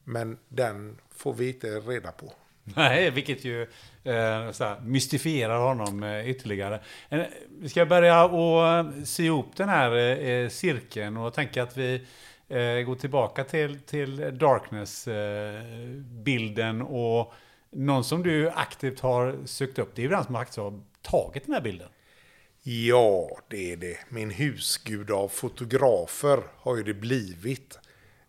[0.03, 2.33] Men den får vi inte reda på.
[2.75, 3.61] Nej, vilket ju
[4.03, 6.79] eh, såhär, mystifierar honom eh, ytterligare.
[7.09, 7.25] En,
[7.59, 11.77] vi ska börja och se sy ihop den här eh, eh, cirkeln och tänka att
[11.77, 12.05] vi
[12.49, 17.33] eh, går tillbaka till, till Darkness-bilden eh, och
[17.71, 21.45] någon som du aktivt har sökt upp, det är ju den som faktiskt har tagit
[21.45, 21.89] den här bilden.
[22.63, 23.97] Ja, det är det.
[24.09, 27.79] Min husgud av fotografer har ju det blivit.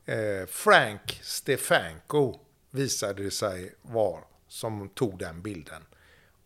[0.07, 2.44] Eh, Frank Stefanko
[2.75, 5.83] visade det sig vara som tog den bilden.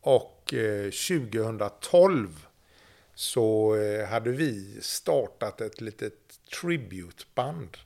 [0.00, 2.46] Och eh, 2012
[3.14, 6.14] så eh, hade vi startat ett litet
[6.60, 7.76] tributeband.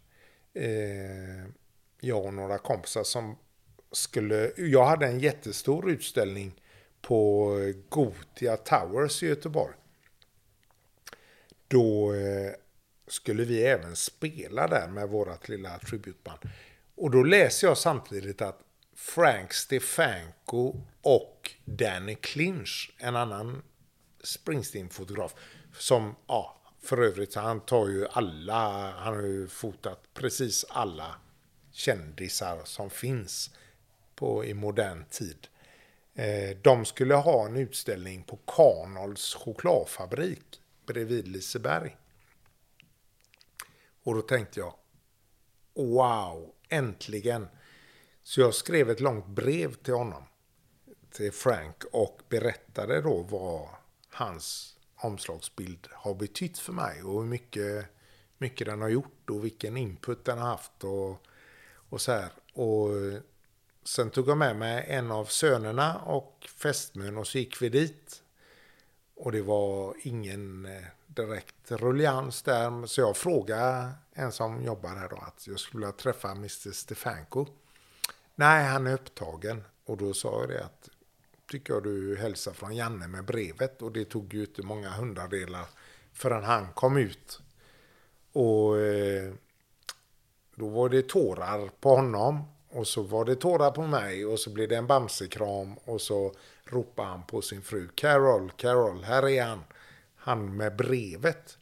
[0.55, 1.47] Eh,
[2.01, 3.37] jag och några kompisar som
[3.93, 4.53] skulle...
[4.57, 6.61] Jag hade en jättestor utställning
[7.01, 7.49] på
[7.89, 9.75] Gotia Towers i Göteborg.
[11.69, 12.13] Då
[13.07, 16.39] skulle vi även spela där med vårat lilla tributeband.
[16.95, 18.61] Och då läser jag samtidigt att
[18.95, 23.63] Frank Stefanko och Danny Clinch, en annan
[24.25, 25.35] Springsteen-fotograf,
[25.79, 31.15] som, ja, för övrigt, han tar ju alla, han har ju fotat precis alla
[31.73, 33.51] kändisar som finns
[34.15, 35.49] på, i modern tid.
[36.15, 41.97] Eh, de skulle ha en utställning på Karnolds chokladfabrik bredvid Liseberg.
[44.03, 44.75] Och då tänkte jag,
[45.75, 47.49] wow, äntligen.
[48.23, 50.23] Så jag skrev ett långt brev till honom,
[51.11, 53.69] till Frank, och berättade då vad
[54.09, 57.87] hans omslagsbild har betytt för mig och hur mycket,
[58.39, 61.27] mycket den har gjort och vilken input den har haft och,
[61.89, 62.33] och så här.
[62.53, 63.21] Och eh,
[63.85, 68.23] Sen tog jag med mig en av sönerna och fästmön och så gick vi dit.
[69.15, 70.83] Och det var ingen eh,
[71.15, 72.87] direkt rullians där.
[72.87, 76.73] Så jag frågade en som jobbar här då att jag skulle vilja träffa Mr.
[76.73, 77.47] Stefanko.
[78.35, 79.65] Nej, han är upptagen.
[79.85, 80.89] Och då sa jag det att
[81.51, 83.83] tycker jag du hälsar från Janne med brevet.
[83.83, 85.67] Och det tog ju inte många hundradelar
[86.13, 87.41] förrän han kom ut.
[88.33, 89.33] Och eh,
[90.55, 92.43] då var det tårar på honom.
[92.69, 96.35] Och så var det tårar på mig och så blev det en bamsekram och så
[96.65, 97.89] ropade han på sin fru.
[97.95, 99.65] Carol, Carol, här är han.
[100.25, 101.59] Han med brevet.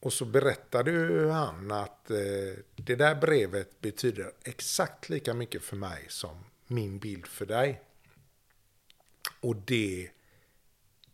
[0.00, 2.16] Och så berättade ju han att eh,
[2.76, 7.82] det där brevet betyder exakt lika mycket för mig som min bild för dig.
[9.40, 10.10] Och det...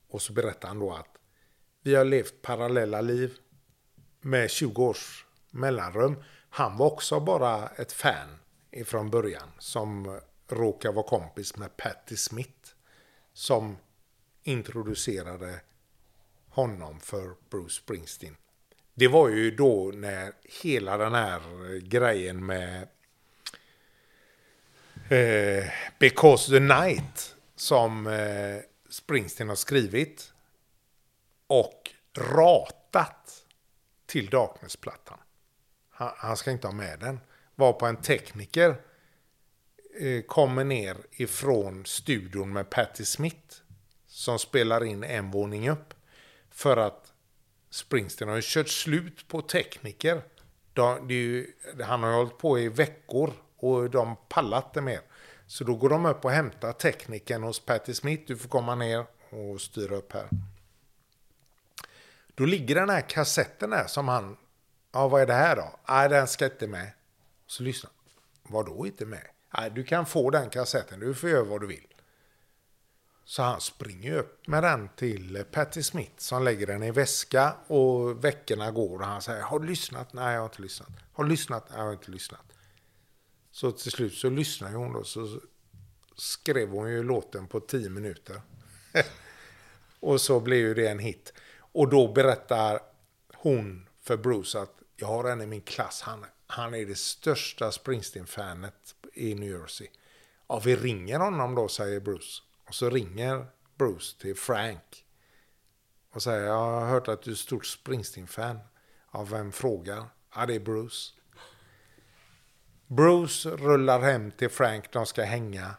[0.09, 1.19] Och så berättade han då att
[1.83, 3.39] vi har levt parallella liv
[4.21, 6.23] med 20 års mellanrum.
[6.51, 8.39] Han var också bara ett fan
[8.71, 12.71] ifrån början som råkar vara kompis med Patti Smith
[13.33, 13.77] som
[14.43, 15.61] introducerade
[16.49, 18.37] honom för Bruce Springsteen.
[18.95, 20.33] Det var ju då när
[20.63, 21.41] hela den här
[21.75, 22.89] eh, grejen med
[25.09, 25.65] eh,
[25.99, 28.59] Because the Night som eh,
[28.89, 30.33] Springsteen har skrivit
[31.47, 33.45] och ratat
[34.07, 35.19] till Darkness-plattan.
[35.91, 37.21] Han, han, ska inte ha med den.
[37.55, 38.77] Var på en tekniker
[40.01, 43.62] eh, kommer ner ifrån studion med Patti Smith
[44.13, 45.95] som spelar in en våning upp.
[46.51, 47.13] För att
[47.71, 50.23] Springsteen har ju kört slut på tekniker.
[50.73, 51.53] De, det är ju,
[51.85, 55.01] han har ju hållit på i veckor och de pallar inte mer.
[55.47, 58.25] Så då går de upp och hämtar tekniken hos Patti Smith.
[58.27, 60.29] Du får komma ner och styra upp här.
[62.35, 64.37] Då ligger den här kassetten där som han...
[64.93, 65.79] Ja, vad är det här då?
[65.89, 66.91] Nej, den ska inte med.
[67.47, 67.91] Så lyssna.
[68.43, 69.27] Vad då inte med?
[69.59, 71.01] Nej, du kan få den kassetten.
[71.01, 71.92] Du får göra vad du vill.
[73.33, 78.25] Så han springer upp med den till Patti Smith som lägger den i väska och
[78.25, 80.13] veckorna går och han säger Har du lyssnat?
[80.13, 80.89] Nej, jag har inte lyssnat.
[81.13, 81.67] Har du lyssnat?
[81.71, 82.41] Nej, jag har inte lyssnat.
[83.51, 85.41] Så till slut så lyssnar hon då så
[86.17, 88.43] skrev hon ju låten på tio minuter.
[90.01, 91.33] och så blev ju det en hit.
[91.59, 92.81] Och då berättar
[93.35, 96.03] hon för Bruce att jag har en i min klass.
[96.03, 99.89] Han, han är det största Springsteen-fanet i New Jersey.
[100.49, 102.43] Ja, vi ringer honom då, säger Bruce.
[102.73, 105.07] Och så ringer Bruce till Frank.
[106.11, 108.59] Och säger, jag har hört att du är stort Springsteen-fan.
[109.07, 110.05] Av vem frågar?
[110.35, 111.13] Ja, det är Bruce.
[112.87, 115.75] Bruce rullar hem till Frank, de ska hänga.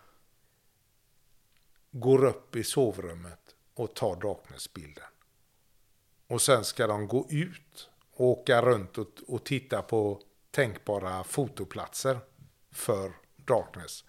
[1.91, 5.09] Går upp i sovrummet och tar Darkness-bilden.
[6.27, 10.21] Och sen ska de gå ut och åka runt och, och titta på
[10.51, 12.19] tänkbara fotoplatser
[12.71, 14.03] för Darkness.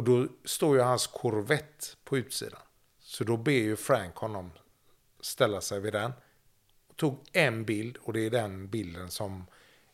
[0.00, 2.60] Och då står ju hans korvett på utsidan.
[3.00, 4.50] Så då ber ju Frank honom
[5.20, 6.12] ställa sig vid den.
[6.88, 9.46] Och tog en bild och det är den bilden som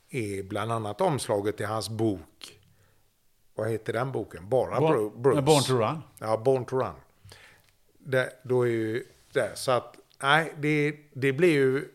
[0.09, 2.61] är bland annat omslaget i hans bok.
[3.55, 4.49] Vad heter den boken?
[4.49, 5.43] Bara Born, Bruce.
[5.43, 6.03] Born to Run.
[6.19, 6.95] Ja, Born to Run.
[7.99, 9.59] Det, då är ju det.
[9.59, 11.89] Så att, nej, det, det blir ju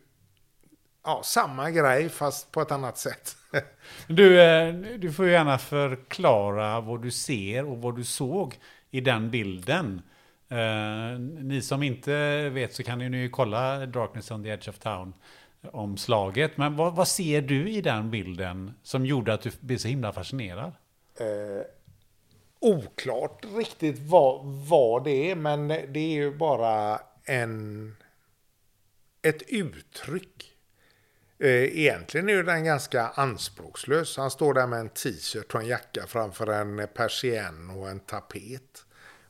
[1.03, 3.35] ja, samma grej fast på ett annat sätt.
[4.07, 8.59] Du, eh, du får gärna förklara vad du ser och vad du såg
[8.91, 10.01] i den bilden.
[10.49, 14.79] Eh, ni som inte vet så kan ni ju kolla Darkness on the Edge of
[14.79, 15.13] Town
[15.71, 16.57] omslaget.
[16.57, 20.13] Men vad, vad ser du i den bilden som gjorde att du blev så himla
[20.13, 20.71] fascinerad?
[21.21, 21.65] eh,
[22.59, 27.95] oklart riktigt vad, vad det är, men det är ju bara en,
[29.21, 30.50] ett uttryck.
[31.43, 34.17] Eh, egentligen är den ganska anspråkslös.
[34.17, 38.85] Han står där med en t-shirt och en jacka framför en persienn och en tapet.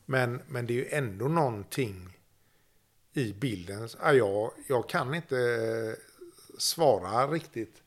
[0.06, 2.18] Men, men det är ju ändå någonting
[3.14, 3.90] i bilden.
[4.02, 5.96] Ja, jag, jag kan inte
[6.58, 7.82] svara riktigt.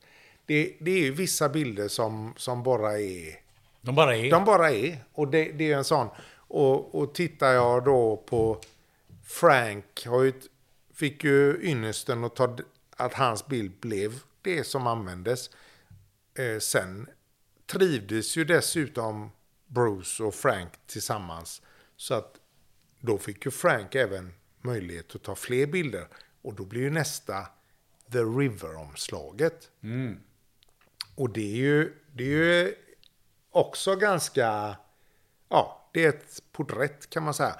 [0.45, 3.39] Det, det är ju vissa bilder som, som bara är
[3.81, 4.31] De bara är.
[4.31, 4.97] de bara är.
[5.13, 6.07] Och det, det är en sån.
[6.35, 8.61] Och, och tittar jag då på
[9.25, 10.33] Frank, har ju,
[10.93, 12.57] fick ju ynnesten att, ta,
[12.95, 15.49] att hans bild blev det som användes.
[16.33, 17.09] Eh, sen
[17.65, 19.31] trivdes ju dessutom
[19.67, 21.61] Bruce och Frank tillsammans.
[21.97, 22.39] Så att
[22.99, 26.07] då fick ju Frank även möjlighet att ta fler bilder.
[26.41, 27.47] Och då blir ju nästa
[28.11, 29.71] The River-omslaget.
[31.15, 32.75] Och det är ju, det är ju
[33.49, 34.77] också ganska,
[35.49, 37.59] ja, det är ett porträtt kan man säga.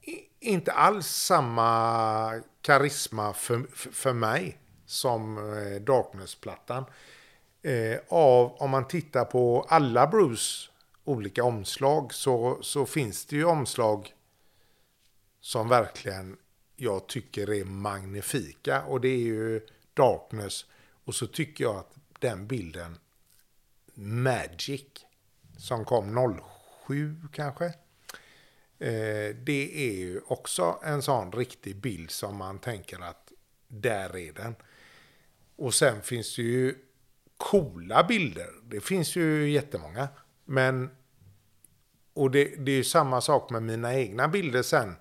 [0.00, 6.84] I, inte alls samma karisma för, för, för mig som eh, Darkness-plattan.
[7.62, 10.70] Eh, av, om man tittar på alla Bruce
[11.04, 14.14] olika omslag så, så finns det ju omslag
[15.40, 16.36] som verkligen
[16.76, 18.82] jag tycker är magnifika.
[18.82, 20.66] Och det är ju Darkness.
[21.04, 22.98] Och så tycker jag att den bilden
[23.94, 24.84] Magic
[25.58, 26.40] som kom
[26.86, 27.64] 07 kanske.
[28.78, 33.32] Eh, det är ju också en sån riktig bild som man tänker att
[33.68, 34.54] där är den.
[35.56, 36.74] Och sen finns det ju
[37.36, 38.48] coola bilder.
[38.64, 40.08] Det finns ju jättemånga.
[40.44, 40.90] Men,
[42.14, 44.94] och det, det är ju samma sak med mina egna bilder sen.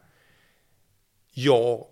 [1.31, 1.88] Jag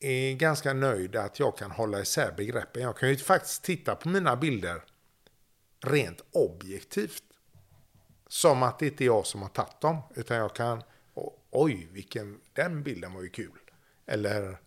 [0.00, 2.82] är ganska nöjd att jag kan hålla isär begreppen.
[2.82, 4.82] Jag kan ju faktiskt titta på mina bilder
[5.80, 7.22] rent objektivt.
[8.28, 9.98] Som att det inte är jag som har tagit dem.
[10.14, 10.82] Utan jag kan,
[11.50, 13.58] oj, vilken, den bilden var ju kul.
[14.06, 14.60] Eller,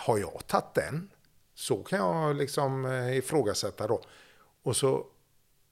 [0.00, 1.10] har jag tagit den?
[1.54, 4.02] Så kan jag liksom eh, ifrågasätta då.
[4.62, 5.06] Och, så,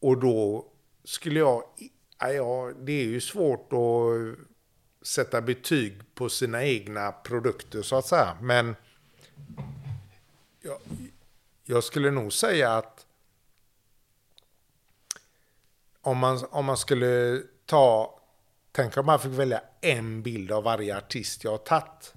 [0.01, 0.67] och då
[1.05, 1.63] skulle jag,
[2.19, 4.47] ja, ja, det är ju svårt att
[5.07, 8.37] sätta betyg på sina egna produkter så att säga.
[8.41, 8.77] Men
[10.61, 10.79] jag,
[11.65, 13.07] jag skulle nog säga att
[16.01, 18.21] om man, om man skulle ta,
[18.73, 22.15] tänk om man fick välja en bild av varje artist jag har tagit.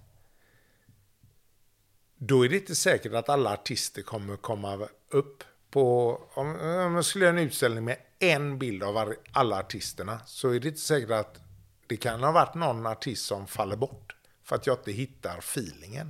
[2.24, 7.06] Då är det inte säkert att alla artister kommer komma upp på, om, om jag
[7.06, 11.12] skulle göra en utställning med en bild av alla artisterna så är det inte säkert
[11.12, 11.40] att
[11.88, 14.16] det kan ha varit någon artist som faller bort.
[14.44, 16.10] För att jag inte hittar feelingen.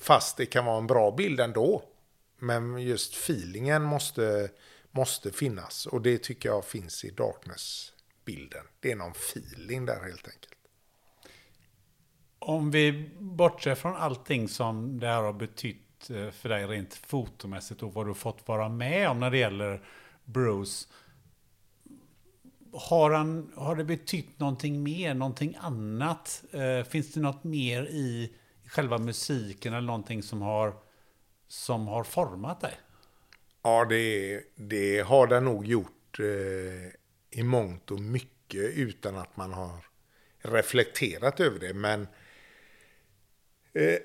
[0.00, 1.82] Fast det kan vara en bra bild ändå.
[2.38, 4.50] Men just feelingen måste,
[4.90, 5.86] måste finnas.
[5.86, 8.64] Och det tycker jag finns i Darkness-bilden.
[8.80, 10.57] Det är någon feeling där helt enkelt.
[12.38, 17.82] Om vi bortser från allting som det här har betytt eh, för dig rent fotomässigt
[17.82, 19.82] och vad du fått vara med om när det gäller
[20.24, 20.88] Bruce.
[22.72, 26.44] Har, han, har det betytt någonting mer, någonting annat?
[26.52, 28.32] Eh, finns det något mer i
[28.66, 30.74] själva musiken eller någonting som har,
[31.48, 32.74] som har format dig?
[33.62, 39.52] Ja, det, det har det nog gjort eh, i mångt och mycket utan att man
[39.52, 39.84] har
[40.42, 41.74] reflekterat över det.
[41.74, 42.06] Men
[43.72, 43.98] eh,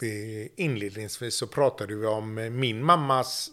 [0.00, 3.50] vi- inledningsvis så pratade vi om eh, min mammas...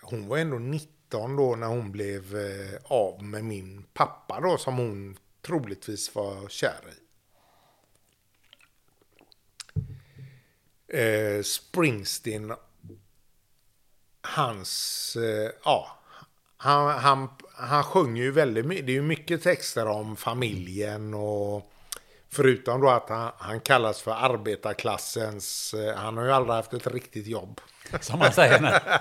[0.00, 4.76] Hon var ändå 19 då när hon blev eh, av med min pappa då som
[4.76, 7.00] hon troligtvis var kär i.
[10.98, 12.52] eh, Springsteen,
[14.20, 15.98] hans, eh, ja,
[16.56, 21.72] han, han, han sjunger ju väldigt mycket, det är ju mycket texter om familjen och
[22.34, 26.86] förutom då att han, han kallas för arbetarklassens, eh, han har ju aldrig haft ett
[26.86, 27.60] riktigt jobb.
[28.00, 28.82] Som man säger.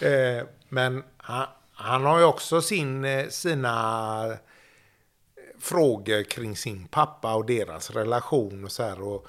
[0.00, 4.38] Eh, men han, han har ju också sin, eh, sina
[5.58, 9.02] frågor kring sin pappa och deras relation och så här.
[9.02, 9.26] Och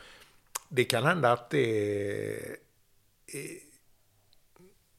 [0.69, 2.57] det kan hända att det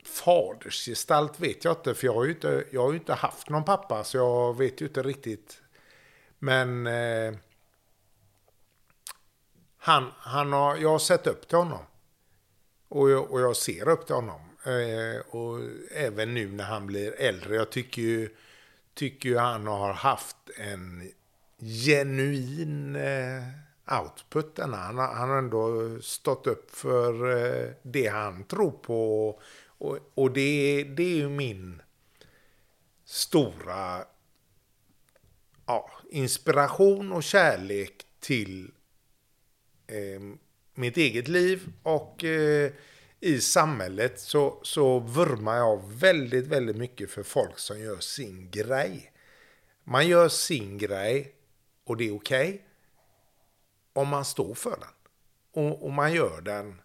[0.04, 4.04] fadersgestalt vet jag inte, för jag har ju inte, jag har inte haft någon pappa,
[4.04, 5.62] så jag vet ju inte riktigt.
[6.38, 7.34] Men eh,
[9.88, 11.80] han, han har, jag har sett upp till honom.
[12.88, 14.40] Och jag, och jag ser upp till honom.
[14.64, 15.58] Eh, och
[15.92, 17.54] även nu när han blir äldre.
[17.56, 18.36] Jag tycker ju,
[18.94, 21.10] tycker ju han har haft en
[21.86, 23.42] genuin eh,
[24.00, 24.56] output.
[24.56, 24.76] Denna.
[24.76, 29.28] Han, har- han har ändå stått upp för eh, det han tror på.
[29.66, 31.82] Och, och det, det är ju min
[33.04, 34.04] stora
[35.66, 38.70] ja, inspiration och kärlek till
[39.88, 40.20] Eh,
[40.74, 42.72] mitt eget liv och eh,
[43.20, 49.12] i samhället så, så vurmar jag väldigt, väldigt mycket för folk som gör sin grej.
[49.84, 51.34] Man gör sin grej
[51.84, 52.64] och det är okej
[53.92, 54.94] om man står för den.
[55.64, 56.80] Och, och man gör den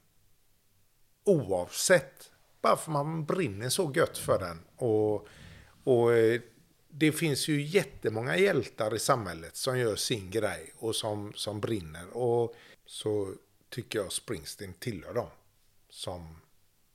[1.23, 2.31] oavsett.
[2.61, 4.63] Bara för man brinner så gött för den.
[4.75, 5.27] Och,
[5.83, 6.41] och eh,
[6.89, 12.17] det finns ju jättemånga hjältar i samhället som gör sin grej och som, som brinner.
[12.17, 12.55] Och
[12.85, 13.33] så
[13.69, 15.29] tycker jag Springsteen tillhör dem
[15.89, 16.35] som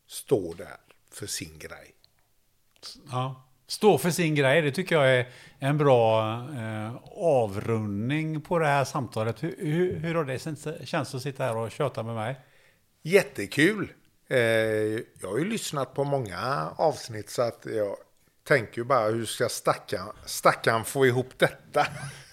[0.06, 0.76] står där
[1.10, 1.94] för sin grej.
[3.10, 3.44] Ja.
[3.66, 8.84] Stå för sin grej, det tycker jag är en bra eh, avrundning på det här
[8.84, 9.42] samtalet.
[9.42, 10.38] Hur, hur, hur har det
[10.86, 12.40] känts- att sitta här och köta med mig?
[13.02, 13.92] Jättekul!
[14.28, 14.38] Eh,
[15.20, 17.96] jag har ju lyssnat på många avsnitt så att jag
[18.44, 21.86] tänker ju bara hur ska stackarn, stackarn få ihop detta?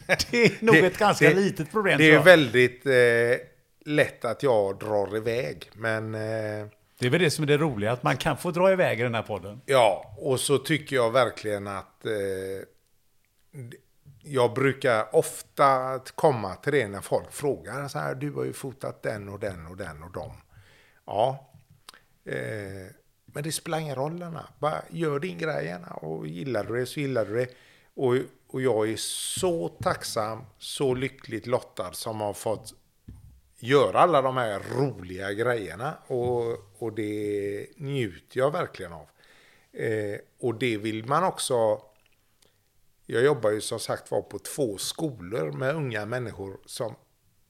[0.31, 3.47] Det är nog ett ganska litet problem, Det är väldigt eh,
[3.85, 5.69] lätt att jag drar iväg.
[5.73, 6.67] Men eh,
[6.99, 9.03] Det är väl det som är det roliga, att man kan få dra iväg i
[9.03, 9.61] den här podden.
[9.65, 12.11] ja, och så tycker jag verkligen att eh,
[14.23, 19.03] jag brukar ofta komma till det när folk frågar så här, du har ju fotat
[19.03, 20.31] den och den och den och dem.
[21.05, 21.51] Ja,
[22.25, 22.91] eh,
[23.25, 24.49] men det spelar ingen roll Anna.
[24.59, 27.47] Bara gör din grej gärna och gillar du det så gillar du det.
[27.95, 28.15] Och,
[28.47, 32.73] och jag är så tacksam, så lyckligt lottad som har fått
[33.59, 35.97] göra alla de här roliga grejerna.
[36.07, 39.07] Och, och det njuter jag verkligen av.
[39.73, 41.81] Eh, och det vill man också...
[43.05, 46.95] Jag jobbar ju som sagt var på två skolor med unga människor som...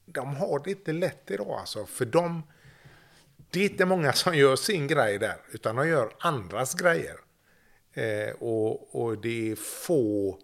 [0.06, 1.86] De har det inte lätt idag alltså.
[1.86, 2.42] För de...
[3.50, 7.16] Det är inte många som gör sin grej där, utan de gör andras grejer.
[7.96, 10.38] Eh, och, och det är få...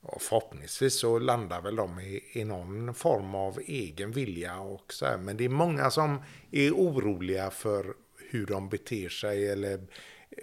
[0.00, 5.06] och förhoppningsvis så landar väl de i, i någon form av egen vilja och så
[5.06, 5.18] här.
[5.18, 7.94] Men det är många som är oroliga för
[8.30, 9.80] hur de beter sig eller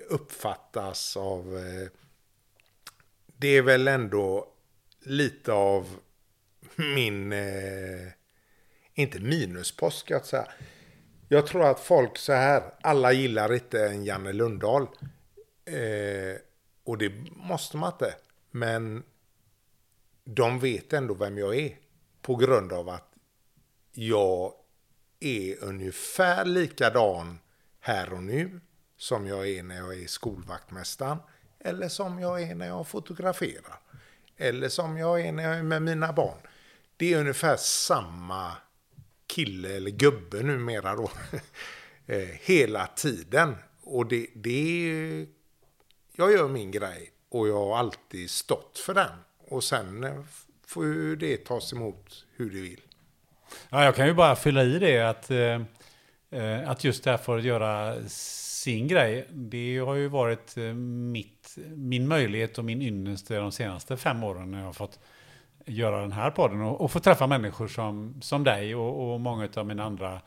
[0.09, 1.57] uppfattas av...
[1.57, 1.89] Eh,
[3.37, 4.47] det är väl ändå
[4.99, 5.87] lite av
[6.75, 7.31] min...
[7.33, 8.11] Eh,
[8.93, 10.47] inte minuspost ska jag säga.
[11.27, 14.87] Jag tror att folk så här, alla gillar inte en Janne Lundahl.
[15.65, 16.41] Eh,
[16.83, 18.15] och det måste man inte.
[18.51, 19.03] Men
[20.23, 21.77] de vet ändå vem jag är.
[22.21, 23.13] På grund av att
[23.91, 24.53] jag
[25.19, 27.39] är ungefär likadan
[27.79, 28.61] här och nu
[28.97, 31.17] som jag är när jag är skolvaktmästaren
[31.59, 33.79] eller som jag är när jag fotograferar.
[34.37, 36.37] eller som jag är när jag är med mina barn.
[36.97, 38.51] Det är ungefär samma
[39.27, 41.11] kille eller gubbe numera då.
[42.05, 43.55] Eh, hela tiden.
[43.81, 45.27] Och det, det är...
[46.15, 49.11] Jag gör min grej och jag har alltid stått för den.
[49.47, 50.23] Och sen eh,
[50.67, 52.81] får ju det tas emot hur det vill.
[53.69, 55.61] Ja, jag kan ju bara fylla i det att, eh,
[56.31, 62.07] eh att just därför att göra sin grej, det har ju varit eh, mitt, min
[62.07, 64.99] möjlighet och min ynnest de senaste fem åren när jag har fått
[65.65, 69.49] göra den här podden och, och få träffa människor som, som dig och, och många
[69.55, 70.21] av mina andra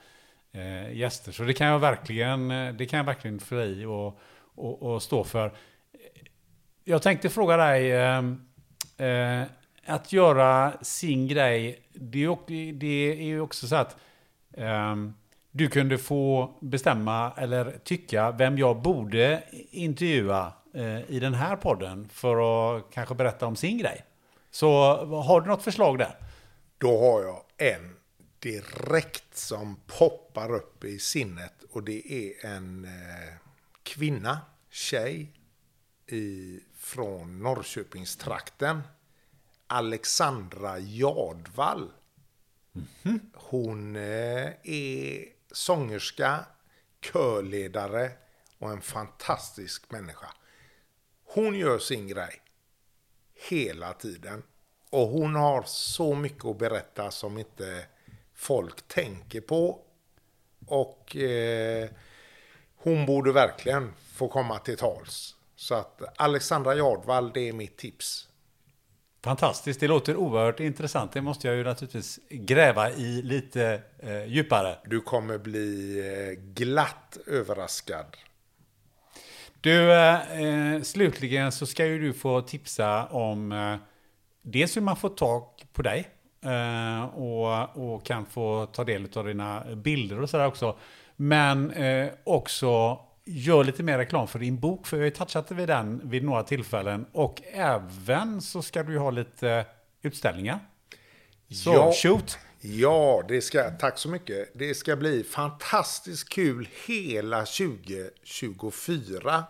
[0.53, 1.33] eh, gäster.
[1.33, 4.19] Så det kan jag verkligen, det kan jag verkligen fylla i och,
[4.55, 5.53] och, och stå för.
[6.87, 8.25] Jag tänkte fråga dig, eh,
[8.97, 9.47] eh,
[9.87, 13.97] att göra sin grej, det är, det är ju också så att
[14.53, 14.97] eh,
[15.51, 22.09] du kunde få bestämma eller tycka vem jag borde intervjua eh, i den här podden
[22.09, 22.37] för
[22.77, 24.05] att kanske berätta om sin grej.
[24.51, 24.71] Så
[25.23, 26.17] har du något förslag där?
[26.79, 27.97] Då har jag en
[28.39, 33.35] direkt som poppar upp i sinnet och det är en eh,
[33.83, 34.41] kvinna,
[34.71, 35.33] tjej
[36.07, 38.83] i, från Norrköpingstrakten
[39.67, 41.93] Alexandra Jadvall.
[42.75, 43.21] Mm -hmm.
[43.35, 46.45] Hon eh, är sångerska,
[47.01, 48.11] körledare
[48.59, 50.27] och en fantastisk människa.
[51.25, 52.43] Hon gör sin grej
[53.49, 54.43] hela tiden.
[54.91, 57.87] Och hon har så mycket att berätta som inte
[58.35, 59.81] folk tänker på.
[60.67, 61.91] Och eh,
[62.77, 65.34] hon borde verkligen få komma till tals.
[65.65, 68.29] Så att Alexandra Jardvall, det är mitt tips.
[69.23, 71.13] Fantastiskt, det låter oerhört intressant.
[71.13, 74.77] Det måste jag ju naturligtvis gräva i lite eh, djupare.
[74.85, 78.07] Du kommer bli eh, glatt överraskad.
[79.61, 83.77] Du, eh, slutligen så ska ju du få tipsa om eh,
[84.43, 86.09] dels hur man får tag på dig
[86.45, 90.77] eh, och, och kan få ta del av dina bilder och sådär också.
[91.17, 95.51] Men eh, också gör lite mer reklam för din bok, för vi har ju touchat
[95.51, 97.07] vid den vid några tillfällen.
[97.13, 99.67] Och även så ska du ha lite
[100.03, 100.59] utställningar.
[101.51, 102.39] Så, ja, shoot!
[102.61, 104.51] Ja, det ska, tack så mycket.
[104.55, 109.45] Det ska bli fantastiskt kul hela 2024.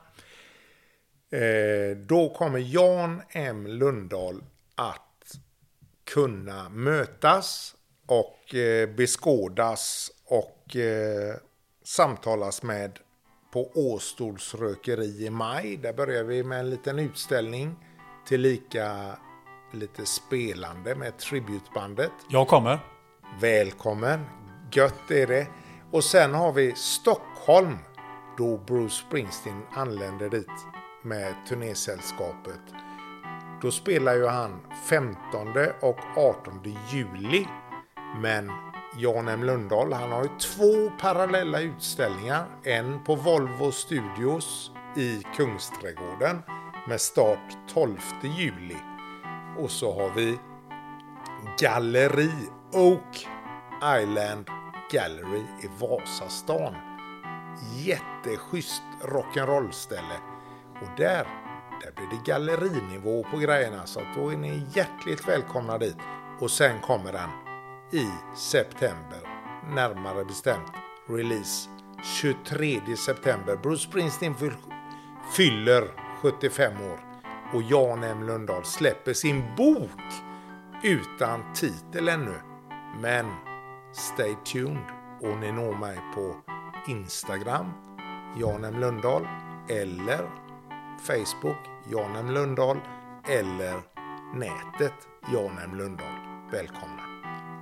[1.31, 4.45] Eh, då kommer Jan M Lundahl
[4.75, 5.01] att
[6.05, 7.75] kunna mötas
[8.07, 11.37] och eh, beskådas och eh,
[11.85, 12.99] samtalas med
[13.55, 15.77] på Åstols rökeri i maj.
[15.77, 17.77] Där börjar vi med en liten utställning
[18.27, 19.17] tillika
[19.73, 22.13] lite spelande med tributbandet.
[22.29, 22.79] Jag kommer.
[23.41, 24.21] Välkommen.
[24.73, 25.47] Gött är det.
[25.91, 27.79] Och sen har vi Stockholm
[28.39, 30.47] då Bruce Springsteen anländer dit
[31.03, 32.63] med turnésällskapet.
[33.63, 35.17] Då spelar ju han 15
[35.81, 36.61] och 18
[36.93, 37.47] juli.
[38.21, 38.51] Men
[38.97, 39.93] Jan M Lundahl.
[39.93, 42.47] Han har ju två parallella utställningar.
[42.63, 46.43] En på Volvo Studios i Kungsträdgården
[46.89, 48.77] med start 12 juli.
[49.59, 50.39] Och så har vi
[51.59, 52.31] Galleri
[52.73, 53.29] Oak
[54.03, 54.47] Island
[54.91, 56.75] Gallery i Vasastan.
[57.77, 60.19] Jätteschysst rock'n'roll-ställe.
[60.83, 61.27] Och där,
[61.83, 65.97] där blir det gallerinivå på grejerna så att då är ni hjärtligt välkomna dit.
[66.41, 67.44] Och sen kommer den
[67.95, 69.19] i september.
[69.75, 70.73] Närmare bestämt
[71.09, 71.71] release
[72.21, 73.57] 23 september.
[73.57, 74.35] Bruce Springsteen
[75.37, 75.85] fyller
[76.23, 77.01] 75 år
[77.53, 80.01] och Jan M Lundahl släpper sin bok
[80.83, 82.35] utan titel ännu.
[83.01, 83.27] Men
[83.93, 84.91] stay tuned
[85.21, 86.37] och ni når mig på
[86.89, 87.73] Instagram,
[88.37, 89.29] Jan M Lundahl
[89.69, 90.31] eller
[91.07, 91.59] Facebook,
[91.91, 92.81] Jan M Lundahl
[93.29, 93.81] eller
[94.35, 96.49] nätet Jan M Lundahl.
[96.53, 97.14] Välkomna!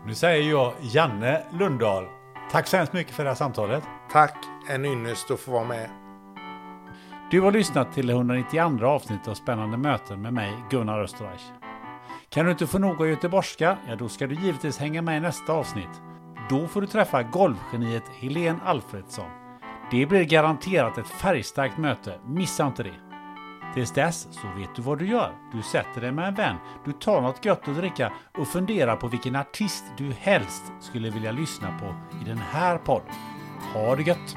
[0.06, 2.04] Nu säger jag Janne Lundahl.
[2.50, 3.84] Tack så hemskt mycket för det här samtalet.
[4.12, 4.36] Tack,
[4.68, 5.90] en ynnest att få vara med.
[7.30, 11.42] Du har lyssnat till det 192 avsnittet av Spännande möten med mig, Gunnar Österreich.
[12.28, 13.78] Kan du inte få nog av göteborgska?
[13.88, 16.02] Ja, då ska du givetvis hänga med i nästa avsnitt.
[16.50, 19.30] Då får du träffa golfgeniet Helene Alfredsson.
[19.90, 23.11] Det blir garanterat ett färgstarkt möte, missa inte det.
[23.74, 25.32] Tills dess så vet du vad du gör.
[25.52, 29.08] Du sätter dig med en vän, du tar något gött att dricka och funderar på
[29.08, 33.14] vilken artist du helst skulle vilja lyssna på i den här podden.
[33.74, 34.36] Ha det gött!